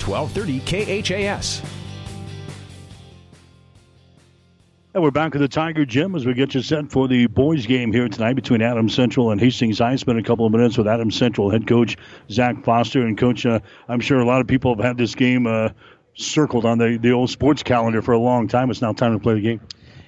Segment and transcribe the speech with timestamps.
[0.00, 1.62] 1230 KHAS.
[4.94, 7.66] And we're back at the Tiger Gym as we get you set for the boys'
[7.66, 9.96] game here tonight between Adams Central and Hastings High.
[9.96, 11.96] spent a couple of minutes with Adams Central head coach
[12.30, 13.02] Zach Foster.
[13.02, 15.68] And, coach, uh, I'm sure a lot of people have had this game uh,
[16.14, 18.70] circled on the, the old sports calendar for a long time.
[18.70, 19.60] It's now time to play the game.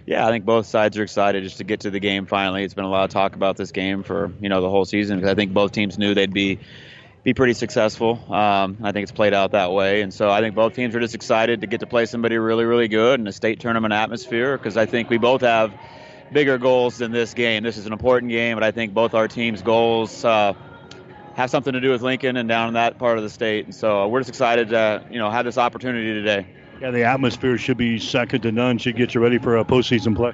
[0.06, 2.64] Yeah, I think both sides are excited just to get to the game finally.
[2.64, 5.18] It's been a lot of talk about this game for you know the whole season
[5.18, 6.58] because I think both teams knew they'd be
[7.22, 8.18] be pretty successful.
[8.32, 11.00] Um, I think it's played out that way, and so I think both teams are
[11.00, 14.56] just excited to get to play somebody really, really good in a state tournament atmosphere
[14.56, 15.74] because I think we both have
[16.32, 17.62] bigger goals than this game.
[17.62, 20.54] This is an important game, but I think both our teams' goals uh,
[21.34, 23.74] have something to do with Lincoln and down in that part of the state, and
[23.74, 26.46] so we're just excited to you know have this opportunity today.
[26.80, 28.78] Yeah, the atmosphere should be second to none.
[28.78, 30.32] Should get you ready for a postseason play.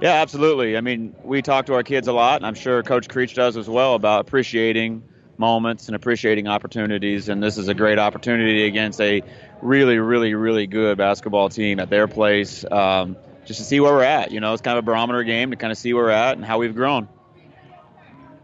[0.00, 0.76] Yeah, absolutely.
[0.76, 3.56] I mean, we talk to our kids a lot, and I'm sure Coach Creech does
[3.56, 5.04] as well about appreciating
[5.38, 7.28] moments and appreciating opportunities.
[7.28, 9.22] And this is a great opportunity against a
[9.62, 14.02] really, really, really good basketball team at their place, um, just to see where we're
[14.02, 14.30] at.
[14.30, 16.36] You know, it's kind of a barometer game to kind of see where we're at
[16.36, 17.08] and how we've grown.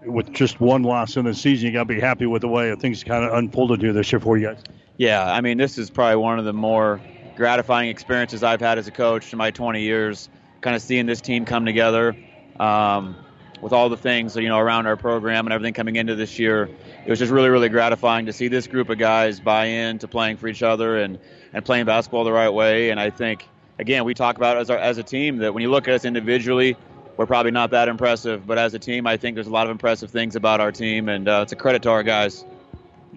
[0.05, 2.75] With just one loss in the season, you got to be happy with the way
[2.77, 4.63] things kind of unfolded here this year for you guys.
[4.97, 7.01] Yeah, I mean, this is probably one of the more
[7.37, 10.29] gratifying experiences I've had as a coach in my 20 years.
[10.61, 12.17] Kind of seeing this team come together.
[12.59, 13.17] Um,
[13.61, 16.69] with all the things you know around our program and everything coming into this year,
[17.05, 20.37] it was just really really gratifying to see this group of guys buy into playing
[20.37, 21.19] for each other and
[21.53, 22.91] and playing basketball the right way.
[22.91, 25.71] And I think again we talk about as our, as a team that when you
[25.71, 26.77] look at us individually,
[27.17, 29.71] we're probably not that impressive, but as a team, I think there's a lot of
[29.71, 32.47] impressive things about our team, and uh, it's a credit to our guys.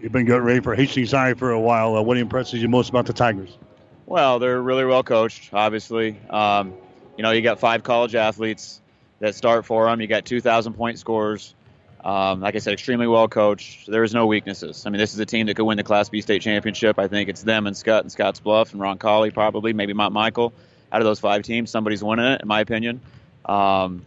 [0.01, 1.95] You've been getting ready for Hastings High for a while.
[1.95, 3.57] Uh, what impresses you most about the Tigers?
[4.05, 6.19] Well, they're really well coached, obviously.
[6.29, 6.73] Um,
[7.15, 8.81] you know, you got five college athletes
[9.23, 10.01] that start for them.
[10.01, 11.55] You got 2,000 point scores.
[12.03, 13.89] Um, like I said, extremely well coached.
[13.89, 14.85] There is no weaknesses.
[14.85, 16.99] I mean, this is a team that could win the Class B state championship.
[16.99, 20.51] I think it's them and Scott and Scotts Bluff and Roncalli probably, maybe Mount Michael.
[20.91, 22.99] Out of those five teams, somebody's winning it, in my opinion.
[23.45, 24.05] Um,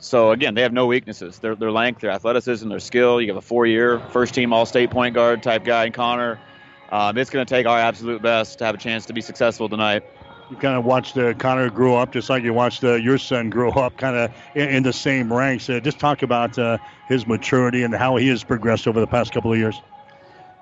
[0.00, 1.38] so again, they have no weaknesses.
[1.38, 3.20] Their, their length, their athleticism, their skill.
[3.20, 6.40] You have a four-year first-team All-State point guard type guy in Connor.
[6.90, 9.68] Um, it's going to take our absolute best to have a chance to be successful
[9.68, 10.02] tonight
[10.50, 13.50] you kind of watched uh, Connor grow up, just like you watched uh, your son
[13.50, 15.70] grow up, kind of in, in, the same ranks.
[15.70, 16.78] Uh, just talk about uh,
[17.08, 19.80] his maturity and how he has progressed over the past couple of years.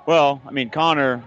[0.04, 1.22] Well, I mean, Connor,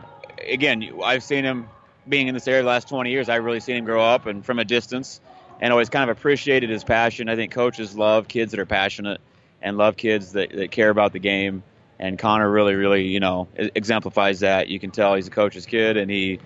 [0.47, 1.69] again, I've seen him
[2.07, 3.29] being in this area the last 20 years.
[3.29, 5.21] I've really seen him grow up and from a distance,
[5.59, 7.29] and always kind of appreciated his passion.
[7.29, 9.21] I think coaches love kids that are passionate
[9.61, 11.63] and love kids that, that care about the game.
[11.99, 14.69] And Connor really, really, you know, exemplifies that.
[14.69, 16.39] You can tell he's a coach's kid, and he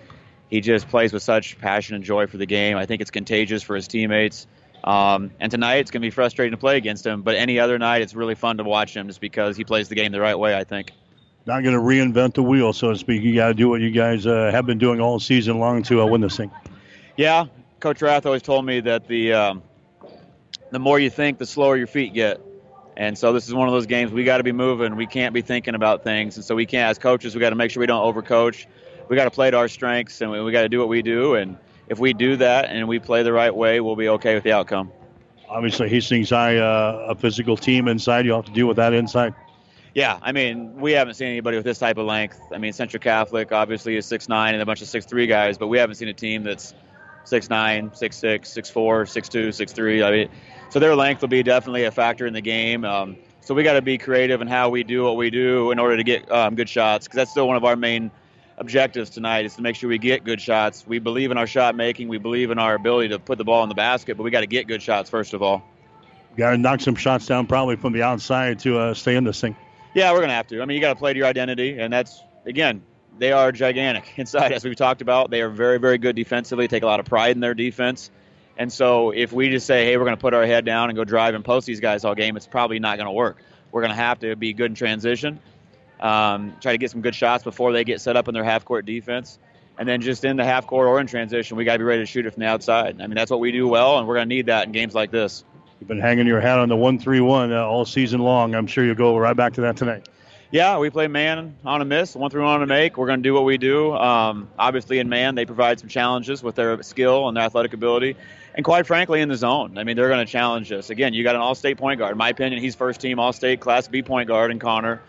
[0.50, 2.78] he just plays with such passion and joy for the game.
[2.78, 4.48] I think it's contagious for his teammates.
[4.84, 7.80] Um, and tonight it's going to be frustrating to play against him, but any other
[7.80, 10.38] night it's really fun to watch him just because he plays the game the right
[10.38, 10.92] way, I think.
[11.48, 13.24] Not going to reinvent the wheel, so to speak.
[13.24, 16.02] You got to do what you guys uh, have been doing all season long to
[16.02, 16.52] uh, win this thing.
[17.18, 17.46] Yeah,
[17.80, 19.64] Coach Rath always told me that the um,
[20.72, 22.42] the more you think, the slower your feet get.
[22.98, 24.96] And so this is one of those games we got to be moving.
[24.96, 27.56] We can't be thinking about things, and so we can't, as coaches, we got to
[27.56, 28.66] make sure we don't overcoach
[29.08, 31.02] we got to play to our strengths and we, we got to do what we
[31.02, 31.36] do.
[31.36, 31.58] And
[31.88, 34.52] if we do that and we play the right way, we'll be okay with the
[34.52, 34.92] outcome.
[35.48, 38.26] Obviously, Hastings High, uh, a physical team inside.
[38.26, 39.36] You have to deal with that inside.
[39.94, 42.40] Yeah, I mean, we haven't seen anybody with this type of length.
[42.52, 45.58] I mean, Central Catholic obviously is six nine and a bunch of six three guys,
[45.58, 46.74] but we haven't seen a team that's
[47.24, 50.04] six nine, six six, six four, six two, six three.
[50.04, 50.30] I mean,
[50.70, 52.84] so their length will be definitely a factor in the game.
[52.84, 55.80] Um, so we got to be creative in how we do what we do in
[55.80, 58.12] order to get um, good shots because that's still one of our main
[58.58, 60.86] objectives tonight is to make sure we get good shots.
[60.88, 62.08] We believe in our shot making.
[62.08, 64.42] We believe in our ability to put the ball in the basket, but we got
[64.42, 65.64] to get good shots first of all.
[66.38, 69.40] Got to knock some shots down probably from the outside to uh, stay in this
[69.40, 69.56] thing.
[69.94, 70.62] Yeah, we're gonna have to.
[70.62, 72.84] I mean, you got to play to your identity, and that's again,
[73.18, 75.30] they are gigantic inside, as we've talked about.
[75.30, 76.68] They are very, very good defensively.
[76.68, 78.12] Take a lot of pride in their defense.
[78.58, 80.98] And so, if we just say, "Hey, we're going to put our head down and
[80.98, 83.38] go drive and post these guys all game," it's probably not going to work.
[83.72, 85.40] We're going to have to be good in transition
[86.00, 88.66] um, try to get some good shots before they get set up in their half
[88.66, 89.40] court defense.
[89.78, 92.02] And then just in the half court or in transition, we got to be ready
[92.02, 93.02] to shoot it from the outside.
[93.02, 94.96] I mean, that's what we do well, and we're going to need that in games
[94.96, 95.44] like this.
[95.80, 98.56] You've been hanging your hat on the 1 3 1 uh, all season long.
[98.56, 100.08] I'm sure you'll go right back to that tonight.
[100.52, 102.98] Yeah, we play man on a miss, one through on a make.
[102.98, 103.94] We're going to do what we do.
[103.94, 108.16] Um, obviously, in man, they provide some challenges with their skill and their athletic ability.
[108.54, 110.90] And quite frankly, in the zone, I mean, they're going to challenge us.
[110.90, 112.14] Again, you got an all state point guard.
[112.14, 115.02] In my opinion, he's first team all state Class B point guard in Connor.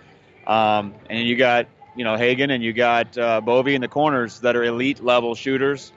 [0.47, 1.67] Um, and you got
[1.97, 5.35] you know Hagen and you got uh, Bovey in the corners that are elite level
[5.35, 5.93] shooters.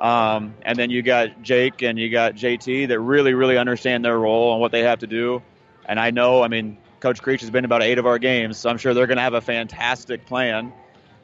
[0.00, 4.18] Um, and then you got Jake and you got JT that really, really understand their
[4.18, 5.40] role and what they have to do.
[5.86, 8.70] And I know, I mean, Coach Creech has been about eight of our games, so
[8.70, 10.72] I'm sure they're going to have a fantastic plan.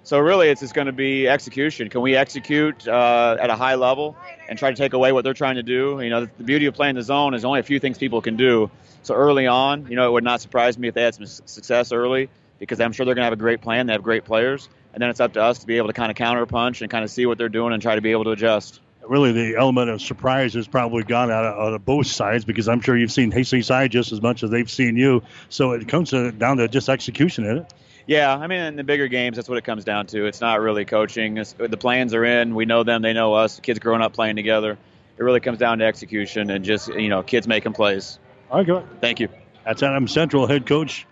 [0.03, 1.89] So really, it's just going to be execution.
[1.91, 4.17] Can we execute uh, at a high level
[4.49, 6.01] and try to take away what they're trying to do?
[6.03, 8.37] You know, the beauty of playing the zone is only a few things people can
[8.37, 8.71] do.
[9.03, 11.93] So early on, you know, it would not surprise me if they had some success
[11.93, 12.29] early
[12.61, 13.87] because I'm sure they're going to have a great plan.
[13.87, 16.13] They have great players, and then it's up to us to be able to kind
[16.13, 18.31] of counterpunch and kind of see what they're doing and try to be able to
[18.31, 18.81] adjust
[19.11, 22.69] really the element of surprise has probably gone out of, out of, both sides because
[22.69, 25.23] I'm sure you've seen Hastings High just as much as they've seen you.
[25.49, 27.75] So it comes to, down to just execution, isn't it?
[28.07, 30.27] Yeah, I mean, in the bigger games, that's what it comes down to.
[30.27, 31.39] It's not really coaching.
[31.39, 32.55] It's, the plans are in.
[32.55, 33.03] We know them.
[33.03, 33.57] They know us.
[33.57, 34.79] The kids growing up playing together.
[35.19, 38.19] It really comes down to execution and just you know kids making plays.
[38.51, 39.01] All right, good.
[39.01, 39.29] Thank you.
[39.65, 41.07] That's Adam Central head coach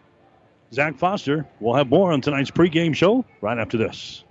[0.72, 1.46] Zach Foster.
[1.60, 4.24] We'll have more on tonight's pregame show right after this.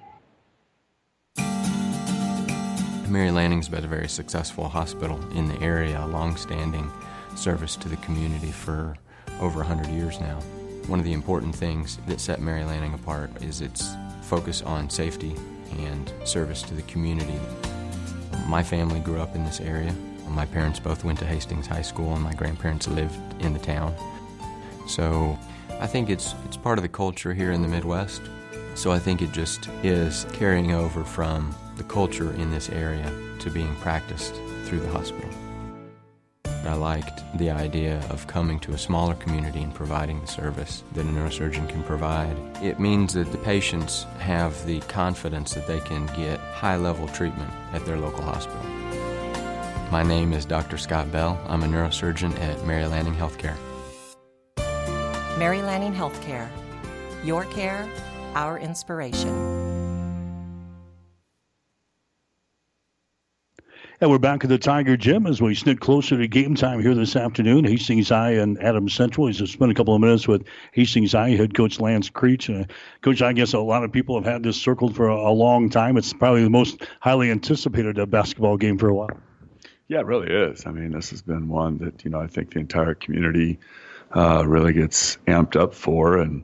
[3.09, 6.91] Mary Lanning's been a very successful hospital in the area, a long-standing
[7.35, 8.95] service to the community for
[9.39, 10.39] over 100 years now.
[10.87, 15.35] One of the important things that set Mary Lanning apart is its focus on safety
[15.79, 17.39] and service to the community.
[18.47, 19.93] My family grew up in this area.
[20.29, 23.95] My parents both went to Hastings High School, and my grandparents lived in the town.
[24.87, 25.37] So
[25.79, 28.21] I think it's, it's part of the culture here in the Midwest.
[28.73, 33.49] So I think it just is carrying over from the culture in this area to
[33.51, 34.33] being practiced
[34.65, 35.29] through the hospital.
[36.45, 41.05] I liked the idea of coming to a smaller community and providing the service that
[41.05, 42.35] a neurosurgeon can provide.
[42.61, 47.51] It means that the patients have the confidence that they can get high level treatment
[47.71, 48.63] at their local hospital.
[49.91, 50.77] My name is Dr.
[50.77, 51.39] Scott Bell.
[51.47, 53.55] I'm a neurosurgeon at Mary Lanning Healthcare.
[55.37, 56.49] Mary Lanning Healthcare.
[57.23, 57.87] Your care,
[58.33, 59.29] our inspiration.
[64.01, 66.95] And we're back at the Tiger Gym as we sneak closer to game time here
[66.95, 67.65] this afternoon.
[67.65, 69.27] Hastings High and Adams Central.
[69.27, 72.49] He's just spent a couple of minutes with Hastings High head coach Lance Creech.
[72.49, 72.65] Uh,
[73.01, 75.69] coach, I guess a lot of people have had this circled for a, a long
[75.69, 75.97] time.
[75.97, 79.19] It's probably the most highly anticipated uh, basketball game for a while.
[79.87, 80.65] Yeah, it really is.
[80.65, 83.59] I mean, this has been one that you know I think the entire community
[84.11, 86.43] uh, really gets amped up for, and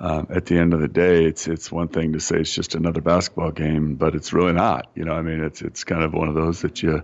[0.00, 2.74] um, at the end of the day, it's it's one thing to say it's just
[2.74, 4.90] another basketball game, but it's really not.
[4.94, 7.02] You know, I mean, it's it's kind of one of those that you,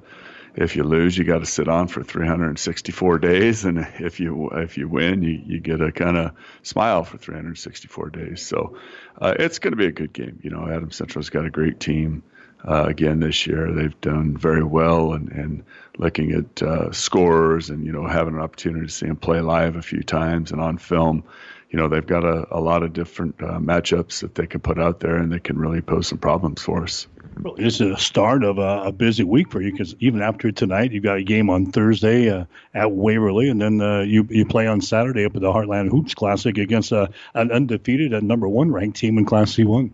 [0.54, 4.78] if you lose, you got to sit on for 364 days, and if you if
[4.78, 6.32] you win, you you get a kind of
[6.62, 8.46] smile for 364 days.
[8.46, 8.78] So,
[9.20, 10.40] uh, it's going to be a good game.
[10.42, 12.22] You know, Adam Central's got a great team.
[12.64, 13.70] Uh, again this year.
[13.70, 15.64] They've done very well, and, and
[15.98, 19.76] looking at uh, scores and you know having an opportunity to see them play live
[19.76, 21.24] a few times and on film
[21.70, 24.78] you know they've got a, a lot of different uh, matchups that they can put
[24.78, 27.06] out there, and they can really pose some problems for us.
[27.42, 30.50] Well, this is the start of a, a busy week for you because even after
[30.52, 34.46] tonight, you've got a game on Thursday uh, at Waverly, and then uh, you you
[34.46, 38.48] play on Saturday up at the Heartland Hoops Classic against a, an undefeated and number
[38.48, 39.90] one ranked team in Class C1.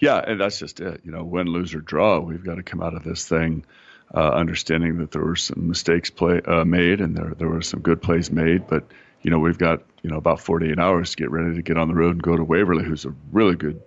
[0.00, 1.02] Yeah, and that's just it.
[1.04, 3.64] You know, win, lose, or draw, we've got to come out of this thing
[4.14, 7.80] uh, understanding that there were some mistakes play uh, made and there there were some
[7.80, 8.84] good plays made, but
[9.22, 11.88] you know, we've got, you know, about 48 hours to get ready to get on
[11.88, 13.80] the road and go to Waverly, who's a really good,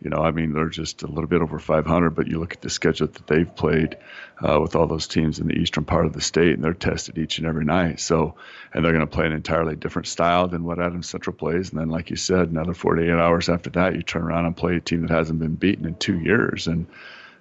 [0.00, 2.60] you know, I mean, they're just a little bit over 500, but you look at
[2.60, 3.96] the schedule that they've played
[4.40, 7.18] uh, with all those teams in the eastern part of the state, and they're tested
[7.18, 7.98] each and every night.
[7.98, 8.36] So,
[8.72, 11.70] and they're going to play an entirely different style than what Adams Central plays.
[11.70, 14.76] And then, like you said, another 48 hours after that, you turn around and play
[14.76, 16.68] a team that hasn't been beaten in two years.
[16.68, 16.86] And,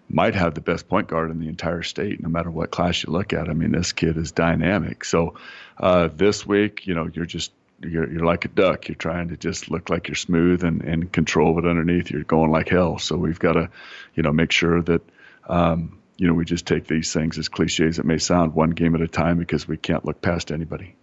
[0.10, 3.12] might have the best point guard in the entire state, no matter what class you
[3.12, 3.50] look at.
[3.50, 5.04] I mean, this kid is dynamic.
[5.04, 5.36] So
[5.78, 8.88] uh, this week, you know, you're just you're, you're like a duck.
[8.88, 12.52] You're trying to just look like you're smooth and, and control, but underneath you're going
[12.52, 12.98] like hell.
[12.98, 13.70] So we've got to,
[14.16, 15.02] you know, make sure that,
[15.48, 18.72] um, you know, we just take these things as cliche as it may sound, one
[18.72, 20.96] game at a time, because we can't look past anybody.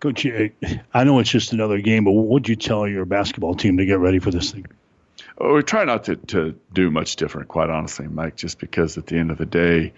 [0.00, 0.26] Coach,
[0.94, 3.84] I know it's just another game, but what would you tell your basketball team to
[3.84, 4.66] get ready for this thing?
[5.38, 9.16] We try not to, to do much different, quite honestly, Mike, just because at the
[9.16, 9.92] end of the day,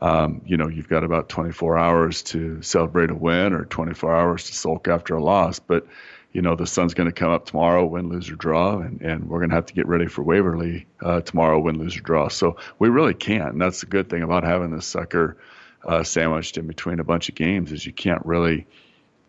[0.00, 4.44] um, you know, you've got about 24 hours to celebrate a win or 24 hours
[4.46, 5.58] to sulk after a loss.
[5.58, 5.86] But,
[6.32, 9.28] you know, the sun's going to come up tomorrow, win, lose, or draw, and, and
[9.28, 12.28] we're going to have to get ready for Waverly uh, tomorrow, win, lose, or draw.
[12.28, 13.52] So we really can't.
[13.52, 15.36] And that's the good thing about having this sucker
[15.84, 18.66] uh, sandwiched in between a bunch of games is you can't really–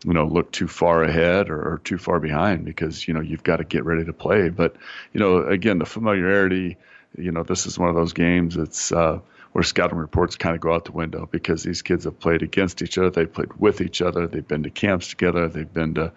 [0.03, 3.43] you know look too far ahead or, or, too far behind because you know you've
[3.43, 4.49] got to get ready to play.
[4.49, 4.75] But
[5.13, 6.77] you know again the familiarity
[7.17, 9.19] you know this is one of those games that's uh,
[9.51, 12.81] where scouting reports kind of go out the window because these kids have played against
[12.81, 16.11] each other they've played with each other they've been to camps together they've been to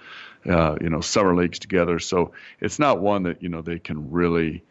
[0.49, 1.99] uh, you know summer leagues together.
[1.99, 4.62] So it's not one that you know they can really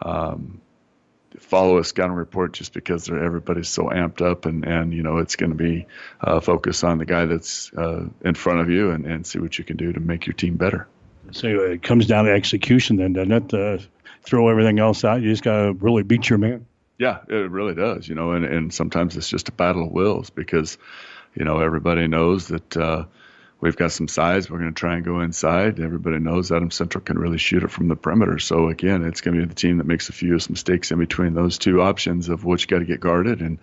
[0.00, 0.60] um,
[1.38, 5.36] follow a scouting report just because everybody's so amped up and, and you know it's
[5.36, 5.86] going to be
[6.20, 9.58] uh, focus on the guy that's uh, in front of you and, and see what
[9.58, 10.88] you can do to make your team better.
[11.32, 13.54] So it comes down to execution then, doesn't it?
[13.54, 13.82] Uh,
[14.22, 15.20] throw everything else out.
[15.20, 16.66] You just got to really beat your man.
[16.98, 18.08] Yeah, it really does.
[18.08, 20.78] You know, and, and sometimes it's just a battle of wills because,
[21.34, 23.04] you know, everybody knows that uh,
[23.60, 24.50] we've got some size.
[24.50, 25.80] We're going to try and go inside.
[25.80, 28.38] Everybody knows Adam Central can really shoot it from the perimeter.
[28.38, 31.34] So again, it's going to be the team that makes a few mistakes in between
[31.34, 33.58] those two options of which got to get guarded and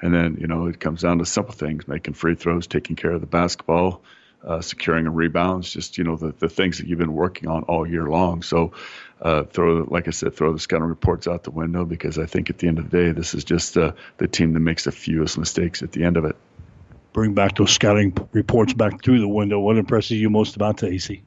[0.00, 3.12] and then, you know, it comes down to simple things, making free throws, taking care
[3.12, 4.02] of the basketball,
[4.44, 7.62] uh, securing a rebounds, just, you know, the, the things that you've been working on
[7.64, 8.42] all year long.
[8.42, 8.72] So,
[9.20, 12.50] uh, throw, like I said, throw the scouting reports out the window because I think
[12.50, 14.92] at the end of the day, this is just uh, the team that makes the
[14.92, 16.36] fewest mistakes at the end of it.
[17.16, 19.58] Bring back those scouting reports back through the window.
[19.58, 21.22] What impresses you most about the AC?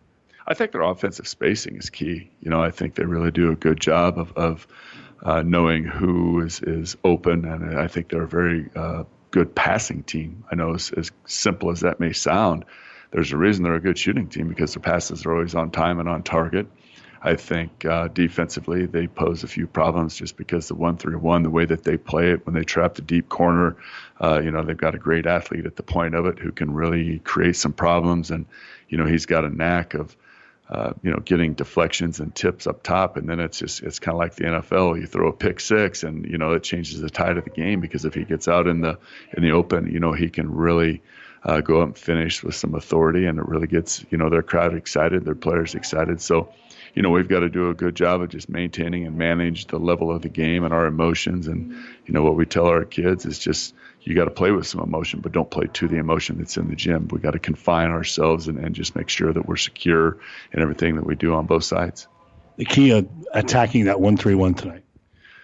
[0.46, 2.29] I think their offensive spacing is key.
[2.41, 4.67] You know, I think they really do a good job of, of
[5.24, 10.03] uh, knowing who is, is open, and I think they're a very uh, good passing
[10.03, 10.46] team.
[10.51, 12.65] I know as, as simple as that may sound,
[13.10, 16.00] there's a reason they're a good shooting team because their passes are always on time
[16.00, 16.67] and on target.
[17.22, 21.44] I think uh, defensively they pose a few problems just because the one three one,
[21.44, 23.76] the way that they play it when they trap the deep corner,
[24.22, 26.74] uh, you know they've got a great athlete at the point of it who can
[26.74, 28.46] really create some problems, and
[28.88, 30.16] you know he's got a knack of
[30.70, 34.14] uh, you know, getting deflections and tips up top, and then it's just it's kind
[34.14, 35.00] of like the NFL.
[35.00, 37.82] You throw a pick six, and you know it changes the tide of the game
[37.82, 39.00] because if he gets out in the
[39.36, 41.02] in the open, you know he can really
[41.44, 44.44] uh, go up and finish with some authority, and it really gets you know their
[44.44, 46.22] crowd excited, their players excited.
[46.22, 46.54] So,
[46.93, 49.79] you know, we've got to do a good job of just maintaining and manage the
[49.79, 51.72] level of the game and our emotions, and
[52.05, 54.81] you know what we tell our kids is just you got to play with some
[54.81, 57.08] emotion, but don't play to the emotion that's in the gym.
[57.10, 60.17] We got to confine ourselves and, and just make sure that we're secure
[60.51, 62.08] in everything that we do on both sides.
[62.55, 64.84] The key of attacking that one three one tonight.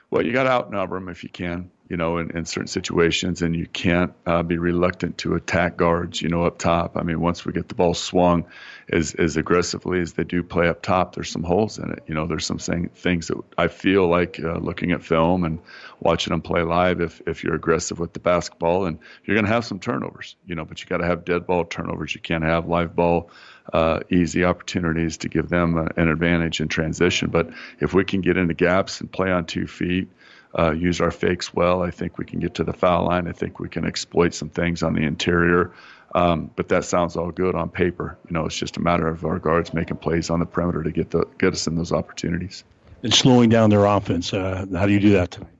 [0.09, 3.41] Well, you got to outnumber them if you can you know, in, in certain situations,
[3.41, 6.97] and you can't uh, be reluctant to attack guards, you know, up top.
[6.97, 8.45] I mean, once we get the ball swung
[8.89, 12.03] as as aggressively as they do play up top, there's some holes in it.
[12.07, 15.59] You know, there's some thing, things that I feel like uh, looking at film and
[15.99, 17.01] watching them play live.
[17.01, 20.55] If if you're aggressive with the basketball, and you're going to have some turnovers, you
[20.55, 22.15] know, but you got to have dead ball turnovers.
[22.15, 23.29] You can't have live ball.
[23.71, 27.31] Uh, easy opportunities to give them uh, an advantage in transition.
[27.31, 27.49] But
[27.79, 30.07] if we can get into gaps and play on two feet,
[30.57, 31.83] uh, use our fakes well.
[31.83, 33.27] I think we can get to the foul line.
[33.27, 35.73] I think we can exploit some things on the interior.
[36.13, 38.17] Um, but that sounds all good on paper.
[38.27, 40.91] You know, it's just a matter of our guards making plays on the perimeter to
[40.91, 42.63] get the get us in those opportunities.
[43.03, 44.33] And slowing down their offense.
[44.33, 45.51] Uh, how do you do that tonight?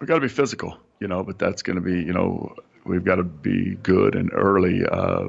[0.00, 2.54] We've got to be physical, you know, but that's going to be, you know,
[2.84, 5.28] we've got to be good and early uh,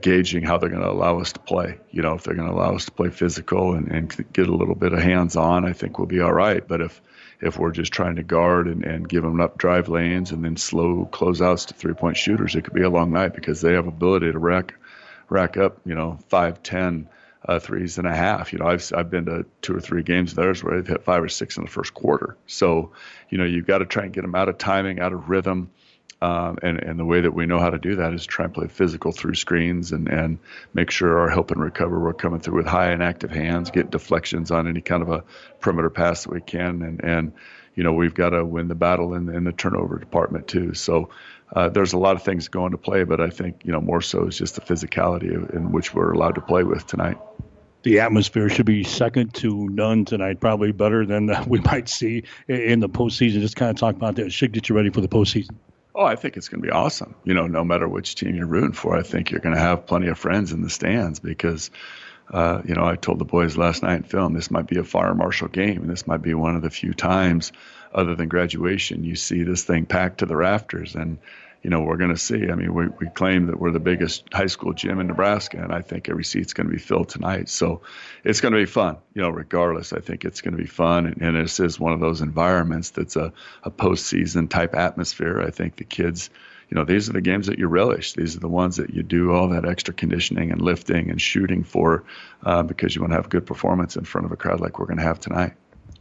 [0.00, 1.78] gauging how they're going to allow us to play.
[1.90, 4.54] You know, if they're going to allow us to play physical and, and get a
[4.54, 6.66] little bit of hands on, I think we'll be all right.
[6.66, 7.00] But if
[7.44, 10.56] if we're just trying to guard and, and give them up drive lanes and then
[10.56, 13.86] slow closeouts to three point shooters, it could be a long night because they have
[13.86, 14.74] ability to rack
[15.28, 17.08] rack up, you know, five, ten
[17.46, 18.52] uh, threes and a half.
[18.52, 21.04] You know, I've I've been to two or three games of theirs where they've hit
[21.04, 22.36] five or six in the first quarter.
[22.46, 22.92] So,
[23.28, 25.70] you know, you've got to try and get them out of timing, out of rhythm.
[26.24, 28.54] Um, and, and the way that we know how to do that is try and
[28.54, 30.38] play physical through screens and, and
[30.72, 33.90] make sure our help and recover we're coming through with high and active hands, get
[33.90, 35.22] deflections on any kind of a
[35.60, 37.32] perimeter pass that we can, and, and
[37.74, 40.72] you know we've got to win the battle in, in the turnover department too.
[40.72, 41.10] So
[41.54, 44.00] uh, there's a lot of things going to play, but I think you know more
[44.00, 47.18] so is just the physicality in which we're allowed to play with tonight
[47.82, 52.80] the atmosphere should be second to none tonight, probably better than we might see in
[52.80, 53.40] the postseason.
[53.40, 54.24] Just kind of talk about that.
[54.24, 55.54] It should get you ready for the postseason.
[55.94, 57.14] Oh, I think it's going to be awesome.
[57.24, 59.86] You know, no matter which team you're rooting for, I think you're going to have
[59.86, 61.70] plenty of friends in the stands because,
[62.30, 64.84] uh, you know, I told the boys last night in film this might be a
[64.84, 67.52] fire marshal game, and this might be one of the few times,
[67.92, 70.94] other than graduation, you see this thing packed to the rafters.
[70.94, 71.18] And
[71.64, 72.50] you know, we're going to see.
[72.50, 75.72] I mean, we, we claim that we're the biggest high school gym in Nebraska, and
[75.72, 77.48] I think every seat's going to be filled tonight.
[77.48, 77.80] So
[78.22, 79.94] it's going to be fun, you know, regardless.
[79.94, 81.06] I think it's going to be fun.
[81.06, 85.40] And, and this is one of those environments that's a, a postseason type atmosphere.
[85.40, 86.28] I think the kids,
[86.70, 88.14] you know, these are the games that you relish.
[88.14, 91.64] These are the ones that you do all that extra conditioning and lifting and shooting
[91.64, 92.04] for
[92.44, 94.78] uh, because you want to have a good performance in front of a crowd like
[94.78, 95.54] we're going to have tonight.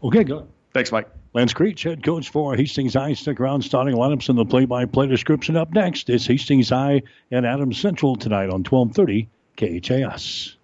[0.03, 0.47] Okay, good.
[0.73, 1.09] Thanks, Mike.
[1.33, 3.13] Lance Creech, head coach for Hastings High.
[3.13, 6.09] Stick around, starting lineups and the play-by-play description up next.
[6.09, 7.01] It's Hastings High
[7.31, 10.55] and Adams Central tonight on 1230 KHAS.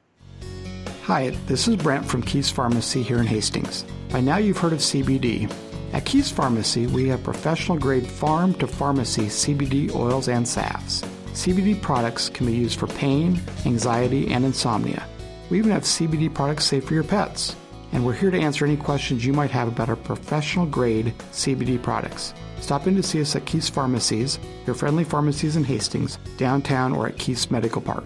[1.04, 3.84] Hi, this is Brent from Keith's Pharmacy here in Hastings.
[4.12, 5.52] By now you've heard of CBD.
[5.94, 11.04] At Keith's Pharmacy, we have professional grade farm to pharmacy CBD oils and salves.
[11.34, 15.04] CBD products can be used for pain, anxiety, and insomnia.
[15.50, 17.56] We even have CBD products safe for your pets
[17.92, 21.82] and we're here to answer any questions you might have about our professional grade CBD
[21.82, 22.34] products.
[22.60, 27.08] Stop in to see us at Keith's Pharmacies, your friendly pharmacies in Hastings, downtown, or
[27.08, 28.06] at Keith's Medical Park.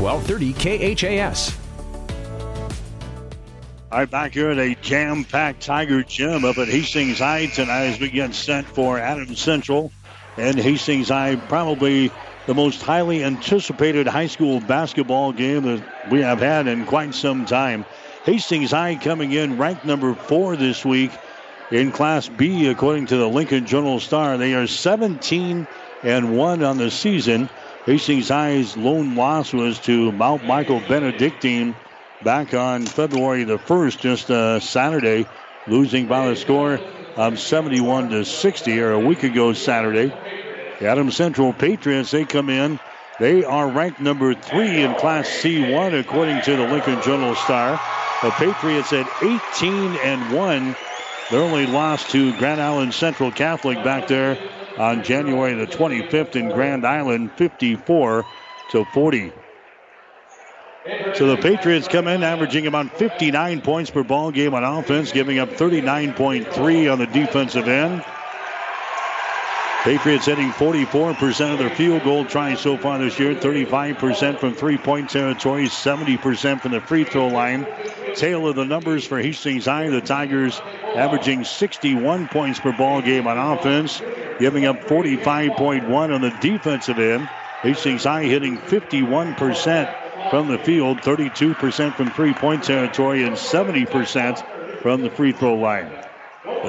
[0.00, 1.56] 1230 KHAS.
[3.90, 8.00] All right, back here at a jam-packed Tiger Gym up at Hastings High tonight as
[8.00, 9.92] we get set for Adams Central.
[10.36, 12.10] And Hastings High, probably
[12.46, 17.46] the most highly anticipated high school basketball game that we have had in quite some
[17.46, 17.84] time.
[18.24, 21.12] Hastings High coming in ranked number four this week
[21.70, 24.36] in Class B, according to the Lincoln Journal Star.
[24.36, 25.66] They are 17
[26.02, 27.48] and one on the season.
[27.86, 31.76] Hastings High's lone loss was to Mount Michael Benedictine
[32.24, 35.24] back on February the 1st, just uh, Saturday,
[35.68, 36.80] losing by the score
[37.14, 40.08] of 71 to 60, or a week ago Saturday.
[40.80, 42.80] The Adams Central Patriots, they come in.
[43.20, 47.80] They are ranked number three in Class C1, according to the Lincoln Journal Star.
[48.20, 50.76] The Patriots at 18 and 1.
[51.30, 54.36] They're only lost to Grand Island Central Catholic back there
[54.76, 58.26] on January the 25th in Grand Island, 54
[58.68, 59.32] to 40.
[61.14, 65.38] So the Patriots come in averaging about 59 points per ball game on offense, giving
[65.38, 68.04] up 39.3 on the defensive end.
[69.86, 74.78] Patriots hitting 44% of their field goal tries so far this year, 35% from three
[74.78, 77.64] point territory, 70% from the free throw line.
[78.16, 80.60] Tale of the numbers for Hastings High, the Tigers
[80.96, 84.02] averaging 61 points per ball game on offense,
[84.40, 87.28] giving up 45.1 on the defensive end.
[87.62, 95.02] Hastings High hitting 51% from the field, 32% from three point territory, and 70% from
[95.02, 96.05] the free throw line.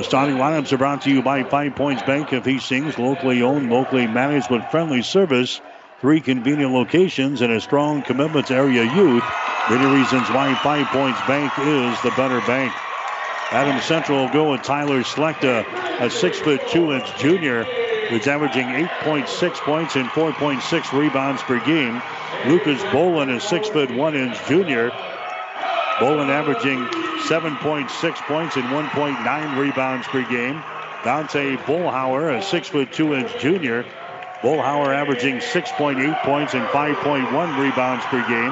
[0.03, 4.05] Starting lineups are brought to you by Five Points Bank of Hastings, locally owned, locally
[4.05, 5.60] managed with friendly service.
[6.01, 9.23] Three convenient locations and a strong commitment to area youth.
[9.69, 12.71] Many reasons why Five Points Bank is the better bank.
[13.51, 15.65] Adams Central will go with Tyler Slechta,
[15.99, 17.63] a six foot two inch junior
[18.10, 22.01] who's averaging 8.6 points and 4.6 rebounds per game.
[22.45, 24.91] Lucas Bolin, a six foot one inch junior.
[25.97, 26.86] Bolin averaging
[27.27, 30.63] 7.6 points and 1.9 rebounds per game.
[31.03, 33.83] Dante Bullhauer, a six foot two inch junior.
[34.41, 38.51] Bullhauer averaging 6.8 points and 5.1 rebounds per game.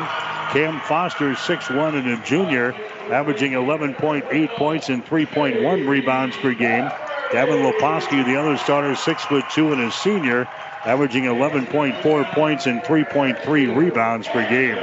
[0.53, 2.73] Cam Foster, 6'1 and a junior,
[3.11, 6.89] averaging 11.8 points and 3.1 rebounds per game.
[7.31, 10.47] Gavin Leposki, the other starter, 6'2 and a senior,
[10.85, 14.77] averaging 11.4 points and 3.3 rebounds per game.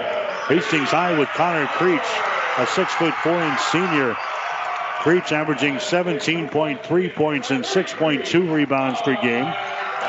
[0.49, 2.01] Hastings High with Connor Creech,
[2.59, 4.15] a 6'4 inch senior.
[5.01, 9.53] Creech averaging 17.3 points and 6.2 rebounds per game.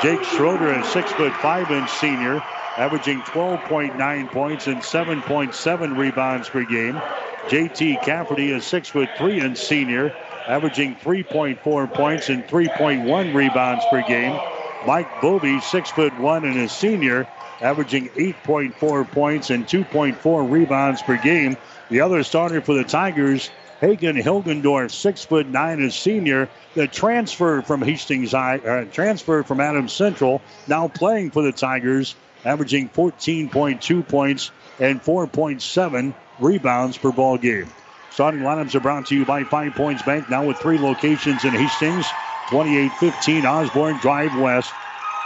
[0.02, 2.42] Jake Schroeder, a 6'5 inch senior,
[2.76, 7.00] averaging 12.9 points and 7.7 rebounds per game.
[7.48, 10.14] JT Cafferty, a 6'3 inch senior,
[10.46, 14.38] averaging 3.4 points and 3.1 rebounds per game.
[14.86, 17.26] Mike Bovey, 6'1 and a senior,
[17.60, 21.56] averaging 8.4 points and 2.4 rebounds per game.
[21.90, 27.60] The other starter for the Tigers, Hagen Hilgendorf, six foot nine, a senior, the transfer
[27.62, 34.50] from Hastings High, uh, from Adams Central, now playing for the Tigers, averaging 14.2 points
[34.80, 37.70] and 4.7 rebounds per ball game.
[38.10, 41.52] Starting lineups are brought to you by Five Points Bank, now with three locations in
[41.52, 42.06] Hastings,
[42.48, 44.70] 2815 Osborne Drive West,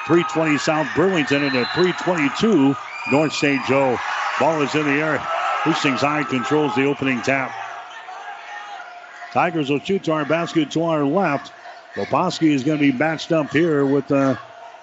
[0.07, 2.75] 320 South Burlington, and at 322
[3.13, 3.65] North St.
[3.67, 3.99] Joe.
[4.41, 5.38] Ball is in the air.
[5.65, 7.53] Hastings High controls the opening tap.
[9.33, 11.53] Tigers will shoot to our basket to our left.
[11.95, 14.37] Leposki is going to be matched up here with uh,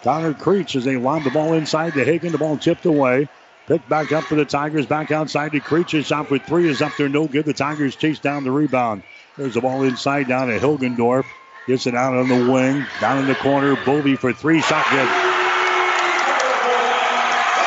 [0.04, 2.32] Connor Creech as they lob the ball inside to Hagen.
[2.32, 3.28] The ball tipped away.
[3.68, 4.86] Picked back up for the Tigers.
[4.86, 5.92] Back outside to Creech.
[5.92, 7.10] His shot for three is up there.
[7.10, 7.46] No good.
[7.46, 9.02] The Tigers chase down the rebound.
[9.38, 11.26] There's the ball inside down to Hilgendorf.
[11.68, 12.86] Gets it out on the wing.
[13.02, 13.76] Down in the corner.
[13.84, 14.62] Bovey for three.
[14.62, 15.10] Shot good.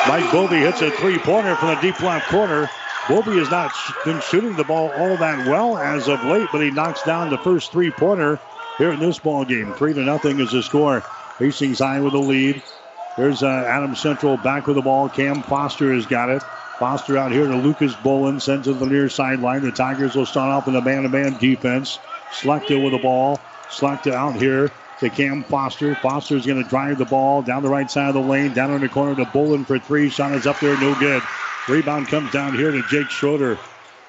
[0.06, 2.70] Mike Bovey hits a three pointer from the deep left corner.
[3.08, 3.72] Bovey has not
[4.04, 7.38] been shooting the ball all that well as of late, but he knocks down the
[7.38, 8.38] first three pointer
[8.76, 9.72] here in this ball game.
[9.72, 11.02] Three to nothing is the score.
[11.38, 12.62] Hastings High with the lead.
[13.16, 15.08] There's uh, Adam Central back with the ball.
[15.08, 16.42] Cam Foster has got it.
[16.78, 19.62] Foster out here to Lucas Bolin, sends to the near sideline.
[19.62, 21.98] The Tigers will start off in a man-to-man defense.
[22.30, 23.40] Slechta with the ball.
[23.70, 25.94] Slechta out here to Cam Foster.
[25.96, 28.70] Foster is going to drive the ball down the right side of the lane, down
[28.70, 30.10] in the corner to Bolin for three.
[30.10, 31.22] Shot is up there, no good.
[31.68, 33.58] Rebound comes down here to Jake Schroeder.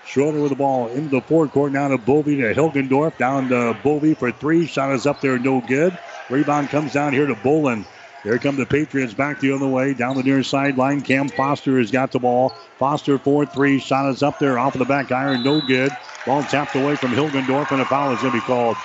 [0.06, 3.18] Schroeder with the ball into the forecourt now to Bovey to Hilgendorf.
[3.18, 4.66] Down to Bovey for three.
[4.66, 5.98] Shot is up there, no good.
[6.30, 7.86] Rebound comes down here to Bolin.
[8.24, 9.94] Here come the Patriots back the other way.
[9.94, 11.02] Down the near sideline.
[11.02, 12.54] Cam Foster has got the ball.
[12.78, 13.80] Foster 4 3.
[13.80, 15.44] Shot is up there off of the back iron.
[15.44, 15.92] No good.
[16.26, 18.78] Ball tapped away from Hilgendorf, and a foul is going to be called.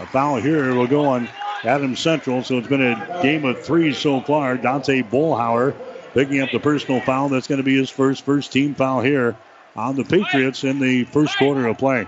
[0.00, 1.28] A foul here will go on
[1.62, 2.42] Adam Central.
[2.42, 4.56] So it's been a game of three so far.
[4.56, 5.74] Dante Bullhauer
[6.14, 7.28] picking up the personal foul.
[7.28, 9.36] That's going to be his first first team foul here
[9.76, 12.06] on the Patriots in the first quarter of play.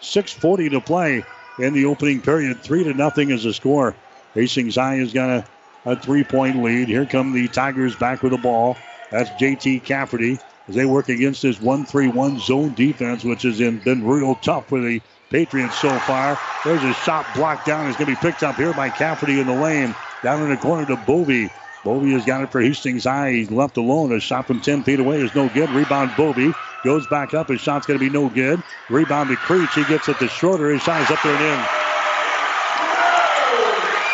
[0.00, 1.24] 6:40 to play
[1.58, 2.62] in the opening period.
[2.62, 3.94] Three to nothing is the score.
[4.34, 5.44] Hastings High has got a
[5.86, 6.88] a three point lead.
[6.88, 8.76] Here come the Tigers back with the ball.
[9.10, 13.58] That's JT Cafferty as they work against this 1 3 1 zone defense, which has
[13.58, 16.38] been real tough for the Patriots so far.
[16.64, 17.86] There's a shot blocked down.
[17.86, 19.94] It's going to be picked up here by Cafferty in the lane.
[20.22, 21.50] Down in the corner to Bovey.
[21.86, 23.30] Bovey has got it for Hastings High.
[23.30, 24.10] He's left alone.
[24.10, 25.70] A shot from 10 feet away is no good.
[25.70, 26.52] Rebound Bovey.
[26.82, 27.48] Goes back up.
[27.48, 28.60] His shot's going to be no good.
[28.90, 29.72] Rebound to Creech.
[29.72, 30.70] He gets it to Schroeder.
[30.70, 31.64] His shot is up there and in.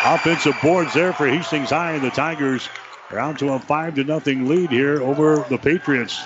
[0.05, 2.69] Offensive boards there for Hastings High, and the Tigers
[3.11, 6.23] are out to a five to nothing lead here over the Patriots.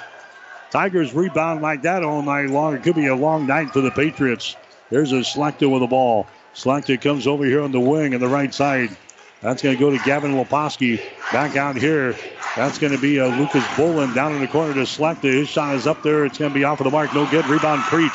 [0.73, 2.75] Tigers rebound like that all night long.
[2.75, 4.57] It could be a long night for the Patriots.
[4.91, 6.27] There's a Slechta with the ball.
[6.57, 8.97] Slechta comes over here on the wing on the right side.
[9.43, 11.01] That's going to go to Gavin Leposki.
[11.33, 12.17] Back out here.
[12.57, 15.25] That's going to be a uh, Lucas Bolin down in the corner to Slechta.
[15.25, 16.25] His shot is up there.
[16.25, 17.15] It's going to be off of the mark.
[17.15, 17.47] No good.
[17.47, 18.11] Rebound Creech.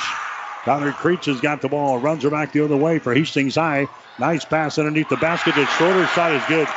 [0.64, 2.00] Connor Creech has got the ball.
[2.00, 3.88] Runs her back the other way for Hastings High.
[4.20, 5.56] Nice pass underneath the basket.
[5.56, 6.68] The Schroeder shot is good.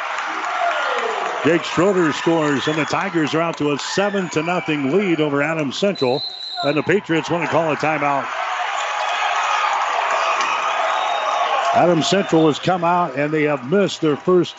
[1.44, 5.42] Jake Schroeder scores, and the Tigers are out to a seven to nothing lead over
[5.42, 6.22] Adams Central.
[6.62, 8.26] And the Patriots want to call a timeout.
[11.74, 14.54] Adams Central has come out and they have missed their first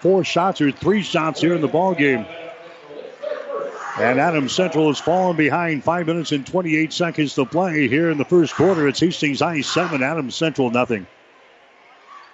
[0.00, 2.26] four shots or three shots here in the ball game.
[3.98, 8.18] And Adams Central has fallen behind five minutes and 28 seconds to play here in
[8.18, 8.88] the first quarter.
[8.88, 11.06] It's Hastings High seven, Adams Central nothing.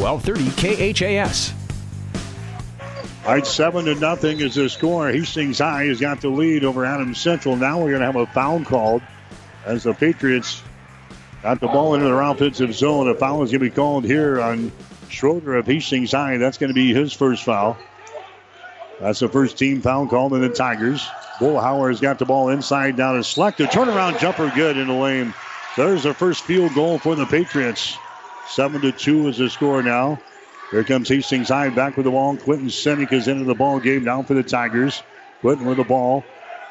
[0.00, 1.52] 1230 KHAS.
[3.26, 5.10] All right, seven to nothing is the score.
[5.10, 7.54] Hastings High has got the lead over Adams Central.
[7.54, 9.02] Now we're going to have a foul called
[9.66, 10.62] as the Patriots
[11.42, 13.08] got the ball into their offensive zone.
[13.08, 14.72] A foul is going to be called here on
[15.10, 16.38] Schroeder of Hastings High.
[16.38, 17.76] That's going to be his first foul.
[19.00, 21.06] That's the first team foul called in the Tigers.
[21.38, 23.66] Bullhauer has got the ball inside down to Slechta.
[23.66, 25.34] Turnaround jumper good in the lane.
[25.76, 27.98] There's the first field goal for the Patriots.
[28.50, 30.20] Seven to two is the score now.
[30.72, 32.36] Here comes Hastings High back with the ball.
[32.36, 35.04] Quinton Sinek is into the ball game now for the Tigers.
[35.40, 36.24] Quinton with the ball.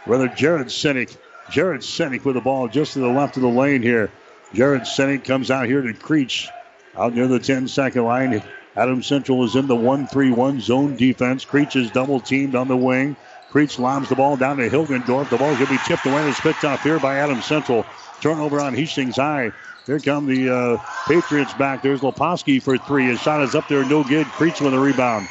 [0.05, 1.15] Rather, Jared Sinek.
[1.49, 4.11] Jared Sinek with the ball just to the left of the lane here.
[4.53, 6.49] Jared Sinek comes out here to Creech
[6.97, 8.43] out near the 10 second line.
[8.75, 11.45] Adam Central is in the 1 3 1 zone defense.
[11.45, 13.15] Creech is double teamed on the wing.
[13.51, 15.29] Creech lobs the ball down to Hilgendorf.
[15.29, 17.85] The ball going to be tipped away and it's picked off here by Adam Central.
[18.19, 19.53] Turnover on Hastings High.
[19.89, 21.82] Here come the uh, Patriots back.
[21.82, 23.08] There's Leposki for three.
[23.08, 24.28] His shot is up there, no good.
[24.28, 25.28] Creech with a rebound.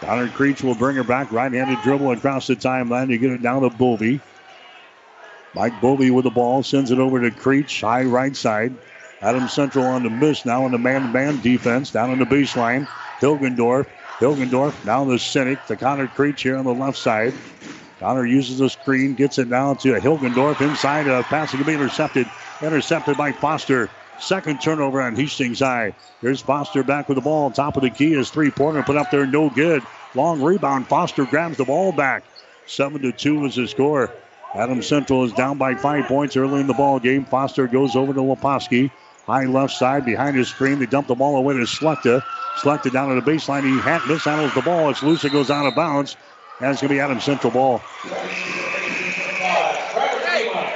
[0.00, 1.32] Connor Creech will bring her back.
[1.32, 4.20] Right-handed dribble across the timeline to get it down to Bovey.
[5.54, 8.74] Mike Bovey with the ball sends it over to Creech, high right side.
[9.22, 12.86] Adam Central on the miss now on the man-to-man defense down on the baseline.
[13.20, 13.86] Hilgendorf.
[14.18, 17.32] Hilgendorf now the Sinek to Connor Creech here on the left side.
[18.00, 21.06] Connor uses the screen, gets it down to Hilgendorf inside.
[21.06, 22.28] A pass to be intercepted.
[22.62, 23.88] Intercepted by Foster.
[24.18, 25.94] Second turnover on Hastings High.
[26.20, 27.50] Here's Foster back with the ball.
[27.50, 29.82] Top of the key is three pointer put up there, no good.
[30.14, 30.86] Long rebound.
[30.88, 32.24] Foster grabs the ball back.
[32.66, 34.10] Seven to two is the score.
[34.54, 37.24] Adam Central is down by five points early in the ball game.
[37.24, 38.90] Foster goes over to Leposki.
[39.26, 40.78] High left side behind his screen.
[40.78, 42.22] They dump the ball away to Slechta.
[42.56, 43.64] Slechta down to the baseline.
[43.64, 44.88] He mishandles the ball.
[44.90, 45.24] It's loose.
[45.24, 46.16] It goes out of bounds.
[46.58, 47.82] It's going to be Adam Central ball.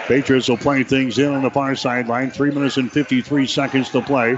[0.07, 2.31] Patriots will play things in on the far sideline.
[2.31, 4.37] Three minutes and 53 seconds to play.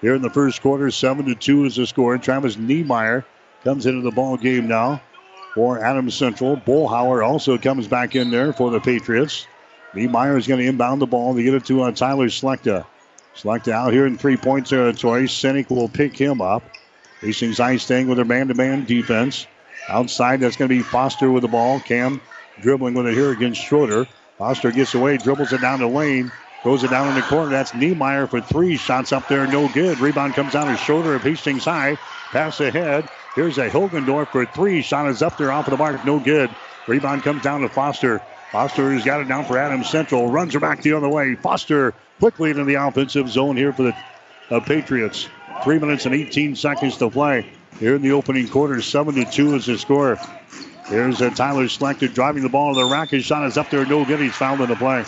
[0.00, 2.16] Here in the first quarter, 7 to 2 is the score.
[2.18, 3.24] Travis Niemeyer
[3.64, 5.02] comes into the ball game now
[5.54, 6.56] for Adams Central.
[6.56, 9.48] Bullhauer also comes back in there for the Patriots.
[9.94, 12.86] Niemeyer is going to inbound the ball to get it to uh, Tyler Slechta.
[13.34, 15.24] Select out here in three point territory.
[15.24, 16.62] Sinek will pick him up.
[17.20, 19.46] Hastings High staying with their man to man defense.
[19.88, 21.80] Outside, that's going to be Foster with the ball.
[21.80, 22.20] Cam
[22.60, 24.06] dribbling with it here against Schroeder.
[24.38, 27.50] Foster gets away, dribbles it down the lane, throws it down in the corner.
[27.50, 28.76] That's Niemeyer for three.
[28.76, 29.98] Shots up there, no good.
[30.00, 31.96] Rebound comes down of shoulder of Hastings High.
[32.32, 33.08] Pass ahead.
[33.34, 34.82] Here's a Hilgendorf for three.
[34.82, 36.50] Shot is up there off of the mark, no good.
[36.86, 38.20] Rebound comes down to Foster.
[38.50, 40.28] Foster has got it down for Adams Central.
[40.28, 41.34] Runs her back the other way.
[41.34, 43.96] Foster quickly into the offensive zone here for the
[44.50, 45.28] uh, Patriots.
[45.62, 47.46] Three minutes and 18 seconds to play
[47.78, 48.80] here in the opening quarter.
[48.80, 50.18] Seven to two is the score.
[50.86, 53.10] Here's uh, Tyler Slechta driving the ball to the rack.
[53.10, 54.20] His shot is up there, no good.
[54.20, 55.04] He's fouled in the play.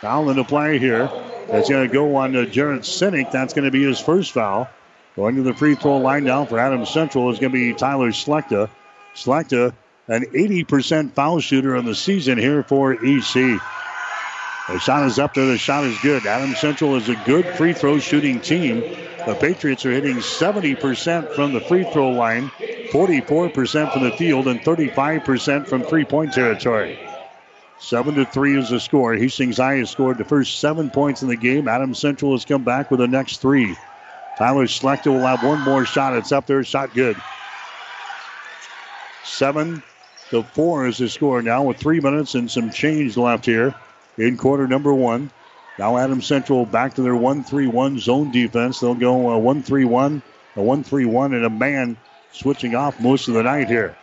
[0.00, 1.10] Foul in the play here.
[1.48, 3.30] That's going to go on to Jarrett Sinek.
[3.30, 4.68] That's going to be his first foul.
[5.14, 8.10] Going to the free throw line now for Adams Central is going to be Tyler
[8.10, 8.70] Slechta.
[9.14, 9.74] Slechta,
[10.08, 13.58] an 80% foul shooter in the season here for AC.
[14.68, 15.46] The shot is up there.
[15.46, 16.24] The shot is good.
[16.24, 18.82] Adams Central is a good free throw shooting team.
[19.26, 22.50] The Patriots are hitting 70% from the free throw line,
[22.90, 26.98] 44% from the field, and 35% from three point territory.
[27.78, 29.14] Seven to three is the score.
[29.14, 31.68] Hastings High has scored the first seven points in the game.
[31.68, 33.76] Adams Central has come back with the next three.
[34.38, 36.16] Tyler Slechta will have one more shot.
[36.16, 36.64] It's up there.
[36.64, 37.16] Shot good.
[39.24, 39.82] Seven
[40.30, 43.74] to four is the score now with three minutes and some change left here
[44.18, 45.30] in quarter number one.
[45.82, 48.78] Now Adams Central back to their 1-3-1 zone defense.
[48.78, 50.22] They'll go uh, 1-3-1,
[50.54, 51.96] a 1-3-1, and a man
[52.30, 53.96] switching off most of the night here.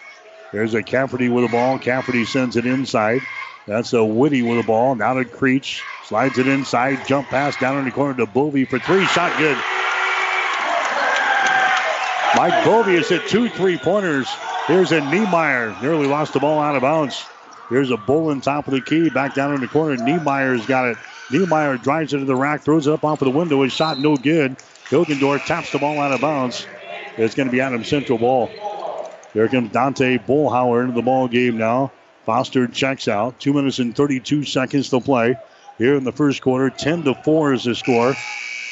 [0.52, 1.80] There's a Cafferty with the ball.
[1.80, 3.22] Cafferty sends it inside.
[3.66, 4.94] That's a Whitty with the ball.
[4.96, 5.82] Now to Creech.
[6.04, 7.08] Slides it inside.
[7.08, 9.06] Jump pass down in the corner to Bovey for three.
[9.06, 9.58] Shot good.
[12.36, 14.28] Mike Bovey has hit two three pointers.
[14.68, 15.78] Here's a Niemeyer.
[15.82, 17.24] Nearly lost the ball out of bounds.
[17.70, 19.10] Here's a Bolin top of the key.
[19.10, 19.96] Back down in the corner.
[19.96, 20.98] Niemeyer's got it.
[21.32, 23.64] Niemeyer drives it to the rack, throws it up off of the window.
[23.64, 24.58] His shot no good.
[24.90, 26.66] Hilgendorf taps the ball out of bounds.
[27.18, 28.50] It's going to be Adam Central ball.
[29.34, 31.92] Here comes Dante Bullhauer into the ball game now.
[32.26, 33.40] Foster checks out.
[33.40, 35.36] Two minutes and 32 seconds to play
[35.78, 36.70] here in the first quarter.
[36.70, 38.14] 10 to 4 is the score.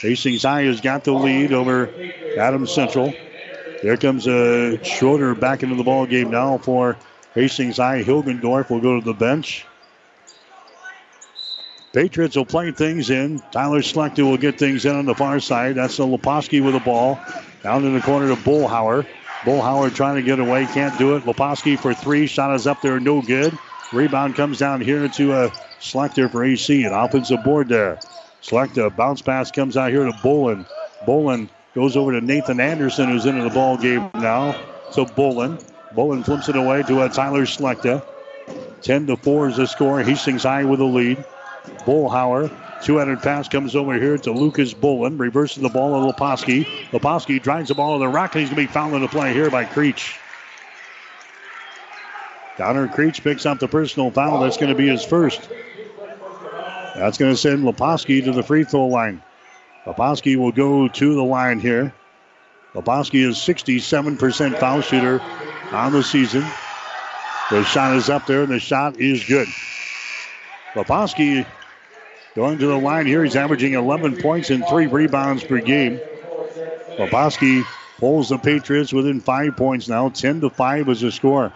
[0.01, 1.89] Hastings High has got the lead over
[2.37, 3.13] Adam Central.
[3.83, 6.97] There comes uh, Schroeder back into the ball game now for
[7.35, 8.03] Hastings High.
[8.03, 9.65] Hilgendorf will go to the bench.
[11.97, 13.39] Patriots will play things in.
[13.51, 15.73] Tyler Slechta will get things in on the far side.
[15.73, 17.19] That's the Leposki with the ball.
[17.63, 19.07] Down in the corner to Bullhauer.
[19.41, 21.23] Bullhauer trying to get away, can't do it.
[21.23, 22.27] Leposki for three.
[22.27, 23.57] Shot is up there, no good.
[23.91, 26.83] Rebound comes down here to uh, Slechta for AC.
[26.83, 27.97] An offensive board there.
[28.43, 30.67] Slechta bounce pass comes out here to Bolin.
[31.07, 34.55] Bolin goes over to Nathan Anderson, who's into the ball game now.
[34.91, 35.59] So Bolin.
[35.95, 38.05] Bolin flips it away to uh, Tyler Slechta.
[38.83, 40.03] 10 to 4 is the score.
[40.03, 41.25] Hastings High with the lead.
[41.87, 42.51] Bullhauer.
[42.83, 45.17] Two-handed pass comes over here to Lucas Bolin.
[45.17, 46.65] Reverses the ball to Leposki.
[46.91, 49.07] Leposki drives the ball to the rock, and he's going to be fouled in the
[49.07, 50.19] play here by Creech.
[52.57, 54.41] Connor Creech picks up the personal foul.
[54.41, 55.49] That's going to be his first.
[56.95, 59.23] That's going to send Leposki to the free throw line.
[59.85, 61.93] Leposki will go to the line here.
[62.73, 65.21] Leposki is 67% foul shooter
[65.71, 66.45] on the season.
[67.49, 69.47] The shot is up there, and the shot is good.
[70.73, 71.45] Leposki
[72.37, 73.23] going to the line here.
[73.23, 75.99] He's averaging 11 points and three rebounds per game.
[76.97, 77.65] Leposki
[77.97, 80.09] pulls the Patriots within five points now.
[80.09, 81.51] 10 to 5 is the score.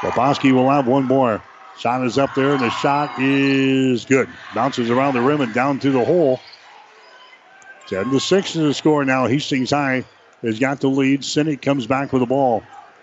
[0.00, 1.42] Leposki will have one more.
[1.78, 4.30] Shot is up there, and the shot is good.
[4.54, 6.40] Bounces around the rim and down through the hole.
[7.88, 9.26] 10 to 6 is the score now.
[9.26, 10.06] Hastings High
[10.40, 11.20] has got the lead.
[11.20, 12.62] Sinek comes back with the ball.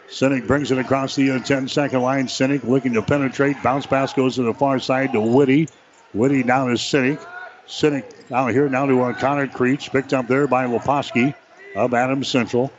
[0.09, 2.25] Sinek brings it across the uh, 10 second line.
[2.25, 3.61] Sinek looking to penetrate.
[3.61, 5.67] Bounce pass goes to the far side to Whitty.
[6.13, 7.25] Whitty down to Sinek.
[7.67, 9.91] Sinek out here now to uh, Connor Creech.
[9.91, 11.33] Picked up there by Leposki
[11.75, 12.71] of Adams Central.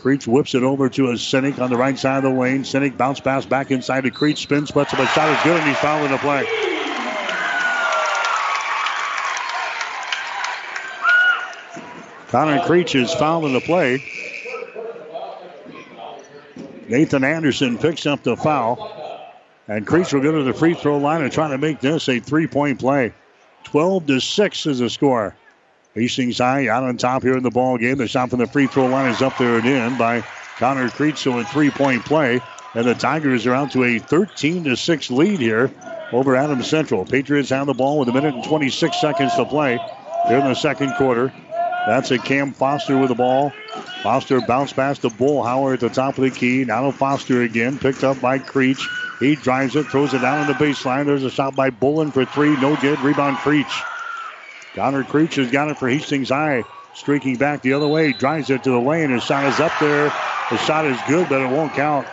[0.00, 2.62] Creech whips it over to a Sinek on the right side of the lane.
[2.62, 4.42] Sinek bounce pass back inside to Creech.
[4.42, 6.46] Spins, puts up a shot is good, and he's fouling the play.
[12.28, 14.04] Connor Creech is fouling the play.
[16.88, 19.07] Nathan Anderson picks up the foul.
[19.68, 22.18] And Creech will go to the free throw line and try to make this a
[22.18, 23.12] three point play.
[23.64, 25.34] 12 to 6 is the score.
[25.94, 27.98] Hastings High out on top here in the ball game.
[27.98, 30.24] The shot from the free throw line is up there and in by
[30.56, 31.18] Connor Creech.
[31.18, 32.40] So a three point play.
[32.74, 35.70] And the Tigers are out to a 13 to 6 lead here
[36.12, 37.04] over Adams Central.
[37.04, 39.78] Patriots have the ball with a minute and 26 seconds to play
[40.26, 41.32] here in the second quarter.
[41.88, 43.50] That's a Cam Foster with the ball.
[44.02, 46.66] Foster bounced past the Bullhauer at the top of the key.
[46.66, 48.86] Now to Foster again, picked up by Creech.
[49.20, 51.06] He drives it, throws it down on the baseline.
[51.06, 52.54] There's a shot by Bolin for three.
[52.60, 53.00] No good.
[53.00, 53.72] Rebound Creech.
[54.74, 56.62] Connor Creech has got it for Hastings High.
[56.92, 59.08] Streaking back the other way, drives it to the lane.
[59.08, 60.12] His shot is up there.
[60.50, 62.06] The shot is good, but it won't count.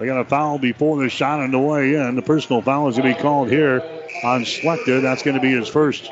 [0.00, 2.16] They got a foul before the shot on the way in.
[2.16, 3.80] The personal foul is going to be called here
[4.24, 5.00] on Slechta.
[5.02, 6.10] That's going to be his first.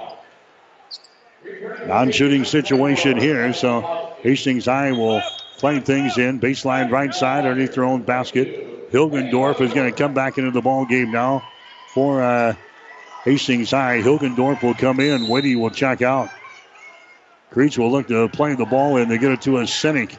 [1.86, 5.22] Non-shooting situation here, so Hastings High will
[5.58, 6.40] play things in.
[6.40, 8.90] Baseline right side underneath their own basket.
[8.90, 11.42] Hilgendorf is going to come back into the ball game now
[11.94, 12.54] for uh,
[13.24, 14.00] Hastings High.
[14.02, 15.28] Hilgendorf will come in.
[15.28, 16.28] Whitty will check out.
[17.50, 19.08] Creech will look to play the ball in.
[19.08, 20.16] They get it to a Sinek.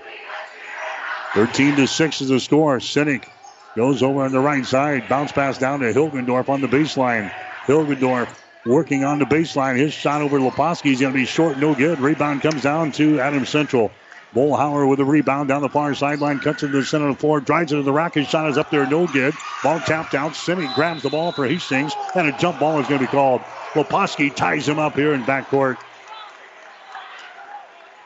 [1.34, 2.78] 13 to 6 is the score.
[2.80, 3.28] Sinek
[3.76, 5.08] goes over on the right side.
[5.08, 7.32] Bounce pass down to Hilgendorf on the baseline.
[7.66, 8.28] Hilgendorf
[8.66, 9.78] working on the baseline.
[9.78, 12.00] His shot over Leposki is going to be short, no good.
[12.00, 13.92] Rebound comes down to Adams Central.
[14.34, 17.42] Bullhauer with a rebound down the far sideline, cuts into the center of the floor,
[17.42, 18.14] drives into the rack.
[18.14, 19.36] His shot is up there, no good.
[19.62, 20.32] Ball tapped out.
[20.32, 23.42] Sinek grabs the ball for Hastings, and a jump ball is going to be called.
[23.74, 25.78] Leposki ties him up here in backcourt.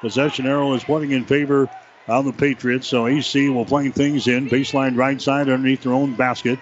[0.02, 1.70] Possession arrow is pointing in favor
[2.08, 4.50] of the Patriots, so AC will play things in.
[4.50, 6.58] Baseline right side underneath their own basket.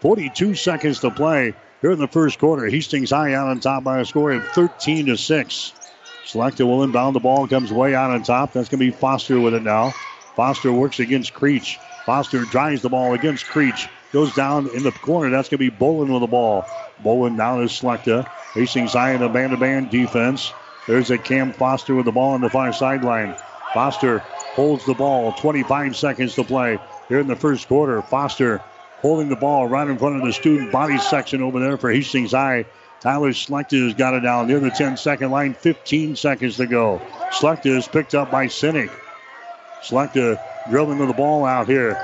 [0.00, 2.66] 42 seconds to play here in the first quarter.
[2.66, 5.72] Hastings High out on top by a score of 13 to 6.
[6.26, 8.52] Slechta will inbound the ball, comes way out on top.
[8.52, 9.94] That's going to be Foster with it now.
[10.36, 11.78] Foster works against Creech.
[12.04, 13.88] Foster drives the ball against Creech.
[14.12, 15.30] Goes down in the corner.
[15.30, 16.64] That's going to be Bolin with the ball.
[17.02, 18.26] Bolin down is Slechta.
[18.54, 20.52] Hastings High in a man-to-man defense.
[20.86, 23.34] There's a Cam Foster with the ball on the far sideline.
[23.72, 25.32] Foster holds the ball.
[25.32, 28.02] 25 seconds to play here in the first quarter.
[28.02, 28.60] Foster
[29.00, 32.32] holding the ball right in front of the student body section over there for Hastings
[32.32, 32.66] High.
[33.00, 35.54] Tyler Slechta has got it down near the 10 second line.
[35.54, 37.00] 15 seconds to go.
[37.32, 38.90] Slechta is picked up by Sinek.
[39.82, 41.98] Slechta drilling to the ball out here.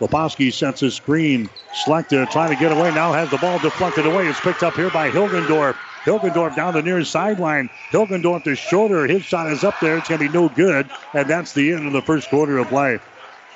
[0.00, 1.48] Leposki sets a screen.
[1.84, 2.92] Slechta trying to get away.
[2.94, 4.26] Now has the ball deflected away.
[4.26, 5.76] It's picked up here by Hilgendorf.
[6.04, 7.68] Hilgendorf down the near sideline.
[7.90, 9.06] Hilgendorf the shorter.
[9.06, 9.98] His shot is up there.
[9.98, 10.88] It's going to be no good.
[11.12, 12.98] And that's the end of the first quarter of play.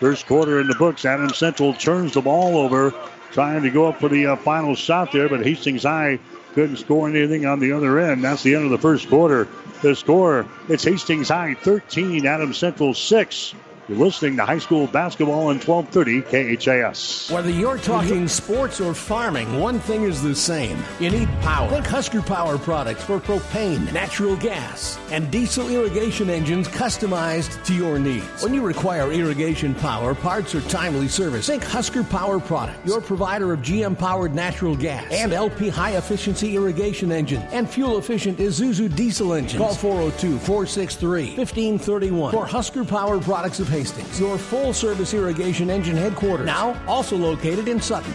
[0.00, 1.04] First quarter in the books.
[1.04, 2.92] Adam Central turns the ball over,
[3.30, 6.18] trying to go up for the uh, final shot there, but Hastings High
[6.54, 8.22] couldn't score anything on the other end.
[8.24, 9.48] That's the end of the first quarter.
[9.82, 13.54] The score, it's Hastings High 13, Adam Central 6.
[13.86, 17.30] You're listening to high school basketball on 1230 KHAS.
[17.30, 20.82] Whether you're talking sports or farming, one thing is the same.
[21.00, 21.68] You need power.
[21.68, 27.98] Think Husker Power products for propane, natural gas, and diesel irrigation engines customized to your
[27.98, 28.42] needs.
[28.42, 33.52] When you require irrigation power, parts, or timely service, think Husker Power products, your provider
[33.52, 38.96] of GM powered natural gas and LP high efficiency irrigation engine and fuel efficient Isuzu
[38.96, 39.60] diesel engines.
[39.60, 45.96] Call 402 463 1531 for Husker Power products of Hastings, your full service irrigation engine
[45.96, 46.46] headquarters.
[46.46, 48.14] Now, also located in Sutton.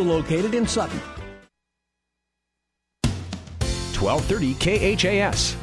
[0.01, 0.99] located in Sutton.
[3.99, 5.55] 1230 KHAS.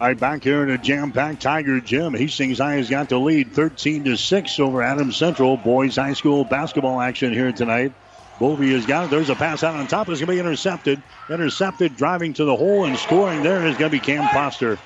[0.00, 2.14] All right, back here in a jam-packed Tiger Gym.
[2.14, 5.56] Hastings High has got the lead 13 to 6 over Adams Central.
[5.56, 7.92] Boys high school basketball action here tonight.
[8.38, 9.10] Bovey has got it.
[9.10, 10.08] There's a pass out on top.
[10.08, 11.02] It's going to be intercepted.
[11.28, 14.78] Intercepted, driving to the hole and scoring there is going to be Cam Foster.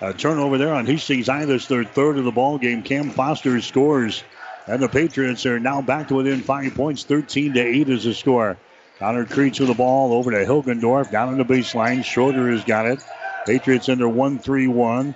[0.00, 1.44] A turnover there on Hastings High.
[1.44, 2.82] That's their third of the ball game.
[2.82, 4.24] Cam Foster scores.
[4.68, 7.02] And the Patriots are now back to within five points.
[7.04, 8.58] 13 to 8 is the score.
[8.98, 11.10] Connor Creech with the ball over to Hilgendorf.
[11.10, 12.04] Down in the baseline.
[12.04, 13.02] Schroeder has got it.
[13.46, 15.14] Patriots under 1 3 1.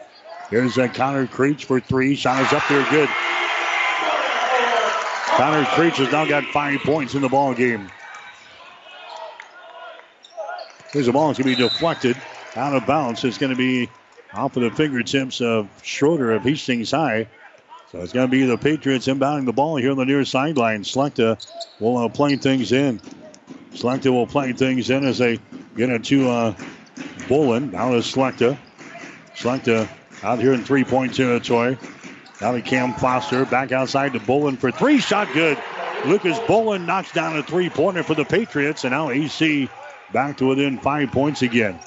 [0.49, 2.15] Here's a Connor Creech for three.
[2.15, 2.89] Shot is up there.
[2.91, 3.11] Good.
[5.37, 7.91] Connor Creech has now got five points in the ball game.
[10.93, 11.31] Here's the ball.
[11.31, 12.17] It's going to be deflected
[12.57, 13.25] out of bounds.
[13.25, 13.91] It's going to be
[14.33, 17.27] off of the fingertips of Schroeder of Hastings High.
[17.93, 20.83] So it's going to be the Patriots inbounding the ball here on the near sideline.
[20.83, 21.39] Slechta
[21.79, 23.03] will uh, play things in.
[23.75, 25.39] Slechta will play things in as they
[25.77, 26.55] get it to uh,
[27.29, 27.71] Bolin.
[27.71, 28.57] Now to Slechta.
[29.35, 29.87] Slechta
[30.23, 31.77] out here in three-point territory.
[32.41, 33.45] Now to Cam Foster.
[33.45, 34.99] Back outside to Bolin for three.
[34.99, 35.59] Shot good.
[36.07, 38.85] Lucas Bolin knocks down a three-pointer for the Patriots.
[38.85, 39.69] And now AC
[40.15, 41.79] back to within five points again.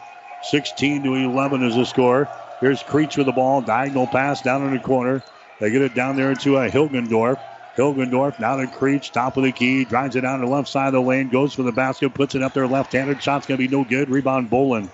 [0.44, 2.30] 16 to 11 is the score.
[2.62, 3.64] Here's Creech with the ball.
[3.64, 5.24] Diagonal pass down in the corner.
[5.60, 7.40] They get it down there to a uh, Hilgendorf.
[7.76, 10.94] Hilgendorf now to Creech, top of the key, drives it down the left side of
[10.94, 13.22] the lane, goes for the basket, puts it up there left-handed.
[13.22, 14.10] Shot's going to be no good.
[14.10, 14.90] Rebound Bolin.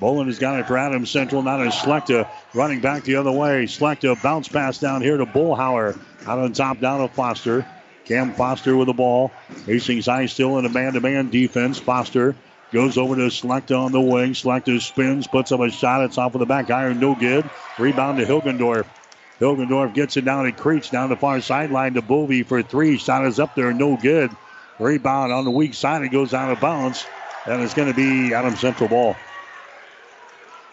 [0.00, 1.42] Bolin has got it for Adams Central.
[1.42, 3.64] Now to Slechta running back the other way.
[3.64, 5.98] Slechta bounce pass down here to Bullhauer.
[6.26, 7.66] Out on top down to Foster.
[8.04, 9.32] Cam Foster with the ball.
[9.64, 11.78] Hastings High still in a man-to-man defense.
[11.78, 12.36] Foster
[12.72, 14.32] goes over to Slechta on the wing.
[14.32, 16.04] Slechta spins, puts up a shot.
[16.04, 17.48] It's off of the back iron, no good.
[17.78, 18.86] Rebound to Hilgendorf.
[19.40, 22.96] Hilgendorf gets it down to Creech, down the far sideline to Bovey for three.
[22.96, 24.30] Shot is up there, no good.
[24.78, 27.06] Rebound on the weak side, it goes out of bounds,
[27.46, 29.16] and it's going to be Adam Central ball.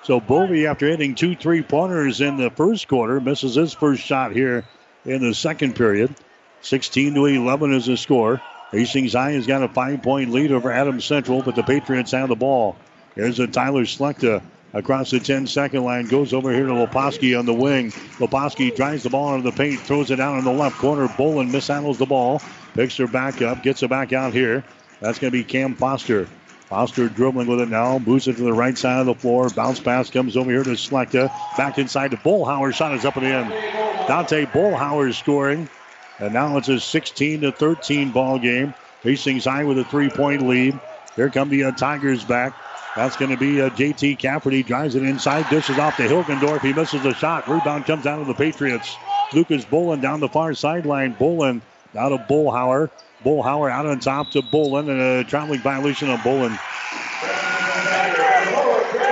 [0.04, 4.34] So Bovey, after hitting two three pointers in the first quarter, misses his first shot
[4.34, 4.66] here
[5.06, 6.14] in the second period.
[6.62, 8.42] 16 to 11 is the score.
[8.72, 12.30] Hastings High has got a five point lead over Adams Central, but the Patriots have
[12.30, 12.76] the ball.
[13.16, 14.42] Here's a Tyler Slechta
[14.74, 16.08] across the 10 second line.
[16.08, 17.92] Goes over here to Leposki on the wing.
[18.18, 21.08] Leposki drives the ball into the paint, throws it down in the left corner.
[21.08, 22.42] Bolin mishandles the ball,
[22.74, 24.64] picks her back up, gets it back out here.
[25.00, 26.28] That's going to be Cam Foster.
[26.68, 29.50] Foster dribbling with it now, moves it to the right side of the floor.
[29.50, 31.30] Bounce pass comes over here to Slechta.
[31.58, 32.74] Back inside to Bullhauer.
[32.74, 33.50] Shot is up and in.
[34.08, 35.70] Dante Bullhauer is scoring.
[36.20, 38.74] And now it's a 16 to 13 ball game.
[39.02, 40.80] Hastings High with a three point lead.
[41.16, 42.56] Here come the uh, Tigers back.
[42.96, 44.62] That's going to be uh, JT Cafferty.
[44.62, 45.50] Drives it inside.
[45.50, 46.62] Dishes off to Hilgendorf.
[46.62, 47.48] He misses the shot.
[47.48, 48.96] Rebound comes out of the Patriots.
[49.34, 51.16] Lucas Bolin down the far sideline.
[51.16, 51.62] Bolin
[51.96, 52.92] out of Bullhauer.
[53.24, 54.90] Bullhauer out on top to Bolin.
[54.90, 56.58] And a traveling violation on Bolin.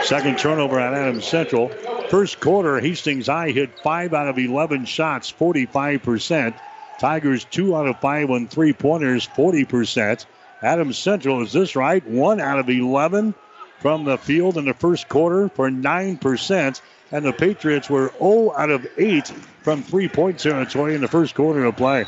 [0.04, 1.70] Second turnover at Adams Central.
[2.10, 6.54] First quarter, Hastings High hit 5 out of 11 shots, 45%.
[7.00, 10.26] Tigers 2 out of 5 on three pointers, 40%.
[10.62, 12.06] Adams Central, is this right?
[12.06, 13.34] 1 out of 11
[13.82, 16.82] from the field in the first quarter for 9%.
[17.12, 19.28] And the Patriots were 0 out of 8
[19.64, 22.06] from three point territory in the first quarter of play.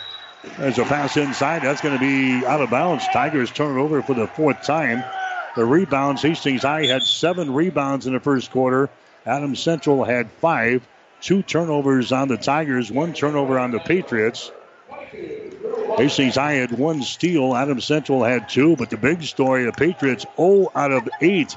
[0.57, 1.63] There's a pass inside.
[1.63, 3.05] That's going to be out of bounds.
[3.11, 5.03] Tigers turn it over for the fourth time.
[5.55, 8.89] The rebounds, Hastings High had seven rebounds in the first quarter.
[9.25, 10.87] Adams Central had five.
[11.21, 14.51] Two turnovers on the Tigers, one turnover on the Patriots.
[15.97, 17.55] Hastings High had one steal.
[17.55, 18.75] Adams Central had two.
[18.75, 21.55] But the big story, the Patriots 0 out of 8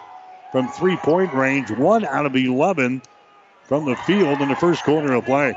[0.52, 3.02] from three point range, 1 out of 11
[3.64, 5.54] from the field in the first quarter of play.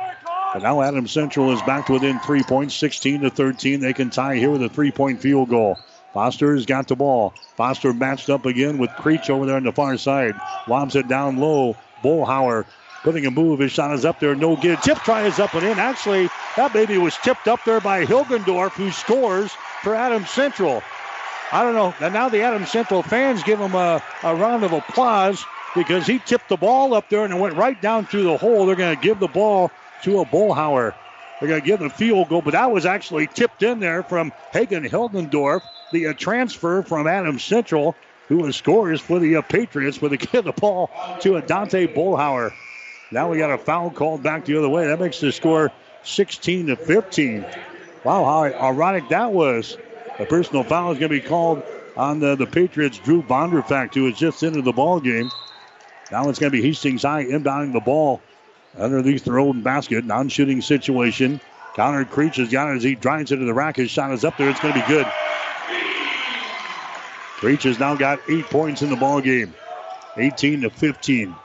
[0.54, 3.82] But now Adams Central is back within three points, 16 to 13.
[3.82, 5.78] They can tie here with a three point field goal.
[6.14, 7.34] Foster's got the ball.
[7.56, 10.34] Foster matched up again with Creech over there on the far side.
[10.68, 11.76] Lobs it down low.
[12.04, 12.66] Bullhauer
[13.04, 13.60] putting a move.
[13.60, 14.82] His shot is up there, no good.
[14.82, 15.80] Tip try is up and in.
[15.80, 19.52] Actually, that baby was tipped up there by Hilgendorf, who scores
[19.84, 20.84] for Adams Central.
[21.52, 21.94] I don't know.
[22.00, 25.44] And now the Adams Central fans give him a, a round of applause
[25.76, 28.66] because he tipped the ball up there and it went right down through the hole.
[28.66, 29.72] They're going to give the ball
[30.04, 30.94] to a Bullhauer.
[31.40, 34.32] They're going to give the field goal, but that was actually tipped in there from
[34.52, 37.96] Hagen Hilgendorf, the uh, transfer from Adams Central,
[38.28, 40.90] who scores for the uh, Patriots, but they give the ball
[41.22, 42.52] to a Dante Bullhauer.
[43.12, 44.88] Now we got a foul called back the other way.
[44.88, 45.72] That makes the score
[46.04, 47.46] 16 to 15.
[48.04, 49.78] Wow, how ironic that was.
[50.20, 51.64] A personal foul is going to be called
[51.98, 55.32] on the, the Patriots' Drew Vonderfecht, who has just entered the ball game.
[56.12, 58.22] Now it's going to be Hastings High inbounding the ball
[58.78, 60.06] underneath their own basket.
[60.06, 61.42] Non shooting situation.
[61.76, 63.78] Connor Creech has got it as he drives into the rack.
[63.78, 64.50] His shot is up there.
[64.50, 65.08] It's going to be good.
[67.38, 69.54] Creech has now got eight points in the ball game.
[70.18, 71.36] 18 to 15.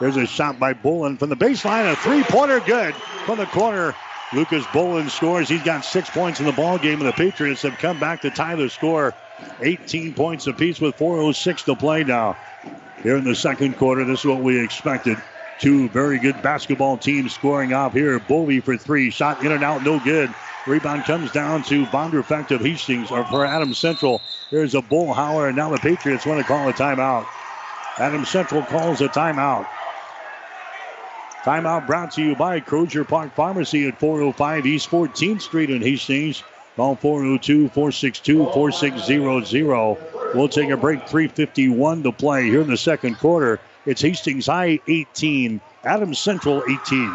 [0.00, 1.90] There's a shot by Bolin from the baseline.
[1.90, 2.94] A three-pointer good
[3.26, 3.94] from the corner.
[4.32, 5.48] Lucas Bolin scores.
[5.48, 8.30] He's got six points in the ball game, and the Patriots have come back to
[8.30, 9.14] tie the score.
[9.60, 12.36] 18 points apiece with 4.06 to play now.
[13.02, 15.18] Here in the second quarter, this is what we expected.
[15.60, 18.18] Two very good basketball teams scoring off here.
[18.18, 19.10] Bovey for three.
[19.10, 20.34] Shot in and out, no good.
[20.66, 24.20] Rebound comes down to Vonderfecht of Hastings, or for Adams Central.
[24.50, 27.26] There's a Bullhauer, and now the Patriots want to call a timeout.
[27.98, 29.66] Adams Central calls a timeout.
[31.44, 36.42] Timeout brought to you by Crozier Park Pharmacy at 405 East 14th Street in Hastings.
[36.74, 40.34] Call 402 462 4600.
[40.34, 41.06] We'll take a break.
[41.06, 43.60] 351 to play here in the second quarter.
[43.84, 47.12] It's Hastings High 18, Adams Central 18.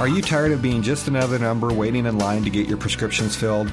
[0.00, 3.34] Are you tired of being just another number waiting in line to get your prescriptions
[3.36, 3.72] filled?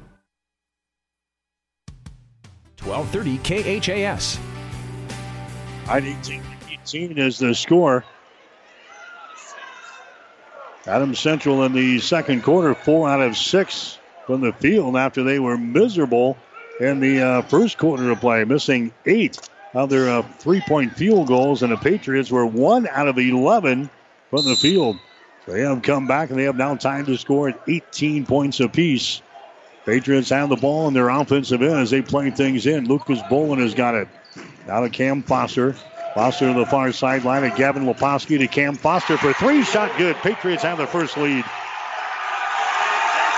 [2.83, 4.39] 1230 KHAS.
[5.87, 8.03] I 18 18 is the score.
[10.87, 15.37] Adams Central in the second quarter, four out of six from the field after they
[15.37, 16.37] were miserable
[16.79, 19.39] in the uh, first quarter of play, missing eight
[19.75, 23.89] of their uh, three point field goals, and the Patriots were one out of 11
[24.29, 24.97] from the field.
[25.45, 28.59] So they have come back and they have now time to score at 18 points
[28.59, 29.21] apiece.
[29.85, 32.87] Patriots have the ball in their offensive end as they play things in.
[32.87, 34.07] Lucas Bolin has got it.
[34.67, 35.75] Now to Cam Foster.
[36.13, 39.63] Foster to the far sideline and Gavin Leposki to Cam Foster for three.
[39.63, 40.15] Shot good.
[40.17, 41.45] Patriots have the first lead.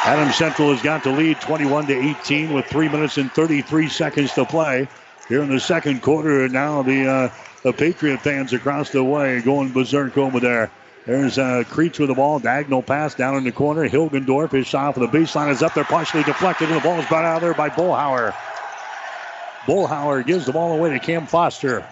[0.06, 4.34] Adam Central has got the lead 21 to 18 with three minutes and 33 seconds
[4.34, 4.88] to play
[5.30, 6.44] here in the second quarter.
[6.44, 7.30] And now the uh,
[7.62, 10.72] the Patriot fans across the way going berserk over there.
[11.06, 13.88] There's uh, Creech with the ball, diagonal pass down in the corner.
[13.90, 17.06] Hilgendorf, his shot for the baseline is up there, partially deflected, and the ball is
[17.08, 18.34] brought out of there by Bullhauer.
[19.66, 21.86] Bullhauer gives the ball away to Cam Foster.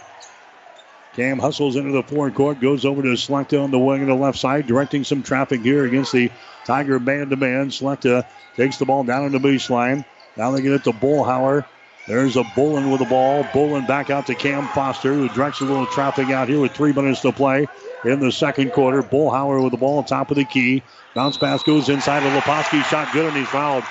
[1.14, 4.38] Cam hustles into the forecourt, goes over to Slechta on the wing on the left
[4.38, 6.32] side, directing some traffic here against the
[6.64, 7.70] Tiger man to man.
[7.70, 10.06] Slechta takes the ball down in the baseline.
[10.38, 11.66] Now they get it to Bullhauer.
[12.08, 13.44] There's a Bolin with the ball.
[13.44, 16.94] Bolin back out to Cam Foster, who directs a little traffic out here with three
[16.94, 17.68] minutes to play
[18.04, 19.04] in the second quarter.
[19.04, 20.84] Bullhauer with the ball on top of the key.
[21.16, 22.84] Bounce pass goes inside of Leposki.
[22.86, 23.84] Shot good and he's fouled.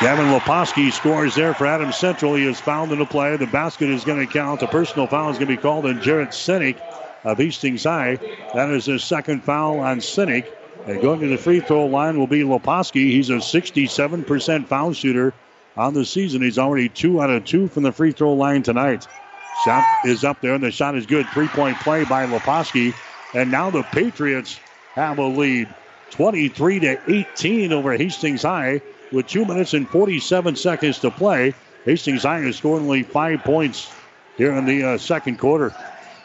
[0.00, 2.34] Gavin Leposki scores there for Adams Central.
[2.34, 3.36] He is fouled in the play.
[3.36, 4.62] The basket is going to count.
[4.62, 6.78] A personal foul is going to be called on Jarrett Sinek
[7.22, 8.16] of Hastings High.
[8.54, 10.46] That is his second foul on Sinek.
[10.86, 13.10] And going to the free throw line will be Leposki.
[13.10, 15.32] He's a 67% foul shooter
[15.76, 16.42] on the season.
[16.42, 19.06] He's already two out of two from the free throw line tonight.
[19.54, 21.26] Shot is up there, and the shot is good.
[21.28, 22.94] Three point play by Leposki.
[23.34, 24.58] And now the Patriots
[24.94, 25.68] have a lead
[26.10, 28.80] 23 to 18 over Hastings High
[29.12, 31.54] with two minutes and 47 seconds to play.
[31.84, 33.92] Hastings High has scored only five points
[34.36, 35.74] here in the uh, second quarter.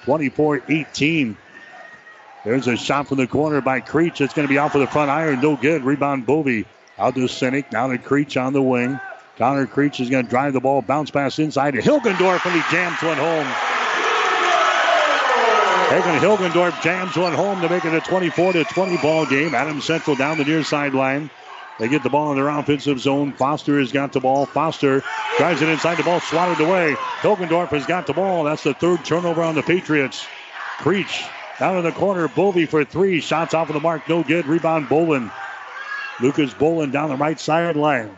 [0.04, 1.38] 24 18.
[2.46, 4.22] There's a shot from the corner by Creech.
[4.22, 5.42] It's going to be off of the front iron.
[5.42, 5.84] No good.
[5.84, 6.66] Rebound Bovey.
[6.98, 7.72] Out to Sinek.
[7.72, 9.00] Now to Creech on the wing.
[9.40, 12.62] Connor Creech is going to drive the ball, bounce pass inside to Hilgendorf, and he
[12.70, 13.48] jams one home.
[15.88, 19.56] Hagen Hilgendorf jams one home to make it a 24 to 20 ball game.
[19.56, 21.32] Adams Central down the near sideline.
[21.80, 23.32] They get the ball in their offensive zone.
[23.32, 24.46] Foster has got the ball.
[24.46, 25.02] Foster
[25.38, 25.96] drives it inside.
[25.96, 26.96] The ball swatted away.
[27.22, 28.44] Hilgendorf has got the ball.
[28.44, 30.28] That's the third turnover on the Patriots.
[30.80, 31.24] Creech
[31.60, 32.28] down in the corner.
[32.28, 33.22] Bovey for three.
[33.22, 34.10] Shots off of the mark.
[34.10, 34.48] No good.
[34.48, 35.32] Rebound Bolin.
[36.20, 38.14] Lucas Bolin down the right sideline.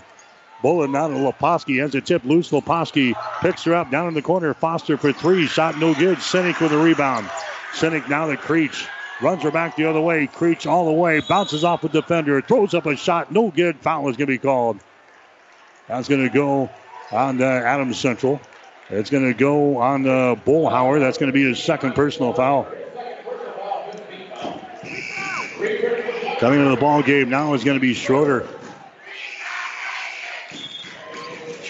[0.61, 1.79] Bolin now to Leposki.
[1.81, 2.51] Has a tip loose.
[2.51, 4.53] Leposki picks her up down in the corner.
[4.53, 5.47] Foster for three.
[5.47, 6.19] Shot no good.
[6.19, 7.27] Sinek with a rebound.
[7.73, 8.87] Sinek now to Creech.
[9.21, 10.27] Runs her back the other way.
[10.27, 11.19] Creech all the way.
[11.21, 12.41] Bounces off a defender.
[12.41, 13.31] Throws up a shot.
[13.31, 13.77] No good.
[13.77, 14.79] Foul is going to be called.
[15.87, 16.69] That's going to go
[17.11, 18.41] on uh, Adams Central.
[18.89, 20.99] It's going to go on uh, Bullhauer.
[20.99, 22.67] That's going to be his second personal foul.
[26.39, 28.47] Coming into the ball game now is going to be Schroeder.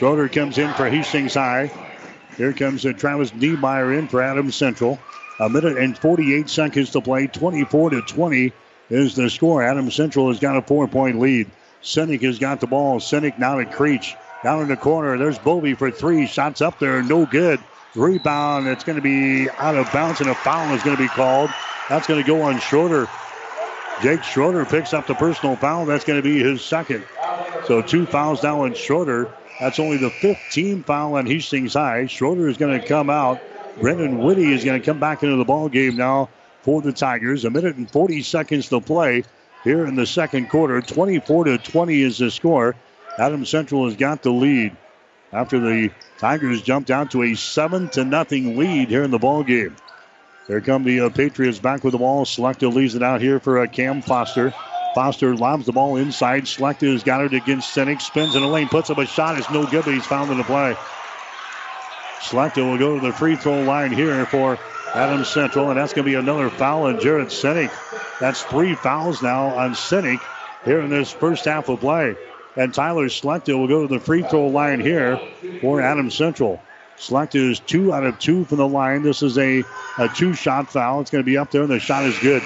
[0.01, 1.69] Schroeder comes in for Hastings High.
[2.35, 4.97] Here comes Travis Niemeyer in for Adams Central.
[5.39, 7.27] A minute and 48 seconds to play.
[7.27, 8.51] 24 to 20
[8.89, 9.61] is the score.
[9.61, 11.51] Adams Central has got a four-point lead.
[11.83, 12.99] Sinek has got the ball.
[12.99, 14.15] Sinek now to Creech.
[14.43, 15.19] Down in the corner.
[15.19, 16.25] There's Bovey for three.
[16.25, 17.03] Shots up there.
[17.03, 17.59] No good.
[17.93, 18.65] Rebound.
[18.65, 21.51] It's going to be out of bounds, and a foul is going to be called.
[21.89, 23.07] That's going to go on Schroeder.
[24.01, 25.85] Jake Schroeder picks up the personal foul.
[25.85, 27.05] That's going to be his second.
[27.67, 29.31] So two fouls now on Schroeder.
[29.61, 32.07] That's only the 15th foul on Hastings High.
[32.07, 33.39] Schroeder is going to come out.
[33.79, 36.29] Brendan Whitty is going to come back into the ball game now
[36.63, 37.45] for the Tigers.
[37.45, 39.23] A minute and 40 seconds to play
[39.63, 40.81] here in the second quarter.
[40.81, 42.75] 24 to 20 is the score.
[43.19, 44.75] Adam Central has got the lead
[45.31, 49.43] after the Tigers jumped out to a seven to nothing lead here in the ball
[49.43, 49.75] game.
[50.47, 52.25] Here come the uh, Patriots back with the ball.
[52.25, 54.55] Slechta leaves it out here for uh, Cam Foster.
[54.93, 56.43] Foster lobs the ball inside.
[56.43, 58.01] Slechta has got it against Sinek.
[58.01, 59.37] Spins in the lane, puts up a shot.
[59.37, 60.75] It's no good, but he's found in the play.
[62.19, 64.59] Slechta will go to the free throw line here for
[64.93, 67.71] Adams Central, and that's going to be another foul on Jared Sinek.
[68.19, 70.19] That's three fouls now on Sinek
[70.65, 72.15] here in this first half of play.
[72.57, 75.19] And Tyler Slechta will go to the free throw line here
[75.61, 76.61] for Adams Central.
[76.97, 79.01] Slechta is two out of two from the line.
[79.01, 79.63] This is a,
[79.97, 81.01] a two shot foul.
[81.01, 82.43] It's going to be up there, and the shot is good.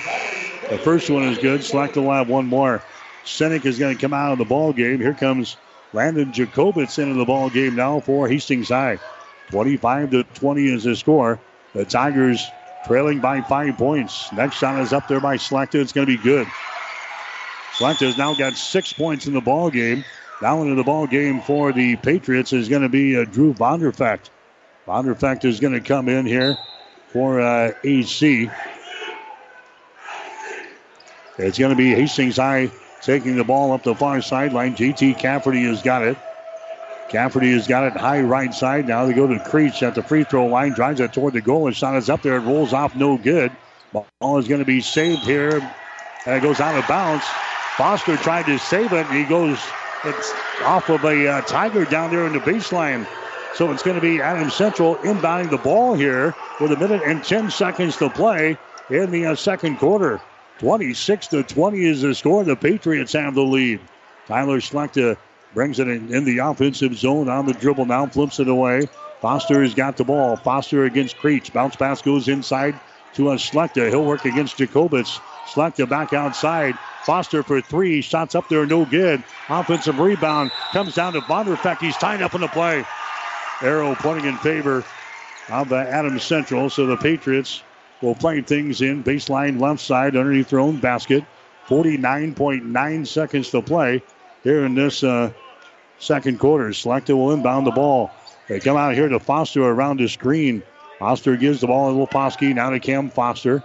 [0.69, 1.61] The first one is good.
[1.61, 2.81] Slechta will have one more.
[3.23, 4.99] Sinek is going to come out of the ball game.
[4.99, 5.57] Here comes
[5.93, 8.97] Landon Jacobitz into the ball game now for Hastings High.
[9.51, 11.39] 25 to 20 is the score.
[11.73, 12.43] The Tigers
[12.87, 14.31] trailing by five points.
[14.33, 15.75] Next shot is up there by Slechta.
[15.75, 16.47] It's going to be good.
[17.73, 20.03] Slechta has now got six points in the ball game.
[20.41, 24.29] Now into the ball game for the Patriots is going to be uh, Drew Vonderfecht.
[24.87, 26.57] Vonderfecht is going to come in here
[27.13, 28.49] for uh, AC.
[31.37, 32.71] It's going to be Hastings High
[33.01, 34.75] taking the ball up the far sideline.
[34.75, 36.17] JT Cafferty has got it.
[37.09, 38.87] Cafferty has got it high right side.
[38.87, 41.67] Now they go to Creech at the free throw line, drives it toward the goal.
[41.67, 42.37] And shot is up there.
[42.37, 43.51] It rolls off no good.
[43.93, 45.57] Ball is going to be saved here.
[46.25, 47.23] And it goes out of bounds.
[47.77, 49.59] Foster tried to save it, he goes
[50.05, 50.33] it's
[50.63, 53.07] off of a uh, Tiger down there in the baseline.
[53.55, 57.23] So it's going to be Adam Central inbounding the ball here with a minute and
[57.23, 58.57] 10 seconds to play
[58.89, 60.21] in the uh, second quarter.
[60.59, 62.43] 26 to 20 is the score.
[62.43, 63.79] The Patriots have the lead.
[64.27, 65.17] Tyler Slechta
[65.53, 68.87] brings it in, in the offensive zone on the dribble now, flips it away.
[69.21, 70.35] Foster has got the ball.
[70.35, 71.51] Foster against Creech.
[71.51, 72.79] Bounce pass goes inside
[73.13, 73.37] to a.
[73.37, 75.19] He'll work against Jacobitz.
[75.47, 76.77] Slechta back outside.
[77.03, 78.01] Foster for three.
[78.01, 79.23] Shots up there, no good.
[79.49, 81.79] Offensive rebound comes down to Vonderfecht.
[81.79, 82.83] He's tied up in the play.
[83.61, 84.83] Arrow pointing in favor
[85.49, 86.69] of the Adams Central.
[86.69, 87.61] So the Patriots
[88.05, 91.25] will play things in baseline left side underneath their own basket.
[91.67, 94.03] 49.9 seconds to play
[94.43, 95.31] here in this uh,
[95.97, 96.69] second quarter.
[96.69, 98.11] Slechta will inbound the ball.
[98.47, 100.61] They come out here to Foster around the screen.
[100.99, 102.53] Foster gives the ball to Leposki.
[102.53, 103.63] Now to Cam Foster.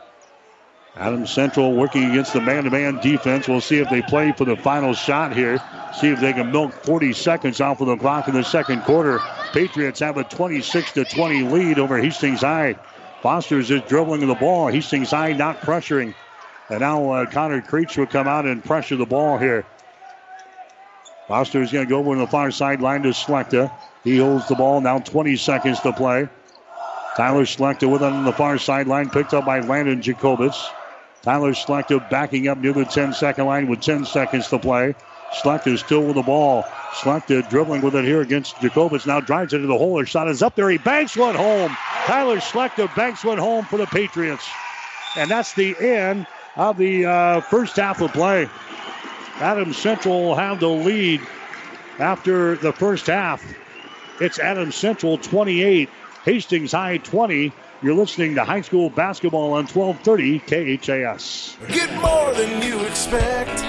[0.96, 3.46] Adams Central working against the man-to-man defense.
[3.46, 5.62] We'll see if they play for the final shot here.
[6.00, 9.20] See if they can milk 40 seconds off of the clock in the second quarter.
[9.52, 12.76] Patriots have a 26 to 20 lead over Hastings High.
[13.22, 14.68] Foster's just dribbling the ball.
[14.68, 16.14] Hastings High not pressuring.
[16.68, 19.66] And now uh, Connor Creech will come out and pressure the ball here.
[21.28, 23.70] Foster is going to go over to the far sideline to Slechta.
[24.04, 24.80] He holds the ball.
[24.80, 26.28] Now 20 seconds to play.
[27.16, 30.56] Tyler Slechta with it on the far sideline, picked up by Landon Jacobitz.
[31.22, 34.94] Tyler Slechta backing up near the 10 second line with 10 seconds to play.
[35.32, 36.64] Slechta still with the ball.
[36.92, 39.06] Slechta dribbling with it here against Jacobitz.
[39.06, 39.98] Now drives into the hole.
[40.00, 40.68] His shot is up there.
[40.68, 41.76] He banks one home.
[42.04, 44.48] Tyler Slechta banks one home for the Patriots.
[45.16, 46.26] And that's the end
[46.56, 48.48] of the uh, first half of play.
[49.36, 51.20] Adams Central will have the lead
[51.98, 53.42] after the first half.
[54.20, 55.88] It's Adams Central 28,
[56.24, 57.52] Hastings High 20.
[57.82, 60.40] You're listening to high school basketball on 1230
[60.76, 61.56] KHAS.
[61.68, 63.60] Get more than you expect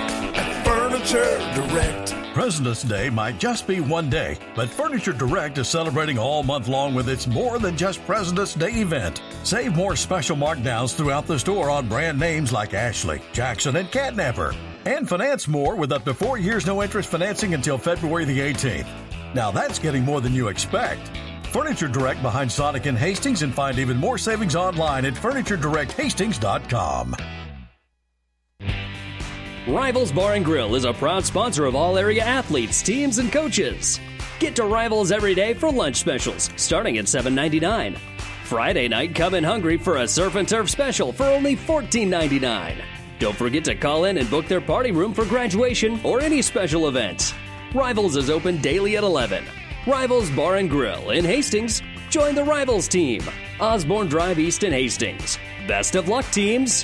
[1.02, 2.14] Furniture Direct.
[2.32, 6.94] President's Day might just be one day, but Furniture Direct is celebrating all month long
[6.94, 9.24] with its More Than Just President's Day event.
[9.42, 14.54] Save more special markdowns throughout the store on brand names like Ashley, Jackson, and Catnapper.
[14.86, 18.86] And finance more with up to four years no interest financing until February the 18th.
[19.34, 21.10] Now that's getting more than you expect.
[21.48, 27.16] Furniture Direct behind Sonic and Hastings and find even more savings online at FurnitureDirectHastings.com.
[29.68, 34.00] Rivals Bar and Grill is a proud sponsor of all area athletes, teams, and coaches.
[34.40, 37.96] Get to Rivals every day for lunch specials, starting at $7.99.
[38.44, 42.82] Friday night, come in hungry for a surf and turf special for only $14.99.
[43.20, 46.88] Don't forget to call in and book their party room for graduation or any special
[46.88, 47.36] event.
[47.72, 49.46] Rivals is open daily at 11.
[49.86, 51.84] Rivals Bar and Grill in Hastings.
[52.10, 53.22] Join the Rivals team.
[53.60, 55.38] Osborne Drive East in Hastings.
[55.68, 56.84] Best of luck, teams.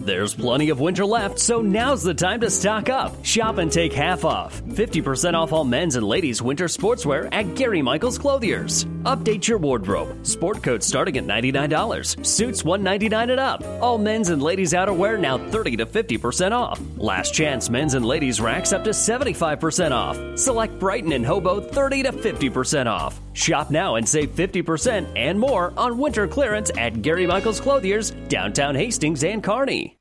[0.00, 3.22] There's plenty of winter left, so now's the time to stock up.
[3.22, 4.62] Shop and take half off.
[4.62, 8.86] 50% off all men's and ladies' winter sportswear at Gary Michaels Clothiers.
[9.04, 10.26] Update your wardrobe.
[10.26, 12.24] Sport coats starting at $99.
[12.24, 13.62] Suits 199 and up.
[13.82, 16.80] All men's and ladies' outerwear now 30 to 50% off.
[16.96, 20.18] Last chance men's and ladies' racks up to 75% off.
[20.38, 23.20] Select Brighton and Hobo 30 to 50% off.
[23.40, 28.74] Shop now and save 50% and more on winter clearance at Gary Michaels Clothiers, downtown
[28.74, 29.96] Hastings and Kearney.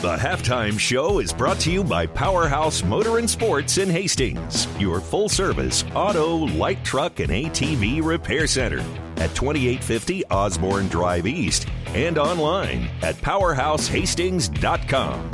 [0.00, 5.00] The halftime show is brought to you by Powerhouse Motor and Sports in Hastings, your
[5.00, 8.78] full service auto, light truck, and ATV repair center
[9.16, 15.30] at 2850 Osborne Drive East and online at powerhousehastings.com.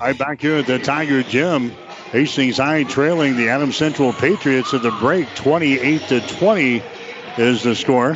[0.00, 1.72] Right back here at the Tiger Gym.
[2.12, 5.28] Hastings High trailing the Adams Central Patriots at the break.
[5.34, 6.82] 28 to 20
[7.36, 8.14] is the score.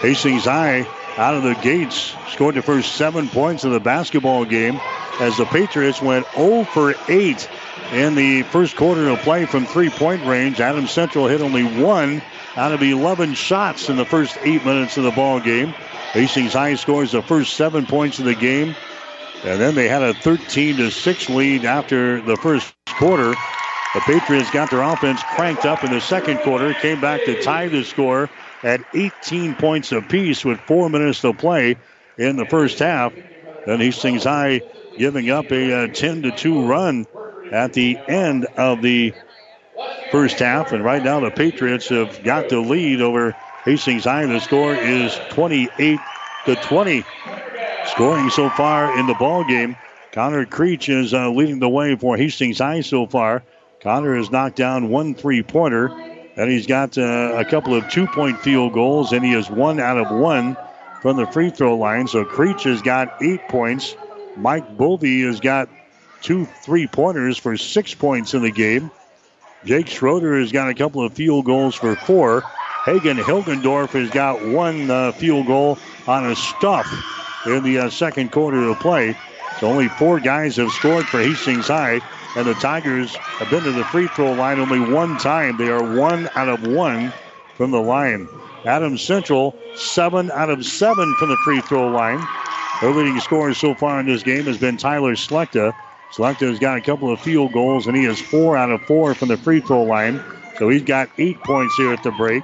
[0.00, 0.86] Hastings High
[1.16, 4.80] out of the gates scored the first seven points of the basketball game
[5.20, 7.48] as the Patriots went 0 for 8
[7.92, 10.60] in the first quarter of play from three point range.
[10.60, 12.20] Adams Central hit only one
[12.56, 15.68] out of 11 shots in the first eight minutes of the ball game.
[16.12, 18.74] Hastings High scores the first seven points of the game.
[19.46, 23.32] And then they had a 13 to 6 lead after the first quarter.
[23.94, 27.68] The Patriots got their offense cranked up in the second quarter, came back to tie
[27.68, 28.28] the score
[28.64, 31.76] at 18 points apiece with four minutes to play
[32.18, 33.14] in the first half.
[33.64, 34.62] Then Hastings High
[34.98, 37.06] giving up a, a 10 to 2 run
[37.52, 39.14] at the end of the
[40.10, 40.72] first half.
[40.72, 44.26] And right now the Patriots have got the lead over Hastings High.
[44.26, 46.00] The score is 28
[46.46, 47.06] to 20.
[47.86, 49.76] Scoring so far in the ball game.
[50.12, 53.42] Connor Creech is uh, leading the way for Hastings High so far.
[53.80, 55.86] Connor has knocked down one three pointer,
[56.36, 59.78] and he's got uh, a couple of two point field goals, and he is one
[59.78, 60.56] out of one
[61.00, 62.08] from the free throw line.
[62.08, 63.94] So Creech has got eight points.
[64.36, 65.68] Mike Bovey has got
[66.22, 68.90] two three pointers for six points in the game.
[69.64, 72.42] Jake Schroeder has got a couple of field goals for four.
[72.84, 76.86] Hagen Hilgendorf has got one uh, field goal on a stuff
[77.54, 79.16] in the uh, second quarter of play.
[79.60, 82.00] So only four guys have scored for Hastings High,
[82.36, 85.56] and the Tigers have been to the free throw line only one time.
[85.56, 87.12] They are one out of one
[87.56, 88.28] from the line.
[88.64, 92.22] Adams Central, seven out of seven from the free throw line.
[92.80, 95.72] Their leading scorer so far in this game has been Tyler Slechta.
[96.12, 99.14] Slechta has got a couple of field goals, and he is four out of four
[99.14, 100.22] from the free throw line.
[100.58, 102.42] So he's got eight points here at the break.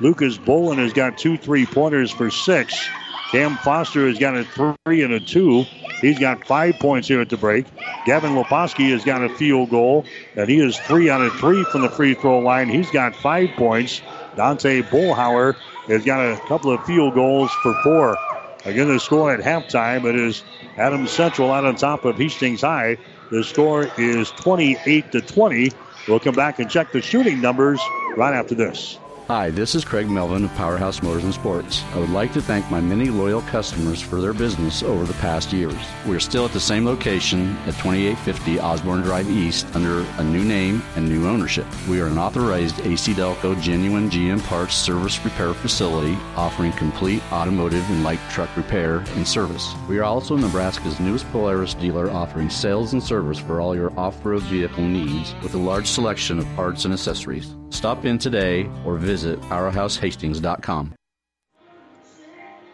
[0.00, 2.88] Lucas Bolin has got two three pointers for six.
[3.32, 5.62] Cam Foster has got a three and a two.
[6.02, 7.64] He's got five points here at the break.
[8.04, 10.04] Gavin Leposki has got a field goal,
[10.36, 12.68] and he is three out of three from the free throw line.
[12.68, 14.02] He's got five points.
[14.36, 15.54] Dante Bullhauer
[15.86, 18.18] has got a couple of field goals for four.
[18.66, 20.42] Again, the score at halftime it is
[20.76, 22.98] Adams Central out on top of Hastings High.
[23.30, 25.72] The score is 28 to 20.
[26.06, 27.80] We'll come back and check the shooting numbers
[28.14, 28.98] right after this.
[29.34, 31.82] Hi, this is Craig Melvin of Powerhouse Motors and Sports.
[31.94, 35.54] I would like to thank my many loyal customers for their business over the past
[35.54, 35.74] years.
[36.04, 40.82] We're still at the same location at 2850 Osborne Drive East under a new name
[40.96, 41.64] and new ownership.
[41.88, 47.88] We are an authorized AC Delco genuine GM parts service repair facility offering complete automotive
[47.88, 49.72] and light truck repair and service.
[49.88, 54.42] We are also Nebraska's newest Polaris dealer offering sales and service for all your off-road
[54.42, 57.54] vehicle needs with a large selection of parts and accessories.
[57.70, 60.94] Stop in today or visit powerhousehastings.com.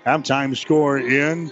[0.06, 1.50] Halftime score in.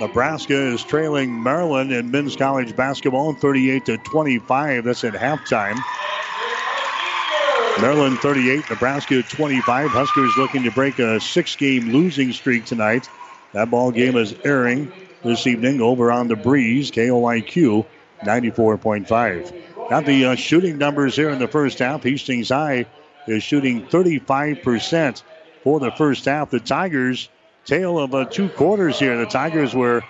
[0.00, 4.84] Nebraska is trailing Maryland in men's college basketball 38 to 25.
[4.84, 5.78] That's at halftime.
[7.80, 9.90] Maryland 38, Nebraska 25.
[9.90, 13.08] Huskers looking to break a six-game losing streak tonight.
[13.52, 14.90] That ball game is airing
[15.22, 16.90] this evening over on the breeze.
[16.90, 17.86] KOIQ
[18.22, 19.88] 94.5.
[19.90, 22.02] Got the uh, shooting numbers here in the first half.
[22.02, 22.86] Hastings High
[23.26, 25.22] is shooting 35%
[25.62, 26.50] for the first half.
[26.50, 27.28] The Tigers,
[27.64, 29.16] tale of uh, two quarters here.
[29.16, 30.02] The Tigers were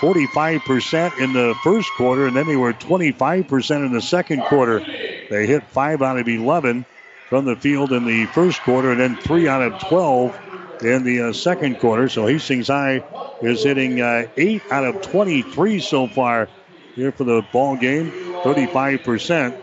[0.00, 4.80] 45% in the first quarter, and then they were 25% in the second quarter.
[4.80, 6.86] They hit 5 out of 11
[7.28, 10.38] from the field in the first quarter, and then 3 out of 12
[10.82, 12.08] in the uh, second quarter.
[12.08, 13.04] So Hastings High
[13.42, 16.48] is hitting uh, 8 out of 23 so far
[16.94, 18.10] here for the ball game,
[18.42, 19.60] 35%.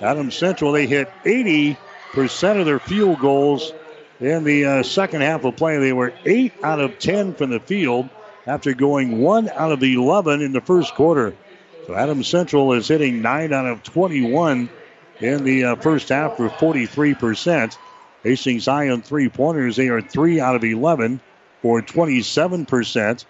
[0.00, 1.76] Adams Central, they hit 80%
[2.14, 3.72] of their field goals
[4.20, 5.78] in the uh, second half of play.
[5.78, 8.08] They were 8 out of 10 from the field
[8.46, 11.34] after going 1 out of 11 in the first quarter.
[11.86, 14.68] So Adams Central is hitting 9 out of 21
[15.20, 17.76] in the uh, first half for 43%.
[18.22, 21.20] Hastings High on three pointers, they are 3 out of 11
[21.62, 23.24] for 27%.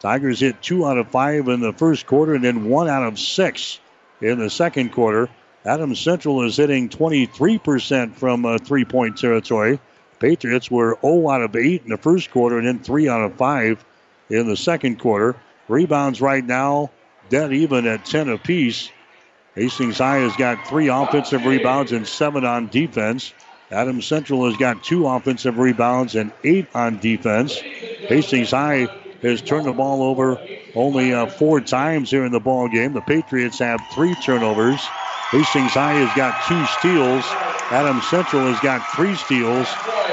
[0.00, 3.20] Tigers hit two out of five in the first quarter and then one out of
[3.20, 3.78] six
[4.20, 5.28] in the second quarter.
[5.64, 9.78] Adams Central is hitting 23% from uh, three point territory.
[10.18, 13.34] Patriots were 0 out of 8 in the first quarter and then 3 out of
[13.34, 13.84] 5
[14.30, 15.36] in the second quarter.
[15.68, 16.90] Rebounds right now
[17.28, 18.90] dead even at 10 apiece.
[19.54, 23.32] Hastings High has got three offensive rebounds and seven on defense.
[23.70, 27.58] Adams Central has got two offensive rebounds and eight on defense.
[27.58, 28.88] Hastings High
[29.22, 30.38] has turned the ball over
[30.74, 32.92] only uh, four times here in the ball game.
[32.92, 34.80] The Patriots have three turnovers.
[35.32, 37.24] Hastings High has got two steals.
[37.72, 39.66] Adam Central has got three steals.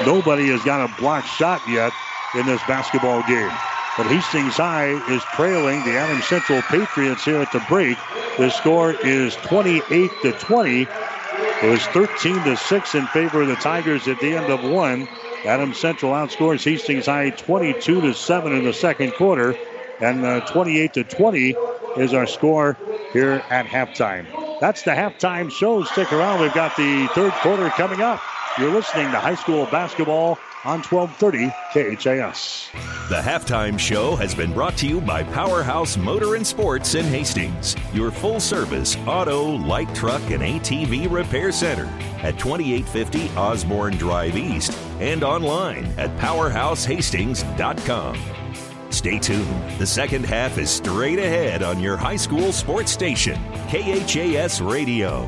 [0.06, 1.92] Nobody has got a blocked shot yet
[2.36, 3.52] in this basketball game.
[3.98, 7.98] But Hastings High is trailing the Adam Central Patriots here at the break.
[8.38, 10.88] The score is 28 to 20.
[10.88, 15.06] It was 13 to 6 in favor of the Tigers at the end of one.
[15.44, 19.54] Adam Central outscores Hastings High 22 to 7 in the second quarter,
[20.00, 21.56] and uh, 28 to 20
[21.98, 22.78] is our score
[23.14, 24.28] here at halftime.
[24.60, 25.84] That's the halftime show.
[25.84, 26.42] Stick around.
[26.42, 28.20] We've got the third quarter coming up.
[28.58, 32.70] You're listening to high school basketball on 1230 KHAS.
[33.08, 37.78] The halftime show has been brought to you by Powerhouse Motor and Sports in Hastings,
[37.94, 41.86] your full service auto, light truck, and ATV repair center
[42.22, 48.18] at 2850 Osborne Drive East and online at powerhousehastings.com.
[48.90, 49.80] Stay tuned.
[49.80, 55.28] The second half is straight ahead on your high school sports station, KHAS Radio.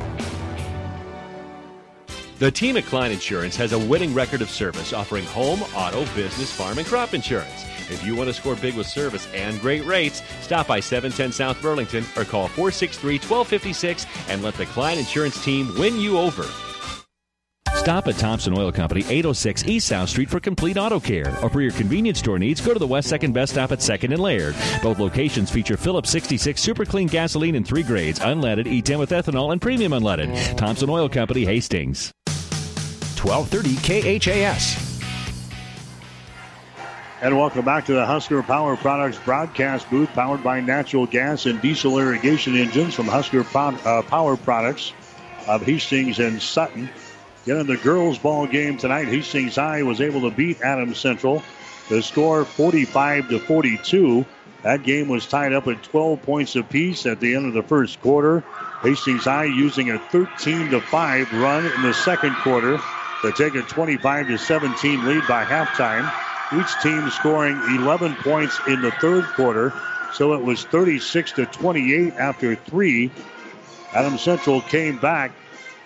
[2.38, 6.50] The team at Klein Insurance has a winning record of service offering home, auto, business,
[6.50, 7.64] farm, and crop insurance.
[7.88, 11.62] If you want to score big with service and great rates, stop by 710 South
[11.62, 16.44] Burlington or call 463 1256 and let the Klein Insurance team win you over.
[17.82, 21.36] Stop at Thompson Oil Company, 806 East South Street for complete auto care.
[21.42, 24.12] Or for your convenience store needs, go to the West 2nd Best Stop at 2nd
[24.12, 24.54] and Laird.
[24.84, 29.50] Both locations feature Phillips 66 Super Clean gasoline in three grades unleaded, E10 with ethanol,
[29.50, 30.56] and premium unleaded.
[30.56, 32.12] Thompson Oil Company, Hastings.
[33.20, 35.00] 1230 KHAS.
[37.20, 41.60] And welcome back to the Husker Power Products broadcast booth, powered by natural gas and
[41.60, 44.92] diesel irrigation engines from Husker uh, Power Products
[45.48, 46.88] of Hastings and Sutton.
[47.44, 51.42] Getting the girls' ball game tonight, Hastings High was able to beat Adams Central.
[51.88, 54.24] The score 45 to 42.
[54.62, 58.00] That game was tied up at 12 points apiece at the end of the first
[58.00, 58.44] quarter.
[58.82, 62.80] Hastings High using a 13 to 5 run in the second quarter
[63.22, 66.08] to take a 25 to 17 lead by halftime.
[66.56, 69.72] Each team scoring 11 points in the third quarter,
[70.12, 73.10] so it was 36 to 28 after three.
[73.92, 75.32] Adam Central came back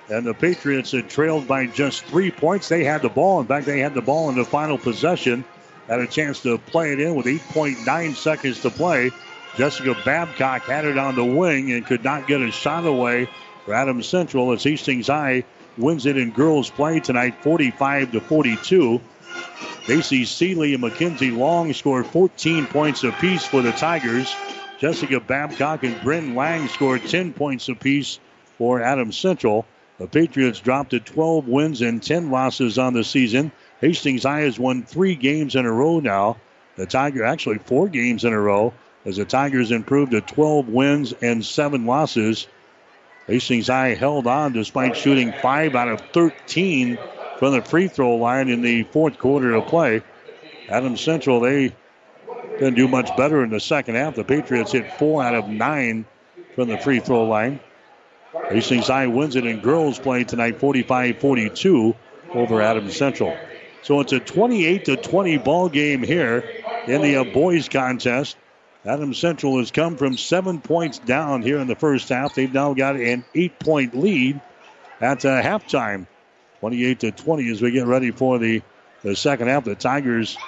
[0.09, 2.69] and the Patriots had trailed by just three points.
[2.69, 3.41] They had the ball.
[3.41, 5.45] In fact, they had the ball in the final possession.
[5.89, 9.11] Had a chance to play it in with 8.9 seconds to play.
[9.57, 13.29] Jessica Babcock had it on the wing and could not get a shot away
[13.65, 15.45] for Adams Central as Hastings High
[15.79, 19.01] wins it in girls play tonight 45 to 42.
[19.89, 24.35] Macy Seeley and Mackenzie Long scored 14 points apiece for the Tigers.
[24.79, 28.19] Jessica Babcock and Bryn Lang scored 10 points apiece
[28.59, 29.67] for Adams Central.
[29.99, 33.51] The Patriots dropped to 12 wins and 10 losses on the season.
[33.81, 36.37] Hastings High has won three games in a row now.
[36.77, 38.75] The Tiger actually four games in a row
[39.07, 42.47] as the Tigers improved to 12 wins and seven losses.
[43.27, 46.99] Hastings High held on despite shooting five out of 13
[47.39, 50.03] from the free throw line in the fourth quarter of play.
[50.69, 51.73] Adams Central, they
[52.59, 54.15] didn't do much better in the second half.
[54.15, 56.05] The Patriots hit four out of nine
[56.55, 57.61] from the free throw line.
[58.51, 61.95] Hastings High wins it in girls play tonight 45 42
[62.33, 63.37] over Adams Central.
[63.83, 66.45] So it's a 28 to 20 ball game here
[66.87, 68.37] in the uh, boys contest.
[68.85, 72.35] Adams Central has come from seven points down here in the first half.
[72.35, 74.41] They've now got an eight point lead
[75.01, 76.07] at uh, halftime.
[76.61, 78.63] 28 to 20 as we get ready for the,
[79.03, 79.65] the second half.
[79.65, 80.39] The Tigers,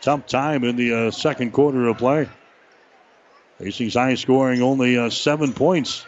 [0.00, 2.28] tough time in the uh, second quarter of play.
[3.58, 6.04] Hastings High scoring only uh, seven points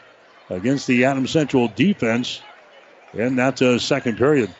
[0.50, 2.40] against the Adams Central defense
[3.14, 4.54] in that uh, second period.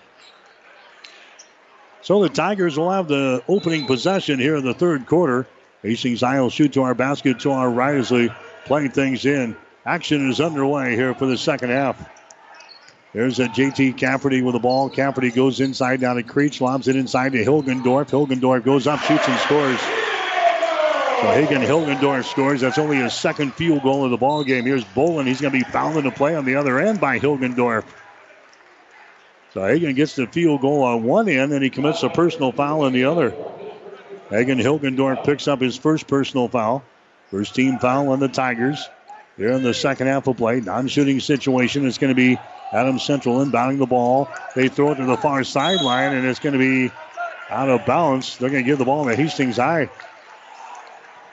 [2.03, 5.47] So the Tigers will have the opening possession here in the third quarter.
[5.83, 8.31] Hastings High will shoot to our basket to our right as they
[8.65, 9.57] play things in.
[9.85, 12.09] Action is underway here for the second half.
[13.15, 14.91] There's a JT Cafferty with the ball.
[14.91, 18.11] Cafferty goes inside down to Creech, lobs it inside to Hilgendorf.
[18.11, 19.98] Hilgendorf goes up, shoots and scores.
[21.21, 22.61] So Hagen Hilgendorf scores.
[22.61, 24.65] That's only his second field goal of the ball game.
[24.65, 25.27] Here's Bolin.
[25.27, 27.83] He's going to be fouled in the play on the other end by Hilgendorf.
[29.53, 32.83] So Hagen gets the field goal on one end, and he commits a personal foul
[32.83, 33.35] on the other.
[34.31, 36.85] Hagen Hilgendorf picks up his first personal foul.
[37.33, 38.89] First team foul on the Tigers.
[39.37, 40.61] Here in the second half of play.
[40.61, 41.85] Non-shooting situation.
[41.85, 42.39] It's going to be
[42.73, 44.29] Adam Central inbounding the ball.
[44.55, 46.93] They throw it to the far sideline, and it's going to be
[47.51, 48.39] out of bounds.
[48.39, 49.91] They're going to give the ball to Hastings High.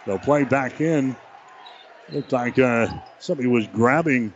[0.05, 1.15] They'll play back in.
[2.11, 2.87] Looked like uh,
[3.19, 4.33] somebody was grabbing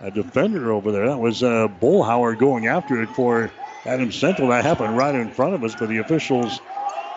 [0.00, 1.08] a defender over there.
[1.08, 3.50] That was uh, Bullhauer going after it for
[3.84, 4.48] Adams Central.
[4.48, 6.60] That happened right in front of us, but the officials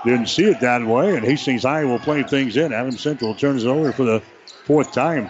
[0.06, 1.16] didn't see it that way.
[1.16, 2.74] And Hastings High will play things in.
[2.74, 4.22] Adams Central turns it over for the
[4.66, 5.30] fourth time.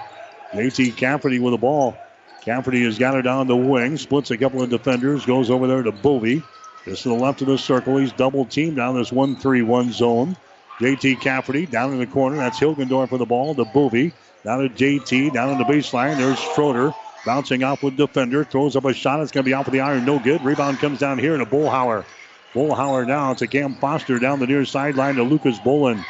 [0.54, 1.98] JT Cafferty with the ball.
[2.42, 5.84] Cafferty has got it down the wing, splits a couple of defenders, goes over there
[5.84, 6.42] to Bovey.
[6.86, 7.98] Just to the left of the circle.
[7.98, 10.38] He's double teamed down this 1 3 1 zone.
[10.80, 12.38] JT Cafferty down in the corner.
[12.38, 14.14] That's Hilgendorf for the ball to Bovey.
[14.44, 16.18] Down to JT, down in the baseline.
[16.18, 16.94] There's Schroeder
[17.26, 18.44] bouncing off with defender.
[18.44, 19.20] Throws up a shot.
[19.22, 20.06] It's going to be off with the iron.
[20.06, 20.42] No good.
[20.44, 22.06] Rebound comes down here to Bullhauer.
[22.54, 26.04] Bullhauer now to Cam Foster down the near sideline to Lucas Bolin.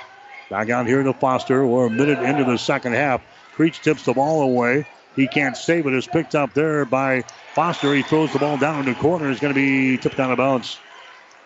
[0.50, 1.66] Back out here to Foster.
[1.66, 3.22] We're a minute into the second half.
[3.56, 4.86] Creech tips the ball away.
[5.16, 5.94] He can't save it.
[5.94, 7.94] It's picked up there by Foster.
[7.94, 9.32] He throws the ball down in the corner.
[9.32, 10.78] It's going to be tipped out of bounds.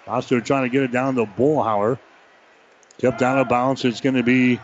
[0.06, 1.98] Foster trying to get it down to Bullhauer.
[3.02, 3.84] Tipped out of bounds.
[3.84, 4.60] It's going to be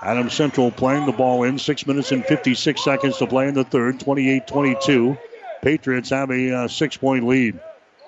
[0.00, 1.58] Adam Central playing the ball in.
[1.58, 3.98] Six minutes and 56 seconds to play in the third.
[3.98, 5.18] 28 22.
[5.60, 7.58] Patriots have a uh, six point lead.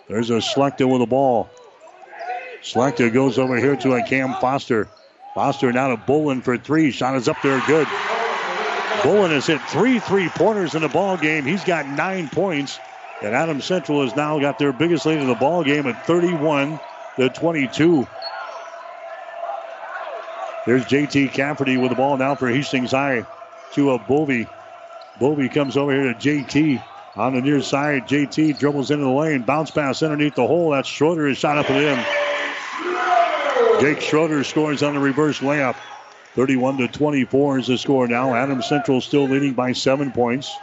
[0.06, 1.50] There's a Slechta with the ball.
[2.62, 4.86] Slechta goes over here to a Cam Foster.
[5.34, 6.92] Foster now to Bolin for three.
[6.92, 7.88] Shot is up there, good.
[9.02, 11.44] Bolin has hit three three pointers in the ball game.
[11.44, 12.78] He's got nine points.
[13.20, 16.78] And Adam Central has now got their biggest lead in the ball game at 31
[17.16, 18.06] to 22.
[20.64, 23.26] There's JT Cafferty with the ball now for Hastings High
[23.72, 24.46] to a Bovey.
[25.18, 26.80] Bovey comes over here to JT
[27.16, 28.06] on the near side.
[28.06, 30.70] JT dribbles into the lane, bounce pass underneath the hole.
[30.70, 32.04] That's Schroeder is shot up and in.
[33.80, 35.74] Jake Schroeder scores on the reverse layup.
[36.34, 38.34] 31 to 24 is the score now.
[38.34, 40.56] Adams Central still leading by seven points.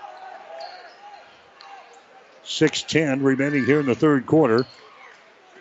[2.46, 4.66] 6-10 remaining here in the third quarter.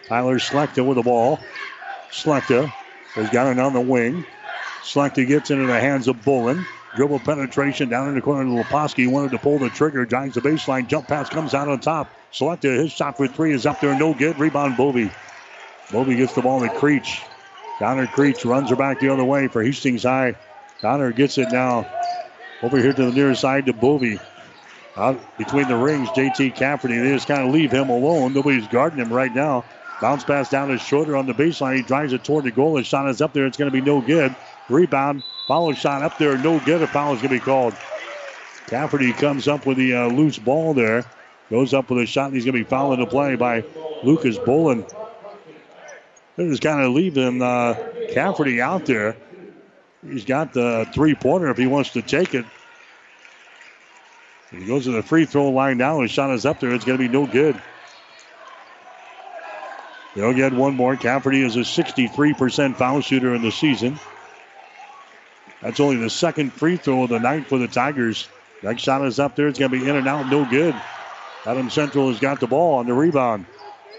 [0.07, 1.41] Tyler Slechta with the ball.
[2.11, 2.73] Slechta
[3.19, 4.25] has got it on the wing.
[4.83, 6.65] Slechta gets into the hands of Bolin.
[6.97, 9.11] Dribble penetration down in the corner to Leposki.
[9.11, 10.05] Wanted to pull the trigger.
[10.05, 10.87] Drives the baseline.
[10.87, 12.11] Jump pass comes out on top.
[12.33, 13.99] Slechta, his shot for three is up there.
[13.99, 14.39] No good.
[14.39, 15.11] Rebound Bovey.
[15.93, 17.23] Bovey gets the ball to Creech.
[17.79, 20.35] Connor Creech runs her back the other way for Hastings High.
[20.81, 21.87] Donner gets it now
[22.63, 24.19] over here to the near side to Bovey.
[24.97, 26.99] Out between the rings, JT Cafferty.
[26.99, 28.35] They just kind of leave him alone.
[28.35, 29.65] Nobody's guarding him right now.
[30.01, 31.77] Bounce pass down his shoulder on the baseline.
[31.77, 32.77] He drives it toward the goal.
[32.77, 33.47] His shot is up there.
[33.47, 34.35] It's going to be no good.
[34.69, 35.25] Rebound.
[35.49, 36.39] Follow shot up there.
[36.39, 36.83] No good.
[36.83, 37.75] A foul is going to be called.
[38.69, 41.05] Cafferty comes up with the uh, loose ball there.
[41.51, 42.27] Goes up with a shot.
[42.27, 43.65] And he's going to be fouled into play by
[44.05, 44.89] Lucas Bolin.
[46.37, 47.75] They're just kind of leaving uh,
[48.13, 49.17] Cafferty out there.
[50.07, 52.45] He's got the three pointer if he wants to take it.
[54.53, 56.01] He goes to the free throw line now.
[56.03, 56.73] His shot is up there.
[56.73, 57.61] It's going to be no good.
[60.15, 60.97] They'll get one more.
[60.97, 63.99] Cafferty is a 63% foul shooter in the season.
[65.63, 68.29] That's only the second free throw of the night for the Tigers.
[68.63, 69.49] Next shot is up there.
[69.49, 70.29] It's going to be in and out.
[70.31, 70.75] No good.
[71.47, 73.47] Adam Central has got the ball on the rebound.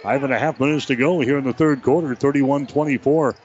[0.04, 2.16] Five and a half minutes to go here in the third quarter.
[2.16, 3.36] 31 24.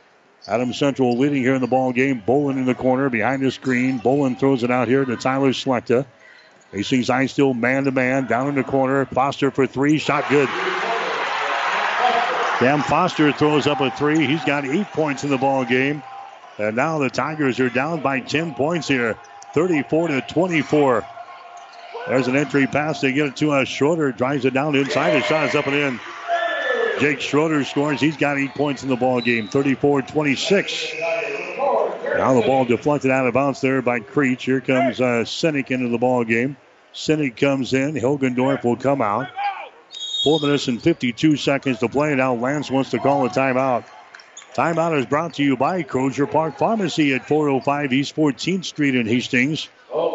[0.46, 2.22] Adam Central leading here in the ball game.
[2.26, 3.98] Bolin in the corner behind the screen.
[3.98, 6.06] Bolin throws it out here to Tyler Slechta.
[6.70, 9.04] Hastings High still man to man down in the corner.
[9.06, 9.98] Foster for three.
[9.98, 10.48] Shot good.
[12.58, 14.26] Cam Foster throws up a three.
[14.26, 16.02] He's got eight points in the ball game.
[16.58, 19.18] And now the Tigers are down by 10 points here.
[19.54, 21.04] 34 to 24.
[22.06, 23.00] There's an entry pass.
[23.00, 24.12] They get it to a Schroeder.
[24.12, 25.14] Drives it down inside.
[25.14, 25.98] His shot is up and in.
[27.00, 28.00] Jake Schroeder scores.
[28.00, 29.48] He's got eight points in the ball game.
[29.48, 31.00] 34-26.
[32.16, 34.44] Now the ball deflected out of bounds there by Creech.
[34.44, 36.56] Here comes uh, Sinek into the ball game.
[36.94, 37.96] Sinek comes in.
[37.96, 39.26] Hilgendorf will come out.
[40.24, 42.14] Four minutes and 52 seconds to play.
[42.14, 43.84] Now Lance wants to call a timeout.
[44.54, 49.06] Timeout is brought to you by Crozier Park Pharmacy at 405 East 14th Street in
[49.06, 49.68] Hastings.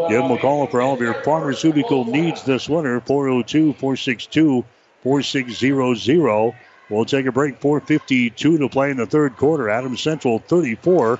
[0.10, 3.00] Give them a call for all of your pharmaceutical needs this winter.
[3.02, 4.66] 402 462
[5.04, 6.56] 4600.
[6.90, 7.60] We'll take a break.
[7.60, 9.70] 4.52 to play in the third quarter.
[9.70, 11.20] Adams Central 34,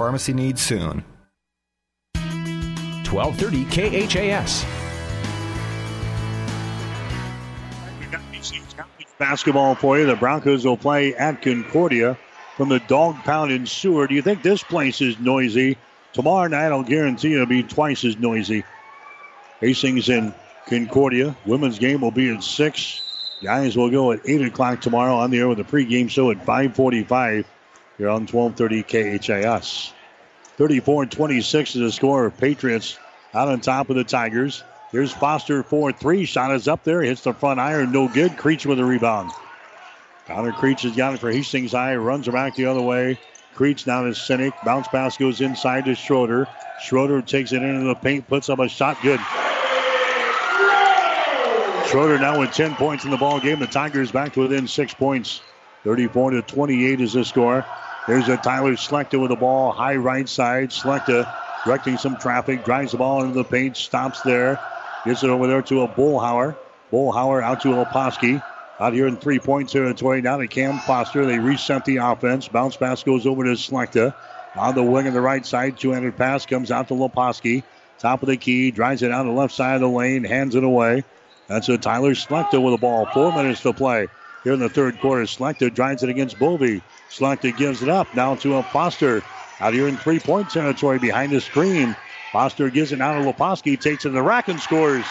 [0.00, 1.04] pharmacy needs soon.
[2.14, 4.64] 1230 KHAS.
[9.18, 10.06] basketball for you.
[10.06, 12.16] The Broncos will play at Concordia
[12.56, 14.08] from the dog pound in Seward.
[14.08, 15.76] Do you think this place is noisy?
[16.14, 18.64] Tomorrow night, I'll guarantee it'll be twice as noisy.
[19.60, 20.32] Hastings in
[20.66, 21.36] Concordia.
[21.44, 23.02] Women's game will be at 6.
[23.42, 26.38] Guys will go at 8 o'clock tomorrow on the air with a pregame show at
[26.38, 27.44] 545
[28.00, 28.82] here on 1230
[29.18, 29.92] KHAS.
[30.56, 32.30] 34-26 is the score.
[32.30, 32.98] Patriots
[33.34, 34.64] out on top of the Tigers.
[34.90, 36.24] Here's Foster 4 3.
[36.24, 37.02] Shot is up there.
[37.02, 37.92] Hits the front iron.
[37.92, 38.38] No good.
[38.38, 39.30] Creech with a rebound.
[40.26, 41.94] Connor Creech has got it for Hastings High.
[41.96, 43.18] Runs her back the other way.
[43.54, 44.54] Creech down to Sinek.
[44.64, 46.48] Bounce pass goes inside to Schroeder.
[46.80, 48.26] Schroeder takes it into the paint.
[48.28, 48.96] Puts up a shot.
[49.02, 49.20] Good.
[51.90, 53.58] Schroeder now with 10 points in the ball game.
[53.58, 55.42] The Tigers back to within six points.
[55.84, 57.66] 34 to 28 is the score.
[58.10, 59.70] There's a Tyler Slechta with the ball.
[59.70, 60.70] High right side.
[60.70, 61.32] Slechta
[61.64, 62.64] directing some traffic.
[62.64, 63.76] Drives the ball into the paint.
[63.76, 64.58] Stops there.
[65.04, 66.56] Gets it over there to a Bullhauer.
[66.90, 68.42] Bullhauer out to Leposki.
[68.80, 70.22] Out here in three point territory.
[70.22, 71.24] Now to Cam Foster.
[71.24, 72.48] They reset the offense.
[72.48, 74.12] Bounce pass goes over to Slechta.
[74.56, 75.78] On the wing on the right side.
[75.78, 77.62] 200 pass comes out to Leposki.
[78.00, 78.72] Top of the key.
[78.72, 80.24] Drives it out the left side of the lane.
[80.24, 81.04] Hands it away.
[81.46, 83.06] That's a Tyler Slechta with the ball.
[83.14, 84.08] Four minutes to play.
[84.42, 86.82] Here in the third quarter, Slechta drives it against Bovey.
[87.10, 88.14] Slechta gives it up.
[88.14, 89.22] Now to a Foster.
[89.60, 91.94] Out here in three point territory behind the screen.
[92.32, 95.04] Foster gives it out to Leposki, takes it to the rack and scores.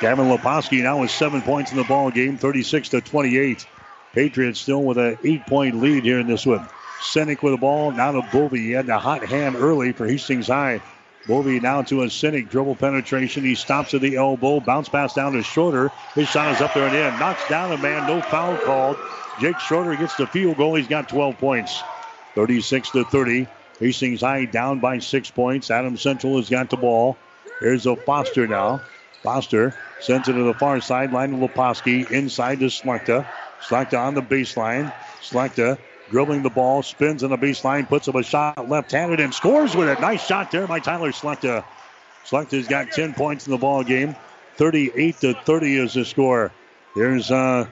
[0.00, 3.66] Gavin Leposki now with seven points in the ball game, 36 to 28.
[4.12, 6.68] Patriots still with an eight-point lead here in this one.
[7.00, 8.60] Sinek with the ball, now to Bovey.
[8.60, 10.82] He had the hot hand early for Hastings High.
[11.26, 13.44] Bovey now to a Sinek dribble penetration.
[13.44, 15.90] He stops at the elbow, bounce pass down to Schroeder.
[16.14, 17.18] His shot is up there and in.
[17.18, 18.96] Knocks down a man, no foul called.
[19.40, 20.74] Jake Schroeder gets the field goal.
[20.74, 21.82] He's got 12 points.
[22.34, 23.46] 36 to 30.
[23.78, 25.70] Hastings High down by six points.
[25.70, 27.16] Adam Central has got the ball.
[27.60, 28.82] Here's a Foster now.
[29.22, 32.10] Foster sends it to the far sideline to Leposki.
[32.10, 33.26] Inside to Slechta.
[33.60, 34.92] Slechta on the baseline.
[35.20, 35.78] Slechta
[36.10, 39.88] dribbling the ball, spins on the baseline, puts up a shot left-handed and scores with
[39.88, 40.00] it.
[40.00, 41.64] Nice shot there by Tyler Slechta.
[42.24, 44.14] Slechta's got 10 points in the ball game.
[44.56, 46.52] 38 to 30 is the score.
[46.94, 47.66] Here's uh,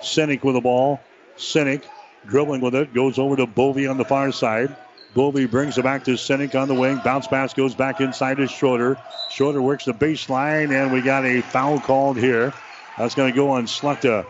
[0.00, 1.00] Sinek with the ball.
[1.40, 1.84] Sinek
[2.26, 4.76] dribbling with it, goes over to Bovey on the far side.
[5.14, 7.00] Bovey brings it back to Sinek on the wing.
[7.02, 8.96] Bounce pass goes back inside to Schroeder.
[9.30, 12.52] Schroeder works the baseline, and we got a foul called here.
[12.96, 14.26] That's going to go on Slechta.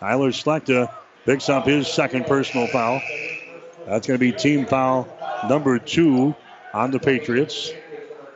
[0.00, 0.92] Tyler Slechta
[1.26, 3.02] picks up his second personal foul.
[3.86, 5.08] That's going to be team foul
[5.48, 6.34] number two
[6.72, 7.72] on the Patriots.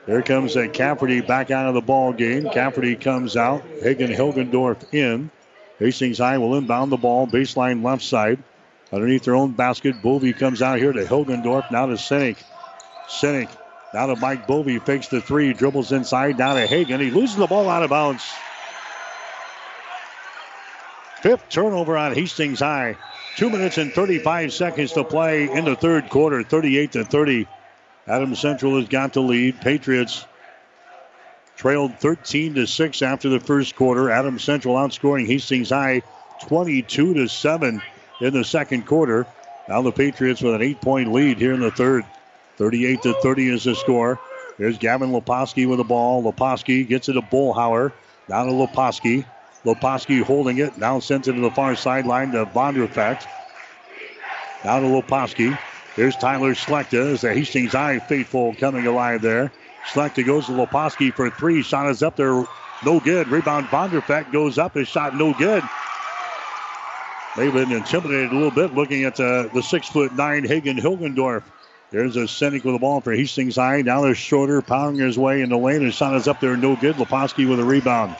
[0.06, 2.50] Here comes a Cafferty back out of the ball game.
[2.50, 3.62] Cafferty comes out.
[3.82, 5.30] Hagen Hilgendorf in.
[5.82, 8.42] Hastings High will inbound the ball, baseline left side.
[8.92, 12.36] Underneath their own basket, Bovey comes out here to Hilgendorf, now to Sinek.
[13.08, 13.48] Sinek,
[13.92, 17.00] now to Mike Bovey, fakes the three, dribbles inside, down to Hagen.
[17.00, 18.24] He loses the ball out of bounds.
[21.20, 22.96] Fifth turnover on Hastings High.
[23.36, 27.48] Two minutes and 35 seconds to play in the third quarter, 38 to 30.
[28.06, 29.60] Adams Central has got the lead.
[29.60, 30.26] Patriots
[31.56, 34.10] trailed 13 to 6 after the first quarter.
[34.10, 36.02] Adams Central outscoring Hastings High
[36.46, 37.82] 22 to 7
[38.20, 39.26] in the second quarter.
[39.68, 42.04] Now the Patriots with an eight-point lead here in the third.
[42.56, 44.18] 38 to 30 is the score.
[44.58, 46.22] There's Gavin Leposki with the ball.
[46.22, 47.92] Leposki gets it to Bullhauer.
[48.28, 49.24] Down to Leposki.
[49.64, 50.76] Leposki holding it.
[50.78, 53.26] Now sends it to the far sideline to Vonderfecht.
[54.64, 55.58] Now to Leposki.
[55.94, 59.52] Here's Tyler Slechta as the Hastings High faithful coming alive there.
[59.86, 61.62] Slechta goes to Leposki for three.
[61.62, 62.44] Shot is up there.
[62.84, 63.28] No good.
[63.28, 64.74] Rebound Vonderfecht goes up.
[64.74, 65.62] His shot no good.
[67.36, 71.42] They've been intimidated a little bit looking at the, the six foot nine Hagen Hilgendorf.
[71.90, 73.82] There's a Sinek with the ball for Hastings High.
[73.82, 75.82] Now there's Schroeder pounding his way in the lane.
[75.82, 76.96] His shot is up there, no good.
[76.96, 78.16] Leposki with a rebound.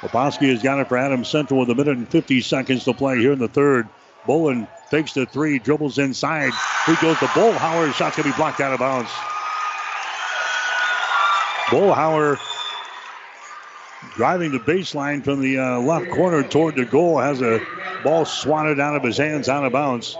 [0.00, 3.18] Leposki has got it for Adams Central with a minute and 50 seconds to play
[3.18, 3.88] here in the third.
[4.26, 6.52] Bolin takes the three, dribbles inside.
[6.86, 7.92] He goes to Bullhauer.
[7.92, 9.10] Shot's going to be blocked out of bounds.
[11.72, 12.38] Bullhauer
[14.14, 17.62] driving the baseline from the uh, left corner toward the goal has a
[18.04, 20.14] ball swatted out of his hands out of bounds.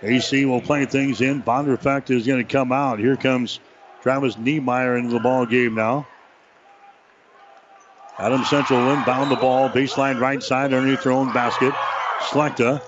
[0.00, 1.42] AC will play things in.
[1.42, 2.98] Vonderfecht is going to come out.
[2.98, 3.60] Here comes
[4.00, 6.06] Travis Niemeyer into the ball game now.
[8.18, 11.74] Adam Central inbound the ball, baseline right side underneath their own basket.
[12.20, 12.80] Slechta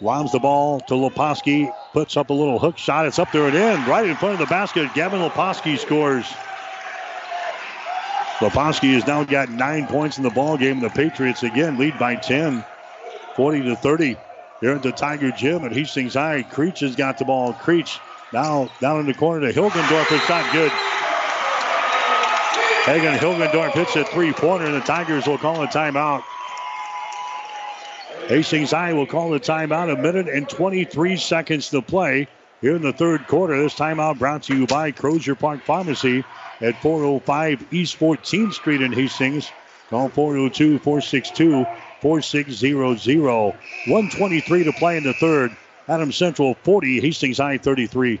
[0.00, 3.04] lobs the ball to Leposki, puts up a little hook shot.
[3.04, 4.94] It's up there and in, right in front of the basket.
[4.94, 6.24] Gavin Leposki scores.
[8.38, 10.80] Leposki has now got nine points in the ball game.
[10.80, 12.64] The Patriots again lead by 10,
[13.36, 14.16] 40 to 30.
[14.60, 16.42] Here at the Tiger Gym at Hastings High.
[16.42, 17.52] Creech has got the ball.
[17.52, 17.98] Creech
[18.32, 20.10] now down in the corner to Hilgendorf.
[20.10, 20.72] It's not good.
[22.84, 26.22] Hagen Hilgendorf hits a three-pointer, and the Tigers will call a timeout.
[28.26, 29.92] Hastings High will call the timeout.
[29.92, 32.26] A minute and 23 seconds to play
[32.60, 33.62] here in the third quarter.
[33.62, 36.24] This timeout brought to you by Crozier Park Pharmacy
[36.64, 39.50] at 405 East 14th Street in Hastings.
[39.90, 41.66] Call 402 462
[42.00, 43.54] 4600.
[43.86, 45.54] 123 to play in the third.
[45.86, 48.20] Adam Central 40, Hastings High 33.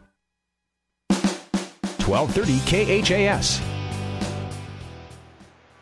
[2.11, 3.61] 1230 KHAS.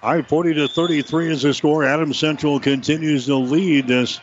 [0.01, 1.83] All right, 40 to 33 is the score.
[1.83, 4.21] Adam Central continues to lead this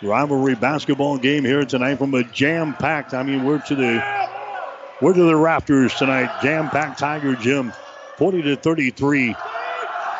[0.00, 3.12] rivalry basketball game here tonight from a jam-packed.
[3.12, 4.30] I mean, we're to the
[5.02, 6.30] we're to the rafters tonight.
[6.42, 7.72] Jam-packed Tiger Gym,
[8.16, 9.34] 40 to 33.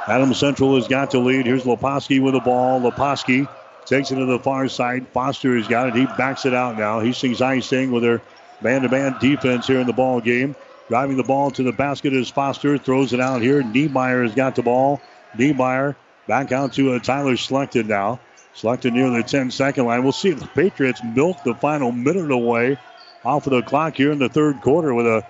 [0.06, 1.46] Adam Central has got to lead.
[1.46, 2.80] Here's Leposki with the ball.
[2.80, 3.48] Leposki
[3.90, 5.08] Takes it to the far side.
[5.08, 5.96] Foster has got it.
[5.96, 7.00] He backs it out now.
[7.00, 8.22] Hastings High staying with their
[8.62, 10.54] man-to-man defense here in the ball game.
[10.90, 12.76] Driving the ball to the basket is Foster.
[12.76, 13.62] Throws it out here.
[13.62, 15.00] Niemeyer has got the ball.
[15.38, 15.94] Niemeyer
[16.26, 18.18] back out to uh, Tyler Slechta now.
[18.56, 20.02] Slechta near the 10 second line.
[20.02, 22.76] We'll see if the Patriots milk the final minute away
[23.24, 25.24] off of the clock here in the third quarter with a,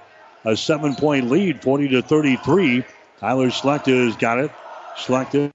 [0.47, 2.82] a seven point lead, 40 to 33.
[3.19, 4.51] Tyler Slechta has got it.
[4.97, 5.51] Slechta.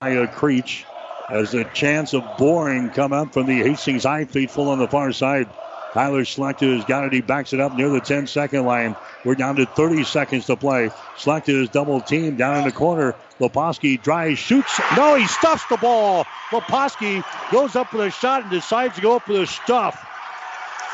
[0.00, 0.84] Aya Creech
[1.28, 4.88] has a chance of boring come up from the Hastings High feet full on the
[4.88, 5.48] far side.
[5.96, 7.14] Tyler Slechta has got it.
[7.14, 8.94] He backs it up near the 10 second line.
[9.24, 10.90] We're down to 30 seconds to play.
[11.16, 13.14] Slechta is double team down in the corner.
[13.40, 14.78] Leposki drives, shoots.
[14.94, 16.26] No, he stuffs the ball.
[16.50, 20.06] Leposki goes up with a shot and decides to go up with a stuff.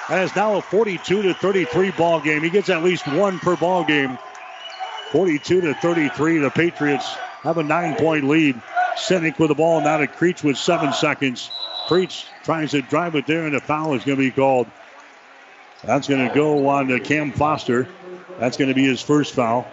[0.08, 2.44] And it's now a 42 to 33 ball game.
[2.44, 4.16] He gets at least one per ball game.
[5.10, 6.38] 42 to 33.
[6.38, 7.12] The Patriots
[7.42, 8.54] have a nine point lead.
[8.94, 11.50] Sinek with the ball now to Creech with seven seconds.
[11.88, 14.68] Creech tries to drive it there, and a foul is going to be called.
[15.84, 17.88] That's going to go on to Cam Foster.
[18.38, 19.66] That's going to be his first foul.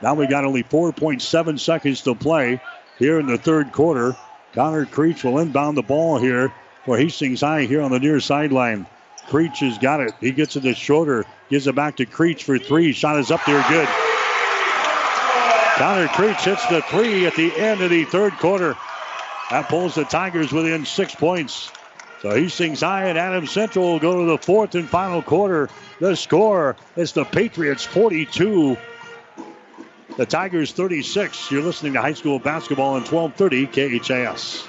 [0.00, 2.60] Now we got only 4.7 seconds to play
[2.98, 4.16] here in the third quarter.
[4.54, 6.52] Connor Creech will inbound the ball here
[6.84, 8.86] for Hastings High here on the near sideline.
[9.28, 10.12] Creech has got it.
[10.20, 11.24] He gets it to Schroeder.
[11.48, 12.92] Gives it back to Creech for three.
[12.92, 13.64] Shot is up there.
[13.68, 13.88] Good.
[15.76, 18.76] Connor Creech hits the three at the end of the third quarter.
[19.50, 21.70] That pulls the Tigers within six points.
[22.22, 25.68] So Hastings High and Adams Central will go to the fourth and final quarter.
[25.98, 28.76] The score is the Patriots 42,
[30.16, 31.50] the Tigers 36.
[31.50, 34.68] You're listening to high school basketball on 1230 KHAS.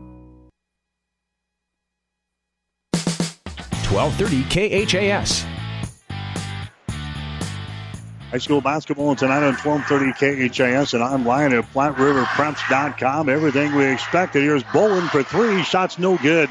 [3.91, 5.45] 1230 KHAS.
[8.31, 13.27] High school basketball tonight on 1230 KHAS and online at FlatRiverPreps.com.
[13.27, 14.43] Everything we expected.
[14.43, 15.61] Here's Bolin for three.
[15.63, 16.49] Shots no good.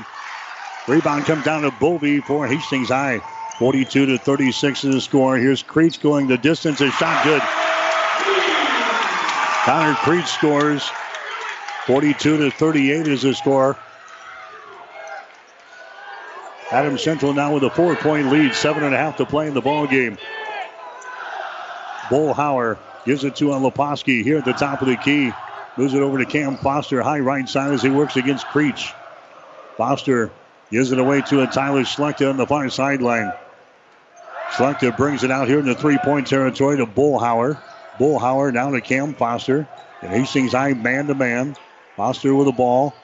[0.86, 3.20] Rebound comes down to Bovey for Hastings High.
[3.58, 5.38] 42 to 36 is the score.
[5.38, 6.82] Here's Creech going the distance.
[6.82, 7.42] A shot good.
[9.64, 10.90] Connor Creech scores.
[11.86, 13.78] 42 to 38 is the score.
[16.72, 19.60] Adams Central now with a four-point lead, seven and a half to play in the
[19.60, 20.16] ball game.
[22.08, 25.32] Bullhauer gives it to Leposki here at the top of the key.
[25.76, 28.92] Moves it over to Cam Foster, high right side as he works against Creech.
[29.76, 30.30] Foster
[30.70, 33.32] gives it away to a Tyler Slechta on the far sideline.
[34.50, 37.58] Slechta brings it out here in the three-point territory to Bullhauer.
[37.98, 39.66] Bullhauer down to Cam Foster.
[40.02, 41.56] And Hastings High man-to-man.
[41.96, 42.94] Foster with the ball.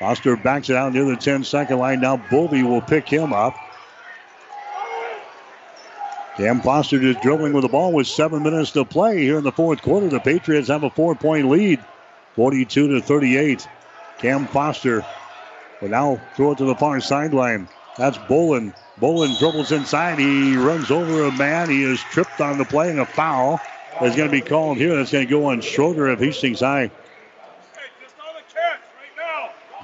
[0.00, 2.00] Foster backs it out near the 10 second line.
[2.00, 3.54] Now Bovey will pick him up.
[6.38, 9.52] Cam Foster just dribbling with the ball with seven minutes to play here in the
[9.52, 10.08] fourth quarter.
[10.08, 11.84] The Patriots have a four point lead,
[12.34, 13.68] 42 to 38.
[14.18, 15.04] Cam Foster
[15.82, 17.68] will now throw it to the far sideline.
[17.98, 18.72] That's Bolin.
[18.98, 20.18] Bolin dribbles inside.
[20.18, 21.68] He runs over a man.
[21.68, 23.60] He is tripped on the play, and a foul
[24.00, 24.96] is going to be called here.
[24.96, 26.90] That's going to go on Schroeder of Hastings High.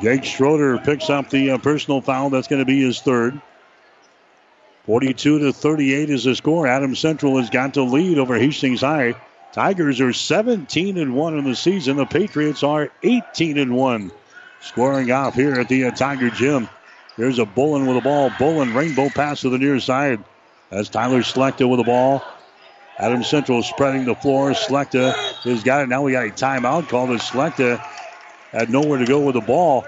[0.01, 2.31] Jake Schroeder picks up the uh, personal foul.
[2.31, 3.40] That's going to be his third.
[4.85, 6.66] 42 to 38 is the score.
[6.66, 9.14] Adams Central has got to lead over Hastings High.
[9.52, 11.97] Tigers are 17 and 1 in the season.
[11.97, 14.12] The Patriots are 18 and 1.
[14.60, 16.68] Scoring off here at the uh, Tiger Gym.
[17.16, 18.31] There's a Bolin with the ball.
[18.31, 20.23] Bolin rainbow pass to the near side.
[20.70, 22.23] As Tyler Slechta with the ball.
[22.98, 24.51] Adams Central spreading the floor.
[24.51, 25.89] Slechta has got it.
[25.89, 27.82] Now we got a timeout called as Slechta
[28.57, 29.87] had nowhere to go with the ball.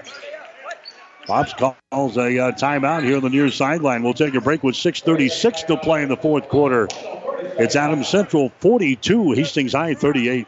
[1.25, 4.03] Pops calls a uh, timeout here on the near sideline.
[4.03, 6.87] We'll take a break with 6.36 to play in the fourth quarter.
[7.57, 10.47] It's Adams Central 42, Hastings High 38.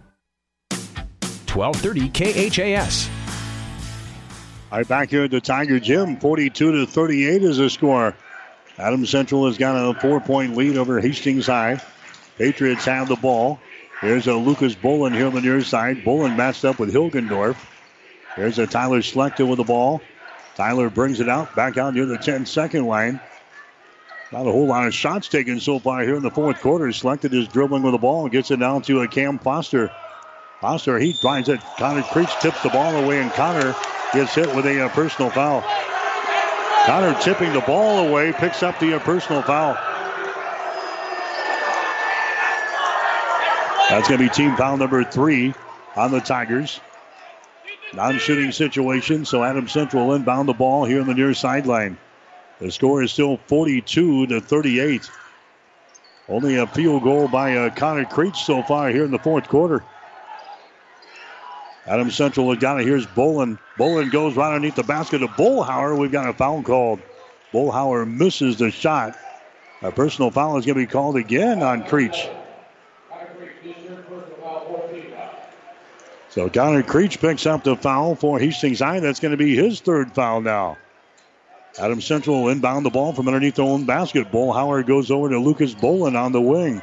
[1.55, 3.09] 1230 KHAS.
[4.71, 8.15] All right, back here at the Tiger Gym, 42 to 38 is the score.
[8.77, 11.81] Adam Central has got a four-point lead over Hastings High.
[12.37, 13.59] Patriots have the ball.
[13.99, 15.97] Here's a Lucas Bolin here on the near side.
[16.05, 17.57] Bolin matched up with Hilgendorf.
[18.37, 20.01] Here's a Tyler Slechta with the ball.
[20.55, 23.19] Tyler brings it out, back out near the 10-second line.
[24.31, 26.85] Not a whole lot of shots taken so far here in the fourth quarter.
[26.85, 29.91] Slechta is dribbling with the ball and gets it down to a Cam Foster.
[30.61, 31.59] Foster, he drives it.
[31.79, 33.75] Connor Creech tips the ball away, and Connor
[34.13, 35.63] gets hit with a uh, personal foul.
[36.85, 39.73] Connor tipping the ball away, picks up the uh, personal foul.
[43.89, 45.55] That's going to be team foul number three
[45.95, 46.79] on the Tigers.
[47.93, 51.97] Non-shooting situation, so Adam Central inbound the ball here on the near sideline.
[52.59, 55.09] The score is still 42 to 38.
[56.29, 59.83] Only a field goal by uh, Connor Creech so far here in the fourth quarter.
[61.85, 62.85] Adam Central got it.
[62.85, 63.57] Here's Bolin.
[63.77, 65.97] Bolin goes right underneath the basket to Bullhauer.
[65.97, 66.99] We've got a foul called.
[67.51, 69.17] Bullhauer misses the shot.
[69.81, 72.29] A personal foul is going to be called again on Creech.
[76.29, 78.99] So Connor Creech picks up the foul for Hastings High.
[78.99, 80.77] That's going to be his third foul now.
[81.79, 84.31] Adam Central inbound the ball from underneath their own basket.
[84.31, 86.81] Bullhauer goes over to Lucas Bolin on the wing.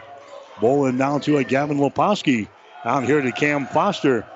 [0.56, 2.48] Bolin now to a Gavin Leposki.
[2.84, 4.26] Out here to Cam Foster.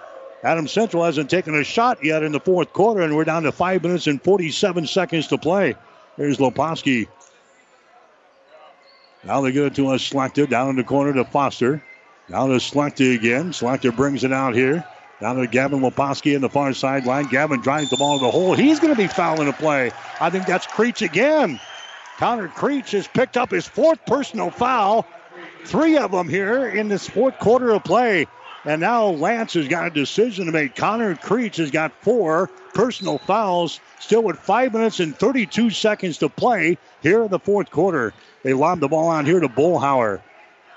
[0.43, 3.53] Adam Central hasn't taken a shot yet in the fourth quarter, and we're down to
[3.53, 5.77] five minutes and 47 seconds to play.
[6.17, 7.07] Here's Leposki.
[9.25, 11.83] Now they get it to a Slechta down in the corner to Foster.
[12.29, 13.53] Now to Slechta again.
[13.53, 14.85] Slechta brings it out here.
[15.21, 17.27] Down to Gavin Leposki in the far sideline.
[17.29, 18.55] Gavin drives the ball to the hole.
[18.55, 19.93] He's going to be fouling the play.
[20.21, 21.61] I think that's Creech again.
[22.19, 25.07] Connor Creech has picked up his fourth personal foul.
[25.65, 28.27] Three of them here in this fourth quarter of play.
[28.65, 30.77] And now Lance has got a decision to make.
[30.77, 36.29] Connor Creech has got four personal fouls, still with five minutes and 32 seconds to
[36.29, 38.15] play here in the fourth quarter.
[38.45, 40.21] They lob the ball out here to Bullhauer.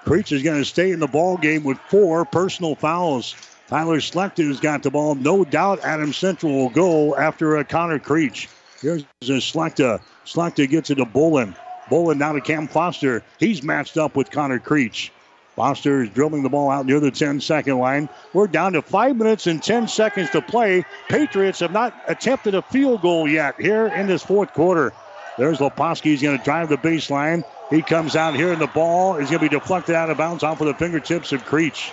[0.04, 3.36] Creech is going to stay in the ball game with four personal fouls.
[3.68, 5.16] Tyler has got the ball.
[5.16, 8.48] No doubt Adam Central will go after a Connor Creech.
[8.82, 10.02] Here's uh, a Slechta.
[10.26, 11.56] Slechta gets it to Bolin.
[11.90, 13.24] Bolin now to Cam Foster.
[13.40, 15.12] He's matched up with Connor Creech.
[15.56, 18.10] Foster is dribbling the ball out near the 10 second line.
[18.34, 20.84] We're down to five minutes and 10 seconds to play.
[21.08, 24.92] Patriots have not attempted a field goal yet here in this fourth quarter.
[25.38, 26.06] There's Leposki.
[26.06, 27.44] He's going to drive the baseline.
[27.70, 30.44] He comes out here, and the ball is going to be deflected out of bounds
[30.44, 31.92] off of the fingertips of Creech.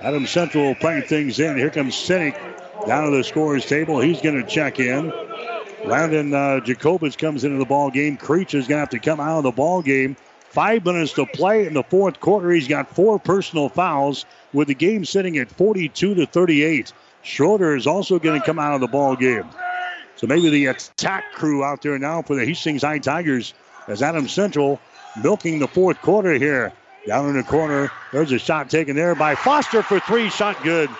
[0.00, 1.56] Adam Central playing things in.
[1.56, 2.36] Here comes Sinek
[2.86, 4.00] down to the scorer's table.
[4.00, 5.12] He's going to check in.
[5.84, 8.16] Landon uh, Jacobitz comes into the ball game.
[8.16, 10.16] Creech is going to have to come out of the ball game.
[10.58, 12.50] Five minutes to play in the fourth quarter.
[12.50, 16.92] He's got four personal fouls with the game sitting at 42 to 38.
[17.22, 19.44] Schroeder is also going to come out of the ball game.
[20.16, 23.54] So maybe the attack crew out there now for the Hastings High Tigers
[23.86, 24.80] as Adam Central
[25.22, 26.72] milking the fourth quarter here.
[27.06, 30.28] Down in the corner, there's a shot taken there by Foster for three.
[30.28, 30.90] Shot good.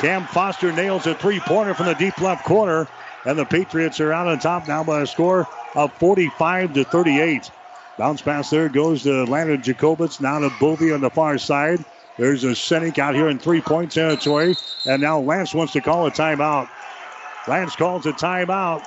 [0.00, 2.86] Cam Foster nails a three pointer from the deep left corner.
[3.24, 7.50] And the Patriots are out on top now by a score of 45 to 38.
[7.98, 10.20] Bounce pass there goes to Landon Jacobitz.
[10.20, 11.82] Now to Bovey on the far side.
[12.18, 14.54] There's a Sinek out here in three point territory.
[14.84, 16.68] And now Lance wants to call a timeout.
[17.48, 18.84] Lance calls a timeout.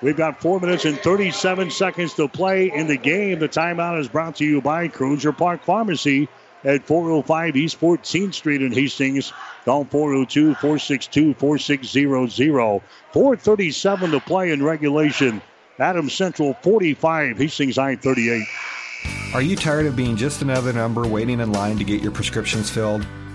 [0.00, 3.40] We've got four minutes and 37 seconds to play in the game.
[3.40, 6.28] The timeout is brought to you by Crozier Park Pharmacy
[6.64, 9.32] at 405 East 14th Street in Hastings.
[9.64, 12.82] Call 402 462 4600.
[13.12, 15.42] 437 to play in regulation.
[15.78, 18.42] Adams Central 45, Hastings High 38.
[19.32, 22.68] Are you tired of being just another number waiting in line to get your prescriptions
[22.68, 23.06] filled?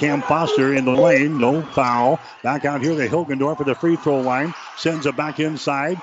[0.00, 1.36] Cam Foster in the lane.
[1.36, 2.18] No foul.
[2.42, 4.54] Back out here to Hilgendorf for the free throw line.
[4.78, 6.00] Sends it back inside.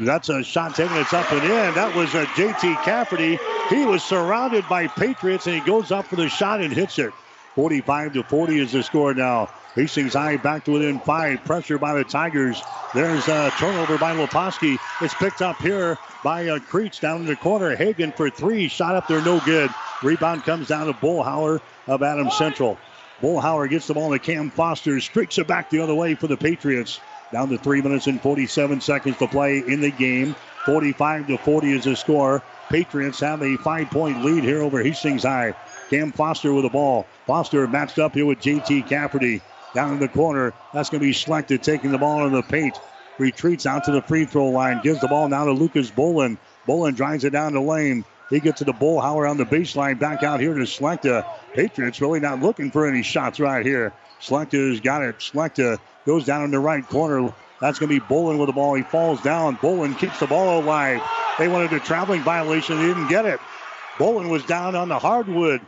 [0.00, 0.96] That's a shot taken.
[0.96, 1.74] It's up and in.
[1.74, 3.38] That was a JT Cafferty.
[3.68, 7.12] He was surrounded by Patriots and he goes up for the shot and hits it.
[7.54, 9.48] 45 to 40 is the score now.
[9.76, 11.44] Hastings High back to within five.
[11.44, 12.60] Pressure by the Tigers.
[12.94, 14.76] There's a turnover by Leposki.
[15.00, 17.76] It's picked up here by uh, Creech down in the corner.
[17.76, 18.66] Hagen for three.
[18.66, 19.70] Shot up there, no good.
[20.02, 22.76] Rebound comes down to Bullhauer of Adams Central.
[23.20, 24.98] Bullhauer gets the ball to Cam Foster.
[25.00, 27.00] Streaks it back the other way for the Patriots.
[27.32, 30.34] Down to three minutes and 47 seconds to play in the game.
[30.64, 32.42] 45 to 40 is the score.
[32.70, 35.54] Patriots have a five point lead here over Hastings High.
[35.90, 37.06] Cam Foster with the ball.
[37.26, 39.42] Foster matched up here with JT Cafferty.
[39.74, 40.52] Down in the corner.
[40.72, 42.78] That's going to be Slechta, taking the ball in the paint.
[43.18, 44.80] Retreats out to the free throw line.
[44.82, 46.38] Gives the ball now to Lucas Bolin.
[46.66, 48.04] Bolin drives it down the lane.
[48.30, 49.98] He gets to the Bullhauer on the baseline.
[49.98, 51.26] Back out here to Slechta.
[51.52, 53.92] Patriots really not looking for any shots right here.
[54.20, 55.18] Slechta's got it.
[55.18, 57.34] Slechta goes down in the right corner.
[57.60, 58.74] That's going to be Bolin with the ball.
[58.74, 59.56] He falls down.
[59.56, 61.02] Bolin keeps the ball alive.
[61.38, 62.76] They wanted a traveling violation.
[62.78, 63.40] They didn't get it.
[63.98, 65.60] Bolin was down on the hardwood.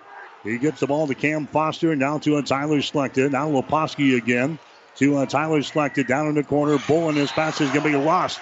[0.44, 1.94] He gets the ball to Cam Foster.
[1.96, 3.30] Now to a Tyler Slechta.
[3.30, 4.58] Now Leposki again.
[4.96, 6.78] To a Tyler Slechta down in the corner.
[6.78, 8.40] Bolin, his pass is going to be lost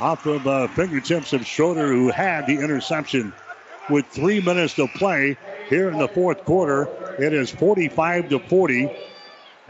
[0.00, 3.32] off of uh, fingertips of Schroeder, who had the interception.
[3.90, 5.36] With three minutes to play
[5.68, 6.88] here in the fourth quarter,
[7.18, 8.90] it is 45 to 40.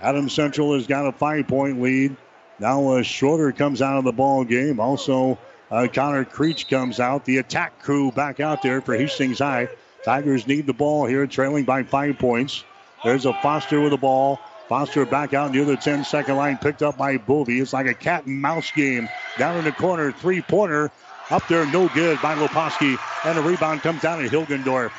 [0.00, 2.16] Adam Central has got a five-point lead.
[2.58, 4.80] Now uh, Schroeder comes out of the ball game.
[4.80, 5.38] Also,
[5.70, 7.24] uh, Connor Creech comes out.
[7.24, 9.68] The attack crew back out there for Hastings High.
[10.04, 12.64] Tigers need the ball here, trailing by five points.
[13.04, 14.38] There's a Foster with the ball.
[14.68, 17.60] Foster back out near the 10 second line, picked up by Bovey.
[17.60, 19.08] It's like a cat and mouse game.
[19.38, 20.90] Down in the corner, three pointer.
[21.32, 22.98] Up there, no good by Leposki.
[23.24, 24.90] And a rebound comes down to Hilgendorf.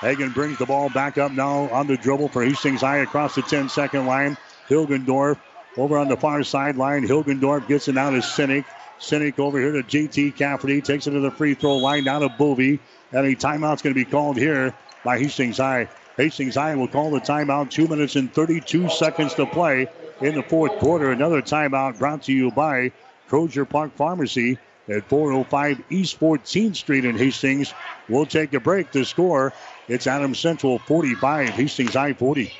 [0.00, 3.42] Hagen brings the ball back up now on the dribble for Hastings High across the
[3.42, 4.38] 10 second line.
[4.66, 5.38] Hilgendorf
[5.76, 7.06] over on the far sideline.
[7.06, 8.64] Hilgendorf gets it now to Sinek.
[8.98, 10.80] Sinek over here to JT Cafferty.
[10.80, 12.80] Takes it to the free throw line down to Bovey.
[13.12, 14.72] And a timeout's going to be called here
[15.04, 15.90] by Hastings High.
[16.16, 17.68] Hastings High will call the timeout.
[17.68, 19.88] Two minutes and 32 seconds to play
[20.22, 21.10] in the fourth quarter.
[21.10, 22.90] Another timeout brought to you by
[23.28, 24.58] Crozier Park Pharmacy
[24.88, 27.72] at 405 East 14th Street in Hastings.
[28.08, 29.52] We'll take a break to score.
[29.88, 32.52] It's Adams Central 45, Hastings I 40.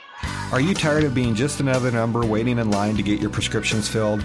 [0.52, 3.88] Are you tired of being just another number waiting in line to get your prescriptions
[3.88, 4.24] filled?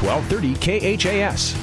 [0.00, 1.56] 1230 KHAS.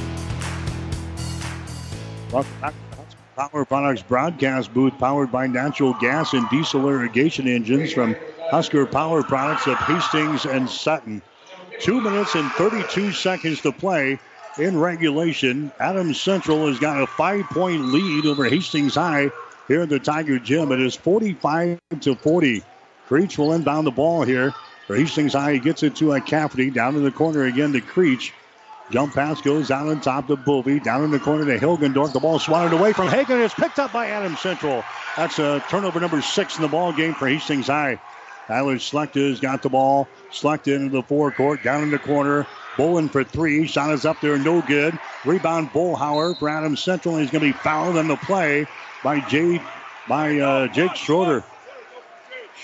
[3.38, 8.14] Power Products broadcast booth powered by natural gas and diesel irrigation engines from
[8.52, 11.22] Husker Power Products of Hastings and Sutton.
[11.80, 14.20] Two minutes and 32 seconds to play
[14.58, 15.72] in regulation.
[15.80, 19.32] Adams Central has got a five point lead over Hastings High
[19.70, 20.74] here at the Tiger Gym.
[20.74, 22.64] It is 45 to 40.
[23.08, 24.54] Creech will inbound the ball here.
[24.88, 26.70] Hastings High, gets it to a Cafferty.
[26.70, 28.34] Down in the corner again to Creech.
[28.92, 30.80] Jump pass goes down on top to Bovey.
[30.80, 32.14] Down in the corner to Hilgendorf.
[32.14, 33.42] The ball swatted away from Hagen.
[33.42, 34.84] It's picked up by Adams Central.
[35.18, 38.00] That's a turnover number six in the ball game for Hastings High.
[38.48, 40.08] Tyler Slechta's got the ball.
[40.32, 41.64] Slechta into the forecourt.
[41.64, 42.46] Down in the corner.
[42.76, 43.66] Bolin for three.
[43.66, 44.38] Shot is up there.
[44.38, 45.00] No good.
[45.26, 47.18] Rebound Bullhauer for Adams Central.
[47.18, 48.68] He's going to be fouled on the play
[49.04, 49.60] by Jay,
[50.08, 51.44] by uh, Jake Schroeder.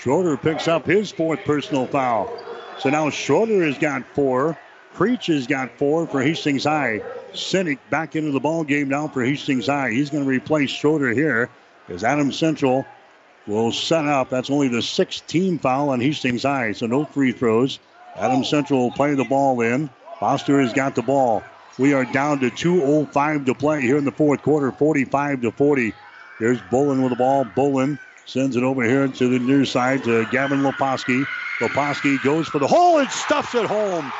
[0.02, 2.36] Schroeder picks up his fourth personal foul.
[2.80, 4.58] So now Schroeder has got four.
[4.94, 7.02] Creech has got four for Hastings High.
[7.32, 9.92] Sinek back into the ball game now for Hastings High.
[9.92, 11.50] He's going to replace Schroeder here
[11.88, 12.84] as Adam Central
[13.46, 14.28] will set up.
[14.28, 17.78] That's only the 16th foul on Hastings High, so no free throws.
[18.16, 19.88] Adam Central will play the ball in.
[20.18, 21.44] Foster has got the ball.
[21.78, 25.94] We are down to 2.05 to play here in the fourth quarter, 45 to 40.
[26.40, 27.44] There's Bolin with the ball.
[27.44, 31.24] Bolin sends it over here to the near side to Gavin Leposki.
[31.60, 34.10] Leposki goes for the hole and stuffs it home.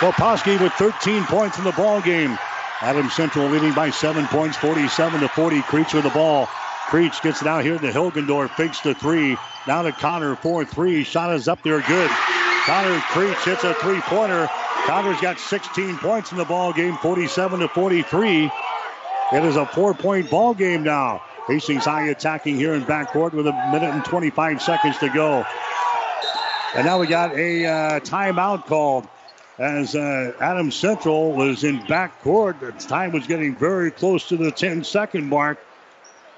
[0.00, 2.38] Leposki with 13 points in the ball game.
[2.80, 5.62] Adams Central leading by seven points, 47 to 40.
[5.62, 6.48] Creech with the ball.
[6.88, 9.36] Creech gets it out here to Hilgendorf, fakes the three.
[9.66, 11.06] Now to Connor, 4-3.
[11.06, 12.10] Shot is up there, good.
[12.64, 14.48] Connor Creech hits a three-pointer.
[14.86, 18.50] Connor's got 16 points in the ball game, 47 to 43.
[19.32, 21.22] It is a four-point ball game now.
[21.46, 25.44] Hastings High attacking here in backcourt with a minute and 25 seconds to go.
[26.74, 29.06] And now we got a uh, timeout called
[29.58, 32.60] as uh, Adams Central was in back court.
[32.60, 35.58] The time was getting very close to the 10 second mark.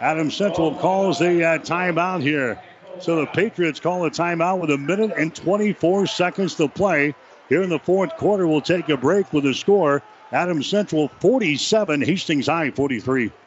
[0.00, 2.60] Adam Central calls a uh, timeout here.
[3.00, 7.14] So the Patriots call a timeout with a minute and 24 seconds to play.
[7.48, 10.02] Here in the fourth quarter, we'll take a break with the score.
[10.32, 13.30] Adam Central 47, Hastings High 43.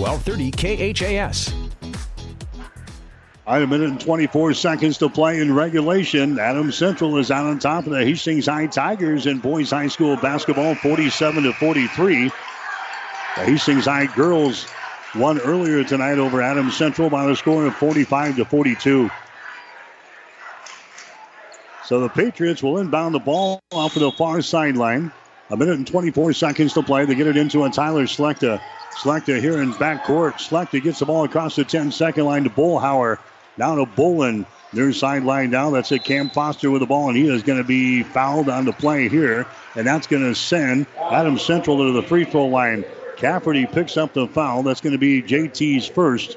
[0.00, 1.52] 1230 KHAS.
[3.46, 6.38] All right, a minute and 24 seconds to play in regulation.
[6.38, 10.16] Adams Central is out on top of the Hastings High Tigers in boys high school
[10.16, 12.24] basketball, 47 to 43.
[12.24, 14.66] The Hastings High girls
[15.14, 19.10] won earlier tonight over Adams Central by a score of 45 to 42.
[21.84, 25.12] So the Patriots will inbound the ball off of the far sideline.
[25.50, 27.04] A minute and 24 seconds to play.
[27.04, 28.60] They get it into a Tyler Slechta.
[29.02, 30.34] Slechta here in backcourt.
[30.34, 33.18] Slechta gets the ball across the 10 second line to Bullhauer.
[33.58, 34.46] Down to Bolin.
[34.72, 35.70] Near sideline now.
[35.70, 36.04] That's it.
[36.04, 39.08] Cam Foster with the ball, and he is going to be fouled on the play
[39.08, 39.44] here.
[39.74, 42.84] And that's going to send Adam Central to the free throw line.
[43.16, 44.62] Cafferty picks up the foul.
[44.62, 46.36] That's going to be JT's first.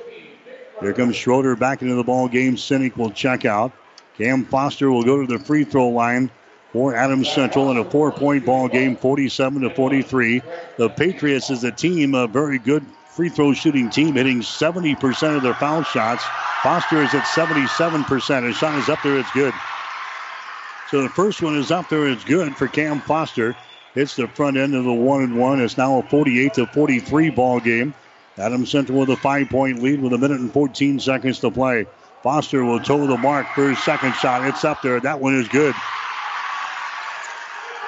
[0.80, 2.56] Here comes Schroeder back into the ball game.
[2.56, 3.74] Sinek will check out.
[4.18, 6.32] Cam Foster will go to the free throw line
[6.74, 10.42] for Adams Central in a four-point ball game, 47 to 43.
[10.78, 15.44] The Patriots is a team, a very good free throw shooting team, hitting 70% of
[15.44, 16.24] their foul shots.
[16.64, 18.44] Foster is at 77%.
[18.44, 19.54] His shot is up there, it's good.
[20.90, 23.56] So the first one is up there, it's good for Cam Foster.
[23.96, 25.62] It's the front end of the one and one.
[25.62, 27.94] It's now a 48 to 43 ball game.
[28.40, 31.86] Adams Central with a five-point lead with a minute and 14 seconds to play.
[32.24, 34.48] Foster will toe the mark for his second shot.
[34.48, 35.00] It's up there.
[35.00, 35.76] That one is good.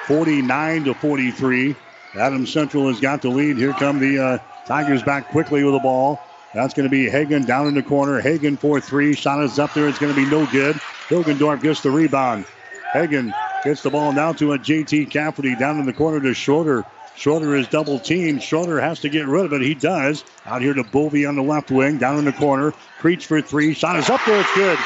[0.06, 1.76] 49 to 43.
[2.14, 3.56] Adams Central has got the lead.
[3.56, 6.20] Here come the uh, Tigers back quickly with the ball.
[6.54, 8.20] That's going to be Hagen down in the corner.
[8.20, 9.14] Hagen for three.
[9.14, 9.88] Shot is up there.
[9.88, 10.76] It's going to be no good.
[11.08, 12.46] Hilgendorf gets the rebound.
[12.92, 13.34] Hagen
[13.64, 16.84] gets the ball now to a JT Cafferty down in the corner to Schroeder.
[17.16, 18.42] Schroeder is double teamed.
[18.42, 19.62] Schroeder has to get rid of it.
[19.62, 20.24] He does.
[20.46, 22.72] Out here to Bovey on the left wing, down in the corner.
[22.98, 23.74] Creech for three.
[23.74, 24.40] Shot is up there.
[24.40, 24.78] It's good.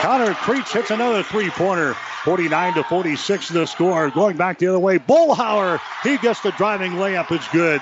[0.00, 1.94] Connor Creech hits another three pointer.
[2.24, 4.10] 49 to 46 the score.
[4.10, 5.78] Going back the other way, Bullhauer.
[6.02, 7.30] He gets the driving layup.
[7.30, 7.80] It's good.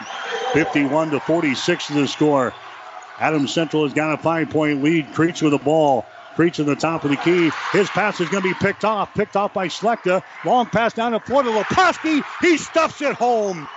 [0.53, 2.53] 51 to 46 the score.
[3.19, 5.13] Adams Central has got a five point lead.
[5.15, 6.05] Creech with the ball.
[6.35, 7.51] Creech in the top of the key.
[7.73, 9.15] His pass is going to be picked off.
[9.15, 10.23] Picked off by Slechta.
[10.45, 12.23] Long pass down to Leposki.
[12.41, 13.69] He stuffs it home.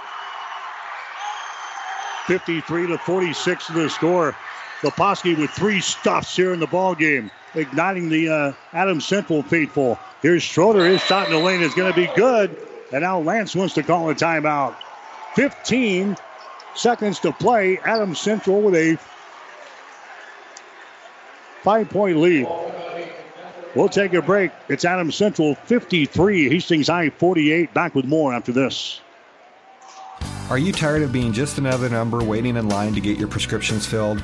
[2.26, 4.36] 53 to 46 the score.
[4.82, 10.00] Leposki with three stuffs here in the ball game, igniting the uh, Adams Central faithful.
[10.22, 10.86] Here's Schroeder.
[10.86, 12.56] His shot in the lane is going to be good.
[12.92, 14.76] And now Lance wants to call a timeout.
[15.36, 16.16] 15
[16.76, 17.78] seconds to play.
[17.80, 18.98] Adam Central with a
[21.64, 22.48] five point lead.
[23.76, 24.52] We'll take a break.
[24.70, 27.74] It's Adam Central 53, Hastings High 48.
[27.74, 29.02] Back with more after this.
[30.50, 33.86] Are you tired of being just another number waiting in line to get your prescriptions
[33.86, 34.24] filled?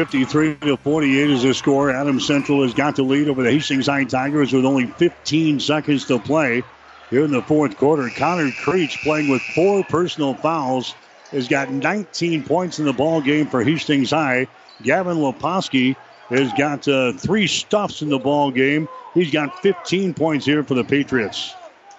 [0.00, 1.90] 53 to 48 is the score.
[1.90, 6.06] Adams Central has got the lead over the Hastings High Tigers with only 15 seconds
[6.06, 6.62] to play
[7.10, 8.08] here in the fourth quarter.
[8.08, 10.94] Connor Creech playing with four personal fouls
[11.32, 14.46] has got 19 points in the ball game for Hastings High.
[14.82, 15.96] Gavin Leposki
[16.30, 18.88] has got uh, three stuffs in the ball game.
[19.12, 21.54] He's got 15 points here for the Patriots.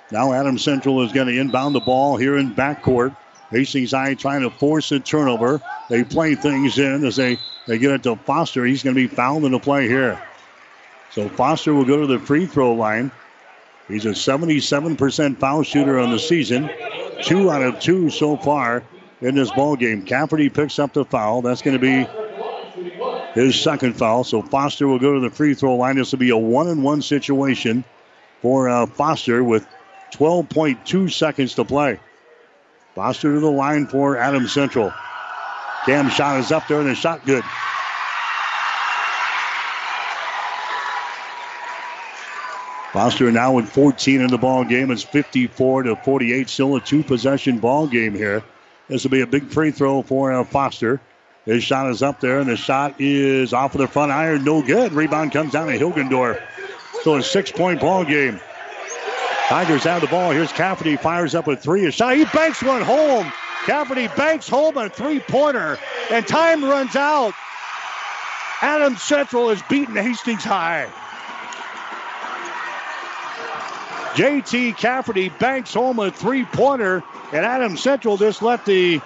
[0.10, 3.16] Now Adam Central is going to inbound the ball here in backcourt.
[3.52, 5.62] Hastings High trying to force a turnover.
[5.88, 8.66] They play things in as they, they get it to Foster.
[8.66, 10.22] He's going to be fouled in the play here.
[11.12, 13.12] So Foster will go to the free throw line.
[13.88, 16.70] He's a 77% foul shooter on the season.
[17.24, 18.84] Two out of two so far
[19.20, 20.04] in this ball game.
[20.04, 21.42] Cafferty picks up the foul.
[21.42, 22.08] That's going to be
[23.34, 24.24] his second foul.
[24.24, 25.98] So Foster will go to the free throw line.
[25.98, 27.84] This will be a one and one situation
[28.42, 29.68] for uh, Foster with
[30.14, 32.00] 12.2 seconds to play.
[32.96, 34.92] Foster to the line for Adam Central.
[35.86, 37.44] Cam shot is up there and the shot good.
[42.94, 44.92] Foster now with 14 in the ball game.
[44.92, 46.50] It's 54 to 48.
[46.50, 48.44] Still a two possession ball game here.
[48.90, 51.00] This will be a big free throw for uh, Foster.
[51.46, 54.44] His shot is up there, and the shot is off of the front iron.
[54.44, 54.92] No good.
[54.92, 56.40] Rebound comes down to Hilgendorf.
[57.02, 58.40] So a six point ball game.
[59.48, 60.32] Tigers have the ball.
[60.32, 60.98] Here's Cafferty.
[60.98, 61.86] Fires up a three.
[61.86, 62.16] A shot.
[62.16, 63.32] He banks one home.
[63.66, 65.78] Cafferty banks home a three pointer,
[66.10, 67.34] and time runs out.
[68.62, 70.88] Adams Central is beaten Hastings High.
[74.14, 79.00] JT Cafferty banks home a three pointer, and Adams Central just let the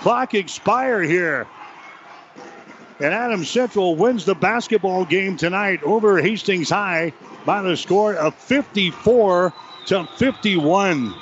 [0.00, 1.46] clock expire here.
[3.00, 7.12] And Adams Central wins the basketball game tonight over Hastings High
[7.44, 9.52] by the score of 54
[9.86, 11.14] to 51.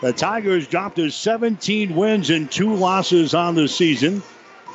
[0.00, 4.22] The Tigers dropped to 17 wins and two losses on the season.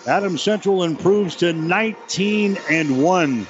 [0.06, 3.48] Adam Central improves to 19 and 1.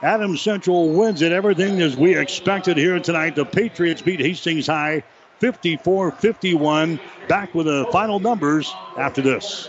[0.00, 1.30] Adam Central wins it.
[1.32, 3.36] Everything as we expected here tonight.
[3.36, 5.02] The Patriots beat Hastings High
[5.40, 6.98] 54 51.
[7.28, 9.68] Back with the final numbers after this.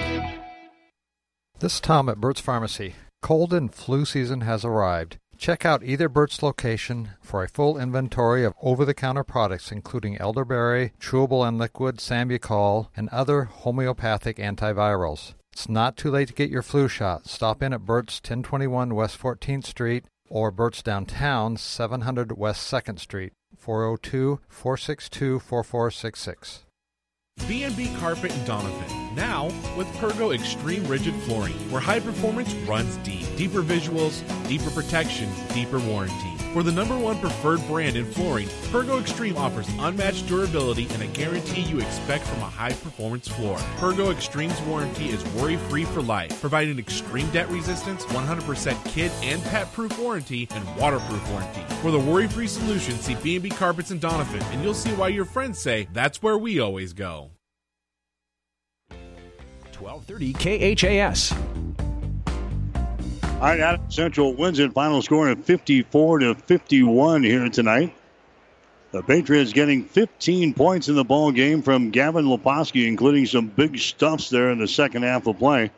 [1.61, 2.95] This is Tom at Burt's Pharmacy.
[3.21, 5.19] Cold and flu season has arrived.
[5.37, 11.47] Check out either Burt's location for a full inventory of over-the-counter products including elderberry, chewable
[11.47, 15.35] and liquid, sambucol, and other homeopathic antivirals.
[15.53, 17.27] It's not too late to get your flu shot.
[17.27, 23.33] Stop in at Burt's 1021 West 14th Street or Burt's Downtown 700 West 2nd Street,
[23.63, 26.61] 402-462-4466.
[27.47, 29.45] B&B Carpet and Doniphan, now
[29.77, 33.25] with Pergo Extreme Rigid Flooring, where high performance runs deep.
[33.35, 36.30] Deeper visuals, deeper protection, deeper warranty.
[36.53, 41.07] For the number one preferred brand in flooring, Pergo Extreme offers unmatched durability and a
[41.07, 43.57] guarantee you expect from a high performance floor.
[43.77, 49.41] Pergo Extreme's warranty is worry free for life, providing extreme debt resistance, 100% kid and
[49.43, 51.61] pet proof warranty, and waterproof warranty.
[51.81, 55.25] For the worry free solution, see B&B Carpets and Doniphan, and you'll see why your
[55.25, 57.31] friends say that's where we always go.
[59.79, 61.33] 1230 KHAS.
[63.41, 64.71] All right, Adams Central wins it.
[64.71, 67.95] Final score of 54 to 51 here tonight.
[68.91, 73.79] The Patriots getting 15 points in the ball game from Gavin Leposki, including some big
[73.79, 75.71] stuffs there in the second half of play.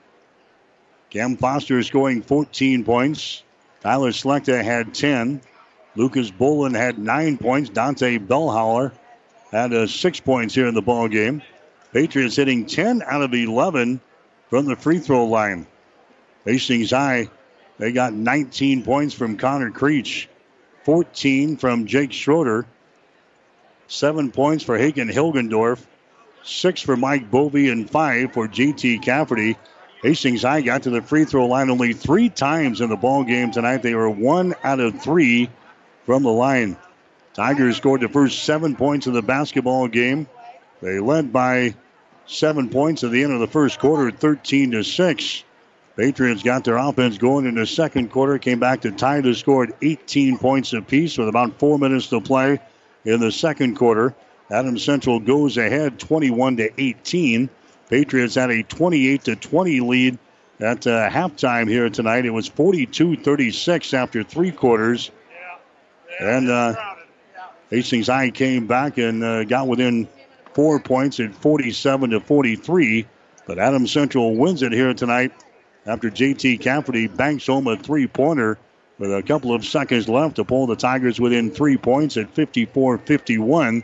[1.10, 3.44] Cam Foster scoring 14 points.
[3.80, 5.40] Tyler Slechta had 10.
[5.96, 7.70] Lucas Bolin had nine points.
[7.70, 8.92] Dante Bellhauer
[9.54, 11.42] had uh, six points here in the ball game.
[11.94, 14.02] Patriots hitting 10 out of 11
[14.50, 15.66] from the free throw line.
[16.44, 17.30] Hastings High,
[17.78, 20.30] they got 19 points from Connor Creech,
[20.84, 22.66] 14 from Jake Schroeder,
[23.88, 25.80] seven points for Hagen Hilgendorf,
[26.44, 29.58] six for Mike Bovey, and five for JT Cafferty.
[30.02, 33.52] Hastings High got to the free throw line only three times in the ball game
[33.52, 33.82] tonight.
[33.84, 35.50] They were one out of three
[36.06, 36.76] from the line.
[37.34, 40.28] Tigers scored the first seven points of the basketball game.
[40.82, 41.76] They led by
[42.26, 45.44] seven points at the end of the first quarter, 13 to 6.
[45.96, 49.66] Patriots got their offense going in the second quarter, came back to tie the score
[49.66, 52.60] at 18 points apiece with about four minutes to play
[53.06, 54.16] in the second quarter.
[54.50, 57.50] Adams Central goes ahead 21 to 18.
[57.90, 60.18] Patriots had a 28 to 20 lead
[60.60, 62.26] at uh, halftime here tonight.
[62.26, 65.12] It was 42 36 after three quarters.
[66.20, 66.76] And uh,
[67.70, 70.08] Hastings High came back and uh, got within
[70.54, 73.06] four points at 47 to 43.
[73.46, 75.34] But Adams Central wins it here tonight
[75.86, 78.58] after JT Cafferty banks home a three pointer
[78.98, 83.00] with a couple of seconds left to pull the Tigers within three points at 54
[83.00, 83.84] 51.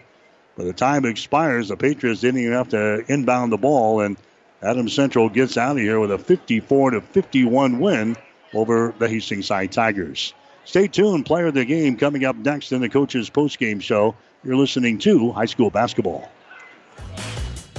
[0.57, 4.17] By the time expires, the Patriots didn't even have to inbound the ball, and
[4.61, 8.17] Adams Central gets out of here with a 54 to 51 win
[8.53, 10.33] over the Hastings Side Tigers.
[10.65, 11.25] Stay tuned.
[11.25, 14.15] Player of the game coming up next in the coach's postgame show.
[14.43, 16.29] You're listening to high school basketball.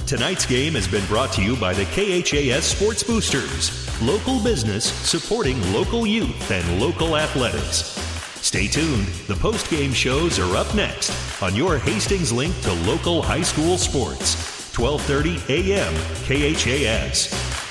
[0.05, 5.61] Tonight's game has been brought to you by the KHAS Sports Boosters, local business supporting
[5.71, 7.97] local youth and local athletics.
[8.41, 9.07] Stay tuned.
[9.27, 11.11] The post-game shows are up next
[11.41, 14.35] on your Hastings link to local high school sports.
[14.77, 15.93] 1230 AM
[16.25, 17.70] KHAS.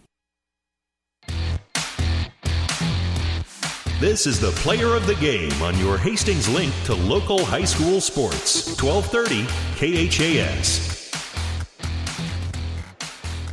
[4.01, 8.01] This is the player of the game on your Hastings link to local high school
[8.01, 8.75] sports.
[8.81, 9.45] 1230
[9.77, 11.11] KHAS.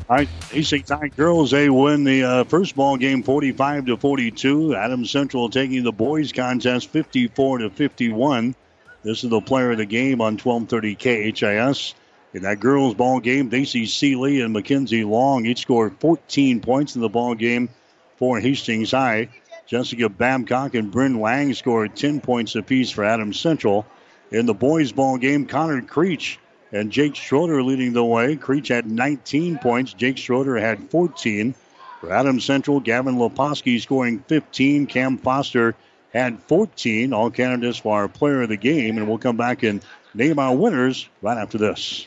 [0.09, 4.75] All right, Hastings High girls, they win the uh, first ball game 45 to 42.
[4.75, 8.55] Adams Central taking the boys contest 54 to 51.
[9.03, 10.95] This is the player of the game on 1230
[11.35, 11.95] KHAS.
[12.33, 17.03] In that girls ball game, Daisy Seeley and Mackenzie Long each scored 14 points in
[17.03, 17.69] the ball game
[18.17, 19.29] for Hastings High.
[19.69, 23.85] Jessica Babcock and Bryn Lang scored 10 points apiece for Adams Central.
[24.31, 26.39] In the boys' ball game, Connor Creech
[26.73, 28.37] and Jake Schroeder leading the way.
[28.37, 29.93] Creech had 19 points.
[29.93, 31.55] Jake Schroeder had 14.
[32.01, 34.87] For Adams Central, Gavin Leposki scoring 15.
[34.87, 35.75] Cam Foster
[36.15, 37.13] had 14.
[37.13, 38.97] All candidates for our player of the game.
[38.97, 39.83] And we'll come back and
[40.15, 42.07] name our winners right after this.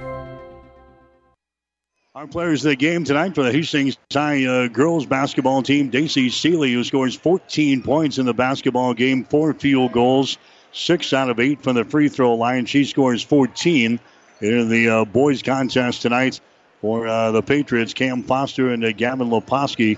[2.13, 6.29] Our players of the game tonight for the Hastings High uh, girls basketball team, Daisy
[6.29, 10.37] Seeley, who scores 14 points in the basketball game, four field goals,
[10.73, 12.65] six out of eight from the free throw line.
[12.65, 13.97] She scores 14
[14.41, 16.41] in the uh, boys contest tonight
[16.81, 17.93] for uh, the Patriots.
[17.93, 19.97] Cam Foster and uh, Gavin Leposki,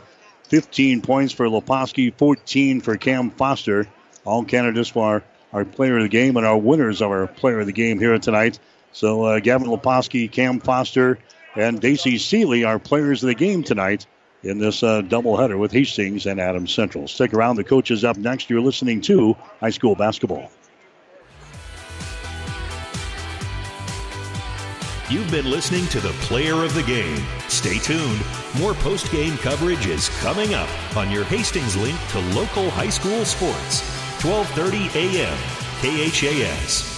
[0.49, 3.88] 15 points for Leposki, 14 for Cam Foster.
[4.23, 7.61] All candidates for our, our player of the game and our winners of our player
[7.61, 8.60] of the game here tonight.
[8.91, 11.18] So uh, Gavin Leposki, Cam Foster,
[11.56, 14.06] and Daisy Seeley are players of the game tonight
[14.44, 17.08] in this uh, doubleheader with Hastings and Adams Central.
[17.08, 17.56] Stick around.
[17.56, 18.50] The coaches up next.
[18.50, 20.52] You're listening to high school basketball.
[25.10, 27.24] You've been listening to the player of the game.
[27.48, 28.22] Stay tuned.
[28.58, 33.24] More post game coverage is coming up on your Hastings link to local high school
[33.26, 33.82] sports.
[34.24, 35.38] 1230 a.m.
[35.82, 36.93] KHAS.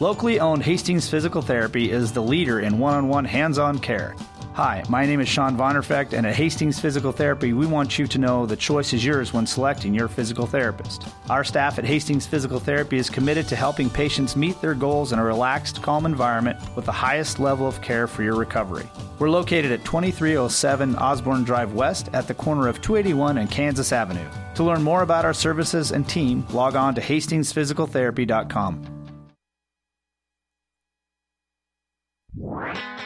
[0.00, 4.14] Locally owned Hastings Physical Therapy is the leader in one on one hands on care.
[4.52, 8.18] Hi, my name is Sean Vonderfecht, and at Hastings Physical Therapy, we want you to
[8.18, 11.08] know the choice is yours when selecting your physical therapist.
[11.28, 15.18] Our staff at Hastings Physical Therapy is committed to helping patients meet their goals in
[15.18, 18.88] a relaxed, calm environment with the highest level of care for your recovery.
[19.18, 24.28] We're located at 2307 Osborne Drive West at the corner of 281 and Kansas Avenue.
[24.54, 28.97] To learn more about our services and team, log on to hastingsphysicaltherapy.com.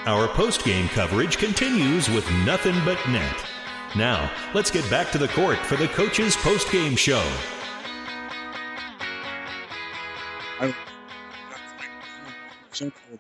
[0.07, 3.37] Our post-game coverage continues with nothing but net.
[3.97, 7.25] Now, let's get back to the court for the coaches' post-game show.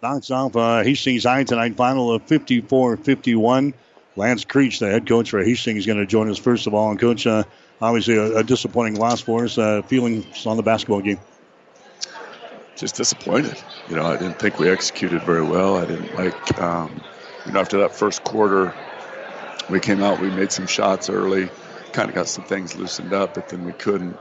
[0.02, 3.72] Knocks off uh, Hastings High tonight, final of 54-51.
[4.16, 6.90] Lance Creech, the head coach for Hastings, is going to join us first of all.
[6.90, 7.44] And coach, uh,
[7.80, 9.56] obviously a, a, disappointing loss for us.
[9.58, 11.18] Uh, feelings on the basketball game?
[12.82, 13.56] Just disappointed.
[13.88, 15.76] You know, I didn't think we executed very well.
[15.76, 17.00] I didn't like, um,
[17.46, 18.74] you know, after that first quarter,
[19.70, 21.48] we came out, we made some shots early,
[21.92, 24.18] kind of got some things loosened up, but then we couldn't,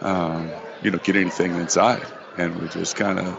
[0.00, 0.50] um,
[0.82, 2.04] you know, get anything inside.
[2.36, 3.38] And we just kind of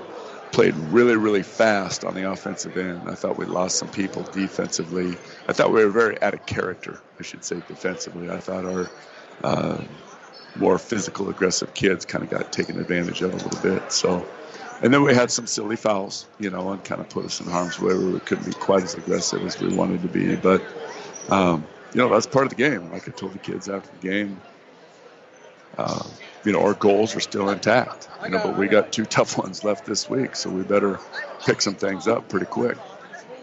[0.54, 3.10] played really, really fast on the offensive end.
[3.10, 5.18] I thought we lost some people defensively.
[5.46, 8.30] I thought we were very out of character, I should say, defensively.
[8.30, 8.90] I thought our
[9.44, 9.84] uh,
[10.56, 13.92] more physical, aggressive kids kind of got taken advantage of a little bit.
[13.92, 14.26] So,
[14.84, 17.48] and then we had some silly fouls, you know, and kind of put us in
[17.48, 20.36] harm's way where we couldn't be quite as aggressive as we wanted to be.
[20.36, 20.62] But,
[21.30, 22.92] um, you know, that's part of the game.
[22.92, 24.42] Like I told the kids after the game,
[25.78, 26.04] uh,
[26.44, 28.10] you know, our goals are still intact.
[28.26, 31.00] You know, but we got two tough ones left this week, so we better
[31.46, 32.78] pick some things up pretty quick.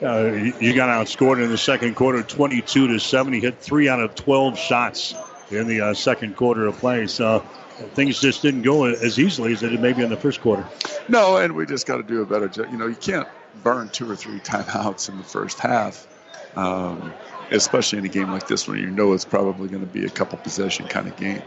[0.03, 3.33] Uh, you got outscored in the second quarter, 22 to 7.
[3.33, 5.15] He hit three out of 12 shots
[5.51, 7.07] in the uh, second quarter of play.
[7.07, 7.47] So
[7.95, 10.67] things just didn't go as easily as they did maybe in the first quarter.
[11.09, 12.67] No, and we just got to do a better job.
[12.71, 13.29] You know, you can't
[13.63, 16.07] burn two or three timeouts in the first half,
[16.57, 17.13] um,
[17.51, 20.11] especially in a game like this when you know it's probably going to be a
[20.11, 21.43] couple possession kind of game.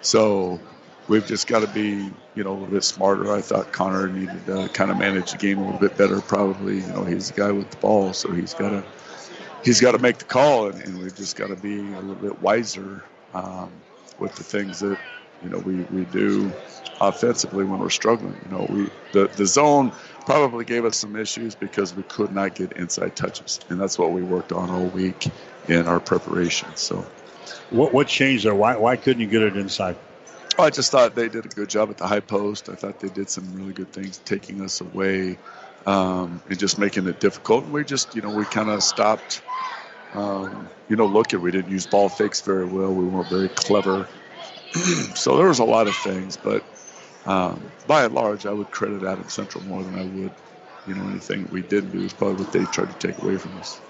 [0.00, 0.60] So
[1.08, 3.32] we've just got to be, you know, a little bit smarter.
[3.32, 6.20] I thought Connor needed to kind of manage the game a little bit better.
[6.20, 8.84] Probably, you know, he's the guy with the ball, so he's got to
[9.64, 12.14] he's got to make the call, and, and we've just got to be a little
[12.14, 13.02] bit wiser
[13.34, 13.70] um,
[14.18, 14.98] with the things that
[15.42, 16.52] you know we, we do
[17.00, 18.36] offensively when we're struggling.
[18.44, 22.54] You know, we the the zone probably gave us some issues because we could not
[22.54, 25.28] get inside touches, and that's what we worked on all week
[25.68, 26.68] in our preparation.
[26.76, 27.06] So,
[27.70, 28.54] what what changed there?
[28.54, 29.96] Why why couldn't you get it inside?
[30.58, 32.68] I just thought they did a good job at the high post.
[32.68, 35.38] I thought they did some really good things, taking us away
[35.86, 37.62] um, and just making it difficult.
[37.64, 39.40] And we just, you know, we kind of stopped.
[40.14, 41.42] Um, you know, looking.
[41.42, 42.92] We didn't use ball fakes very well.
[42.92, 44.08] We weren't very clever.
[45.14, 46.64] so there was a lot of things, but
[47.26, 50.32] um, by and large, I would credit Adam Central more than I would,
[50.86, 53.56] you know, anything we didn't do is probably what they tried to take away from
[53.58, 53.80] us.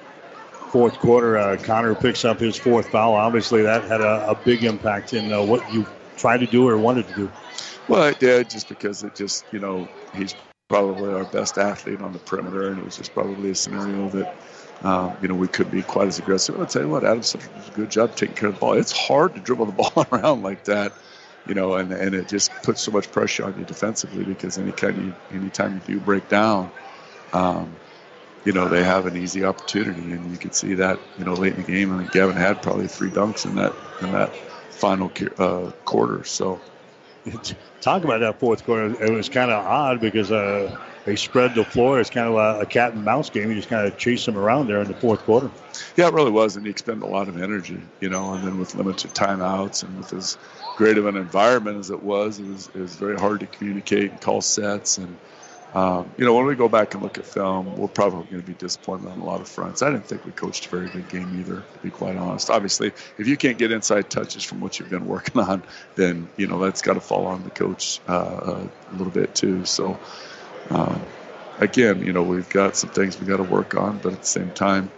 [0.72, 3.14] Fourth quarter, uh, Connor picks up his fourth foul.
[3.14, 5.86] Obviously, that had a, a big impact in uh, what you
[6.16, 7.32] tried to do or wanted to do.
[7.86, 10.34] Well, it did, just because it just, you know, he's
[10.68, 14.26] probably our best athlete on the perimeter, and it was just probably a scenario that
[14.82, 16.59] um, you know, we could be quite as aggressive.
[16.59, 18.74] I'll tell you what, Adam does a good job taking care of the ball.
[18.74, 20.92] It's hard to dribble the ball around like that,
[21.46, 24.72] you know, and, and it just puts so much pressure on you defensively because any
[24.72, 26.70] kind of, anytime you do break down,
[27.32, 27.74] um,
[28.44, 31.55] you know, they have an easy opportunity, and you can see that, you know, late
[31.55, 31.92] in the game.
[31.92, 34.34] I think Gavin had probably three dunks in that in that
[34.70, 36.24] final uh, quarter.
[36.24, 36.60] So,
[37.80, 39.02] talk about that fourth quarter.
[39.02, 40.30] It was kind of odd because.
[40.30, 40.78] Uh,
[41.09, 41.98] they spread the floor.
[41.98, 43.48] It's kind of a, a, cat and mouse game.
[43.48, 45.51] You just kind of chase them around there in the fourth quarter.
[45.97, 48.35] Yeah, it really was, and he expended a lot of energy, you know.
[48.35, 50.36] And then with limited timeouts and with as
[50.76, 54.10] great of an environment as it was, it was, it was very hard to communicate
[54.10, 54.98] and call sets.
[54.98, 55.16] And
[55.72, 58.47] um, you know, when we go back and look at film, we're probably going to
[58.47, 59.80] be disappointed on a lot of fronts.
[59.80, 62.51] I didn't think we coached a very good game either, to be quite honest.
[62.51, 65.62] Obviously, if you can't get inside touches from what you've been working on,
[65.94, 69.64] then you know that's got to fall on the coach uh, a little bit too.
[69.64, 69.98] So.
[70.70, 71.04] Um,
[71.58, 74.26] again, you know, we've got some things we got to work on, but at the
[74.26, 74.90] same time,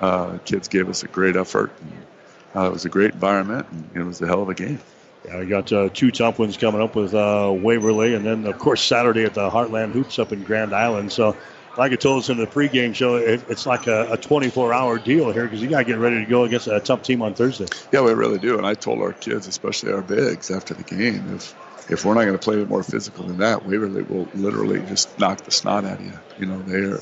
[0.00, 1.70] uh, kids gave us a great effort.
[1.80, 2.06] And,
[2.54, 4.78] uh, it was a great environment, and it was a hell of a game.
[5.24, 8.58] Yeah, we got uh, two tough ones coming up with uh, Waverly, and then of
[8.58, 11.12] course Saturday at the Heartland Hoops up in Grand Island.
[11.12, 11.36] So,
[11.78, 15.32] like I told us in the pregame show, it, it's like a, a 24-hour deal
[15.32, 17.66] here because you got to get ready to go against a tough team on Thursday.
[17.92, 18.58] Yeah, we really do.
[18.58, 21.54] And I told our kids, especially our bigs, after the game, if
[21.92, 25.18] if we're not going to play it more physical than that, Waverly will literally just
[25.18, 26.18] knock the snot out of you.
[26.38, 27.00] You know, they are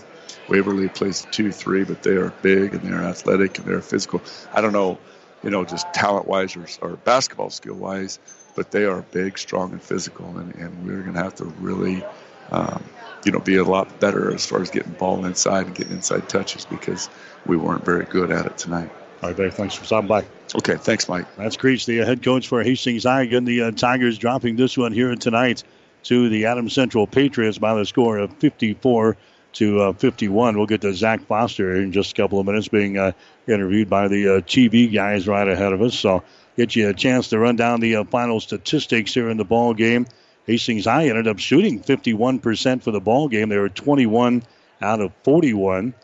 [0.49, 4.23] Waverly plays two, three, but they are big and they're athletic and they're physical.
[4.53, 4.99] I don't know,
[5.43, 8.19] you know, just talent wise or, or basketball skill wise,
[8.57, 12.05] but they are big, strong, and physical, and, and we're going to have to really,
[12.51, 12.83] um,
[13.25, 16.29] you know, be a lot better as far as getting ball inside and getting inside
[16.29, 17.09] touches because
[17.47, 18.91] we weren't very good at it tonight.
[19.23, 19.55] All right, Dave.
[19.55, 20.25] Thanks for stopping by.
[20.55, 21.27] Okay, thanks, Mike.
[21.37, 23.23] That's Creech, the head coach for Hastings High.
[23.23, 25.63] Again, the uh, Tigers dropping this one here tonight
[26.05, 29.19] to the Adams Central Patriots by the score of 54
[29.53, 30.57] to uh, 51.
[30.57, 33.13] We'll get to Zach Foster in just a couple of minutes, being uh,
[33.47, 35.99] interviewed by the uh, TV guys right ahead of us.
[35.99, 36.23] So,
[36.57, 39.75] get you a chance to run down the uh, final statistics here in the ball
[39.75, 40.07] game.
[40.47, 43.51] Hastings High ended up shooting 51% for the ball game.
[43.51, 44.43] They were 21
[44.81, 45.95] out of 41.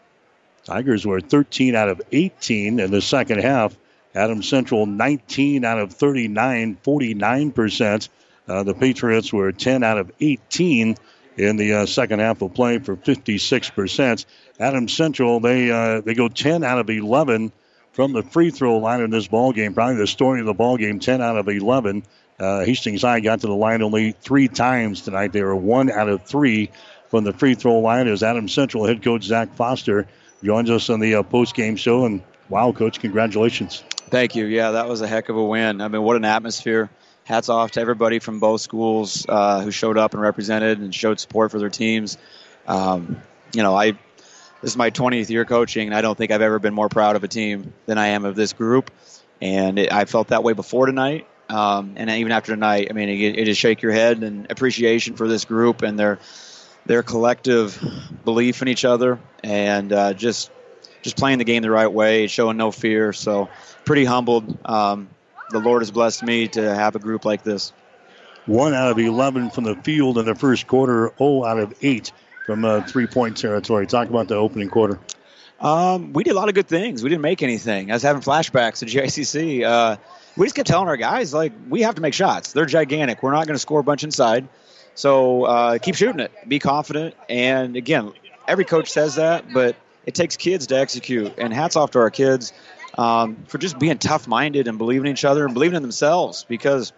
[0.66, 3.76] Tigers were 13 out of 18 in the second half.
[4.16, 8.09] Adams Central 19 out of 39, 49%.
[8.48, 10.97] Uh, the Patriots were 10 out of 18
[11.36, 14.24] in the uh, second half of play for 56%.
[14.59, 17.52] Adams Central, they uh, they go 10 out of 11
[17.93, 19.72] from the free throw line in this ball game.
[19.72, 22.02] Probably the story of the ball game, 10 out of 11.
[22.40, 25.32] Uh, Hastings High got to the line only three times tonight.
[25.32, 26.70] They were one out of three
[27.09, 30.09] from the free throw line as Adams Central head coach Zach Foster
[30.47, 32.06] joins us on the uh, post game show.
[32.06, 33.82] And wow, coach, congratulations.
[34.09, 34.47] Thank you.
[34.47, 35.81] Yeah, that was a heck of a win.
[35.81, 36.89] I mean, what an atmosphere.
[37.24, 41.18] Hats off to everybody from both schools uh, who showed up and represented and showed
[41.18, 42.16] support for their teams.
[42.68, 43.20] Um,
[43.52, 43.93] you know, I
[44.62, 47.16] this is my 20th year coaching, and I don't think I've ever been more proud
[47.16, 48.93] of a team than I am of this group.
[49.43, 52.86] And it, I felt that way before tonight, um, and even after tonight.
[52.89, 56.20] I mean, it, it just shake your head and appreciation for this group and their
[56.86, 57.82] their collective
[58.24, 60.50] belief in each other and uh, just
[61.02, 63.12] just playing the game the right way, showing no fear.
[63.12, 63.48] So
[63.84, 64.58] pretty humbled.
[64.64, 65.08] Um,
[65.50, 67.72] the Lord has blessed me to have a group like this.
[68.46, 72.12] One out of 11 from the field in the first quarter, 0 out of 8
[72.44, 73.86] from uh, three point territory.
[73.86, 74.98] Talk about the opening quarter.
[75.60, 77.02] Um, we did a lot of good things.
[77.02, 77.90] We didn't make anything.
[77.90, 79.64] I was having flashbacks to JCC.
[79.64, 79.96] Uh,
[80.36, 82.52] we just kept telling our guys, like, we have to make shots.
[82.52, 83.22] They're gigantic.
[83.22, 84.46] We're not going to score a bunch inside.
[84.97, 86.32] So uh, keep shooting it.
[86.48, 87.14] Be confident.
[87.28, 88.12] And again,
[88.48, 91.35] every coach says that, but it takes kids to execute.
[91.39, 92.52] And hats off to our kids
[92.97, 96.44] um, for just being tough minded and believing in each other and believing in themselves.
[96.48, 96.93] Because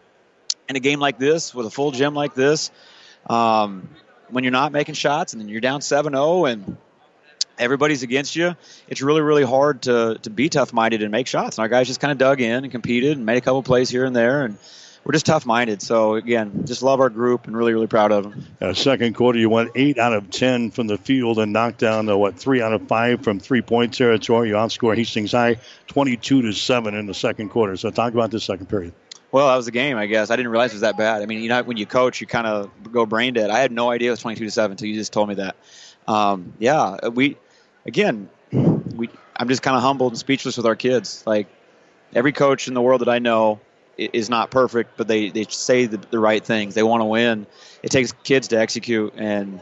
[0.69, 2.70] in a game like this, with a full gym like this,
[3.29, 3.89] um,
[4.31, 6.77] when you're not making shots and then you're down 7 0 and
[7.59, 8.55] everybody's against you,
[8.87, 11.59] it's really, really hard to, to be tough minded and make shots.
[11.59, 13.91] And our guys just kind of dug in and competed and made a couple plays
[13.91, 14.45] here and there.
[14.45, 14.59] And
[15.09, 15.80] we're just tough minded.
[15.80, 18.44] So, again, just love our group and really, really proud of them.
[18.60, 22.10] Uh, second quarter, you went 8 out of 10 from the field and knocked down,
[22.10, 24.51] uh, what, 3 out of 5 from three point territory.
[24.51, 25.56] You outscore Hastings High
[25.86, 27.74] 22 to 7 in the second quarter.
[27.78, 28.93] So, talk about this second period.
[29.32, 30.30] Well, that was the game, I guess.
[30.30, 31.22] I didn't realize it was that bad.
[31.22, 33.48] I mean, you know, when you coach, you kind of go brain dead.
[33.48, 35.56] I had no idea it was 22 to 7 until you just told me that.
[36.06, 37.39] Um, yeah, we,
[37.86, 39.09] again, we.
[39.35, 41.22] I'm just kind of humbled and speechless with our kids.
[41.26, 41.47] Like
[42.14, 43.60] every coach in the world that I know
[43.99, 46.75] is not perfect, but they they say the, the right things.
[46.75, 47.47] They want to win.
[47.83, 49.61] It takes kids to execute, and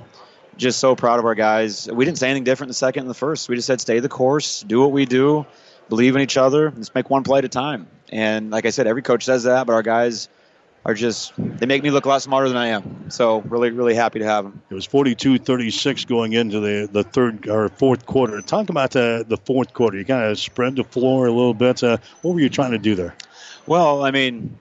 [0.56, 1.88] just so proud of our guys.
[1.90, 3.48] We didn't say anything different in the second and the first.
[3.48, 5.46] We just said stay the course, do what we do,
[5.88, 7.88] believe in each other, let's make one play at a time.
[8.10, 10.28] And like I said, every coach says that, but our guys
[10.84, 13.10] are just they make me look a lot smarter than I am.
[13.10, 14.62] So really, really happy to have them.
[14.70, 18.40] It was 42-36 going into the, the third or fourth quarter.
[18.40, 19.98] Talk about the the fourth quarter.
[19.98, 21.82] You kind of spread the floor a little bit.
[21.82, 23.16] Uh, what were you trying to do there?
[23.66, 24.58] Well, I mean,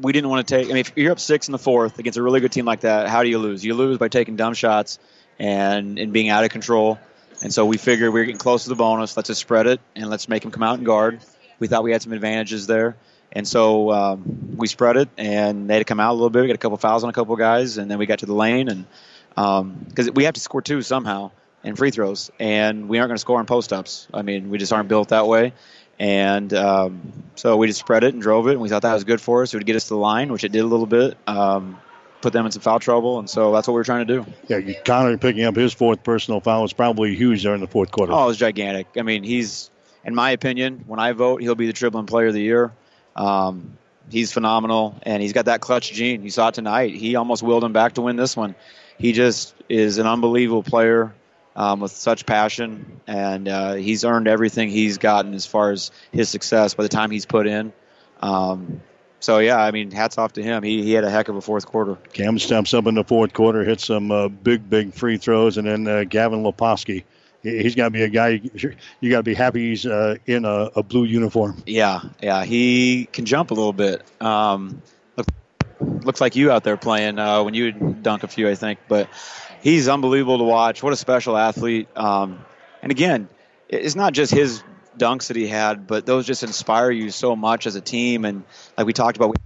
[0.00, 0.66] we didn't want to take.
[0.66, 2.80] I mean, if you're up six in the fourth against a really good team like
[2.80, 3.64] that, how do you lose?
[3.64, 4.98] You lose by taking dumb shots
[5.38, 6.98] and and being out of control.
[7.42, 9.16] And so we figured we are getting close to the bonus.
[9.16, 11.20] Let's just spread it and let's make them come out and guard.
[11.58, 12.96] We thought we had some advantages there.
[13.32, 16.42] And so um, we spread it, and they had to come out a little bit.
[16.42, 18.34] We got a couple fouls on a couple guys, and then we got to the
[18.34, 18.84] lane, and
[19.30, 21.30] because um, we have to score two somehow
[21.64, 24.06] in free throws, and we aren't going to score in post ups.
[24.12, 25.54] I mean, we just aren't built that way.
[26.02, 29.04] And um, so we just spread it and drove it, and we thought that was
[29.04, 29.54] good for us.
[29.54, 31.16] It would get us to the line, which it did a little bit.
[31.28, 31.78] Um,
[32.20, 34.26] put them in some foul trouble, and so that's what we were trying to do.
[34.48, 37.92] Yeah, Connor picking up his fourth personal foul was probably huge there in the fourth
[37.92, 38.12] quarter.
[38.12, 38.88] Oh, it was gigantic.
[38.96, 39.70] I mean, he's,
[40.04, 42.72] in my opinion, when I vote, he'll be the dribbling player of the year.
[43.14, 43.78] Um,
[44.10, 46.24] he's phenomenal, and he's got that clutch gene.
[46.24, 46.96] You saw it tonight.
[46.96, 48.56] He almost willed him back to win this one.
[48.98, 51.14] He just is an unbelievable player
[51.56, 56.28] um, with such passion, and uh, he's earned everything he's gotten as far as his
[56.28, 57.72] success by the time he's put in.
[58.20, 58.80] Um,
[59.20, 60.62] so yeah, I mean, hats off to him.
[60.62, 61.96] He he had a heck of a fourth quarter.
[62.12, 65.66] Cam steps up in the fourth quarter, hits some uh, big big free throws, and
[65.66, 67.04] then uh, Gavin Leposki
[67.42, 68.40] he's got to be a guy
[69.00, 71.62] you got to be happy he's uh, in a, a, blue uniform.
[71.66, 74.02] Yeah, yeah, he can jump a little bit.
[74.20, 74.82] Um,
[75.16, 75.26] look,
[75.80, 78.78] looks like you out there playing uh, when you dunk a few, I think.
[78.88, 79.08] But
[79.62, 80.82] he's unbelievable to watch.
[80.82, 81.88] What a special athlete!
[81.96, 82.44] Um,
[82.82, 83.28] and again,
[83.68, 84.62] it's not just his
[84.98, 88.24] dunks that he had, but those just inspire you so much as a team.
[88.24, 88.44] And
[88.76, 89.36] like we talked about.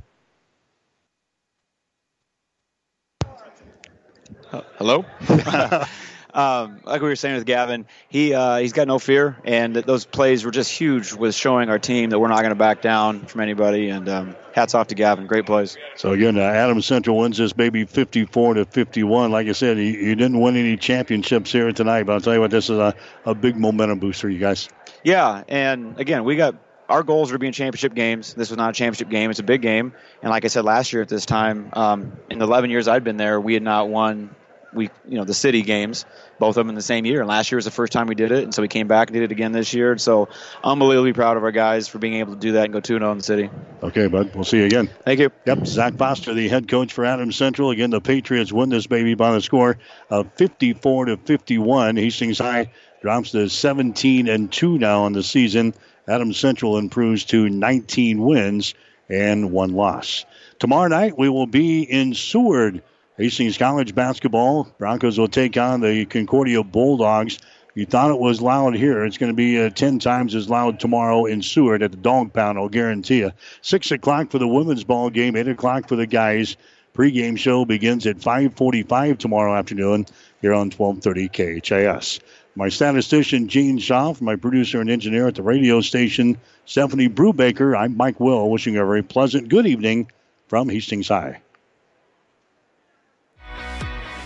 [4.79, 5.05] Hello.
[6.37, 10.05] um, like we were saying with Gavin, he uh, he's got no fear, and those
[10.05, 13.25] plays were just huge with showing our team that we're not going to back down
[13.25, 13.89] from anybody.
[13.89, 15.79] And um, hats off to Gavin, great plays.
[15.97, 19.31] So again, uh, Adams Central wins this maybe 54 to 51.
[19.31, 22.41] Like I said, you, you, didn't win any championships here tonight, but I'll tell you
[22.41, 22.95] what, this is a,
[23.25, 24.69] a big momentum booster, you guys.
[25.05, 26.55] Yeah, and again, we got
[26.91, 28.35] our goals are to be in championship games.
[28.35, 29.95] This was not a championship game; it's a big game.
[30.21, 33.05] And like I said last year at this time, um, in the 11 years I'd
[33.05, 34.35] been there, we had not won
[34.77, 36.05] we you know the city games,
[36.39, 37.21] both of them in the same year.
[37.21, 39.09] And last year was the first time we did it, and so we came back
[39.09, 39.93] and did it again this year.
[39.93, 40.29] And so
[40.63, 43.11] unbelievably proud of our guys for being able to do that and go 2 0
[43.13, 43.51] in the city.
[43.83, 44.35] Okay, bud.
[44.35, 44.89] We'll see you again.
[45.05, 45.31] Thank you.
[45.47, 45.67] Yep.
[45.67, 47.71] Zach Foster, the head coach for Adams Central.
[47.71, 49.79] Again, the Patriots win this baby by the score
[50.11, 51.97] of 54 to 51.
[51.97, 52.71] Hastings High
[53.03, 55.75] drops to 17 and 2 now on the season.
[56.09, 58.75] Adams Central improves to 19 wins
[59.09, 60.25] and one loss.
[60.59, 62.83] Tomorrow night we will be in Seward
[63.17, 64.65] Hastings College basketball.
[64.79, 67.39] Broncos will take on the Concordia Bulldogs.
[67.75, 69.07] You thought it was loud here.
[69.07, 72.35] It's going to be uh, 10 times as loud tomorrow in Seward at the Dog
[72.35, 73.33] Pound, I'll guarantee you.
[73.63, 76.57] 6 o'clock for the women's ball game, 8 o'clock for the guys.
[76.93, 80.07] Pre-game show begins at 5:45 tomorrow afternoon
[80.41, 81.29] here on 1230
[81.61, 82.21] KHAS.
[82.55, 87.79] My statistician Gene Schaff, my producer and engineer at the radio station Stephanie Brubaker.
[87.79, 90.11] I'm Mike Will, wishing you a very pleasant good evening
[90.49, 91.43] from Hastings High.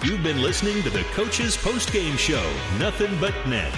[0.02, 3.70] You've been listening to the Coach's Post Game Show, Nothing But Net.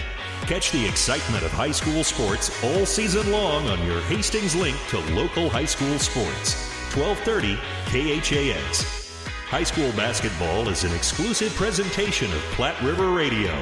[0.43, 5.01] Catch the excitement of high school sports all season long on your Hastings link to
[5.15, 6.55] local high school sports.
[6.95, 7.57] 1230
[7.91, 9.19] KHAS.
[9.49, 13.53] High school basketball is an exclusive presentation of Platte River Radio.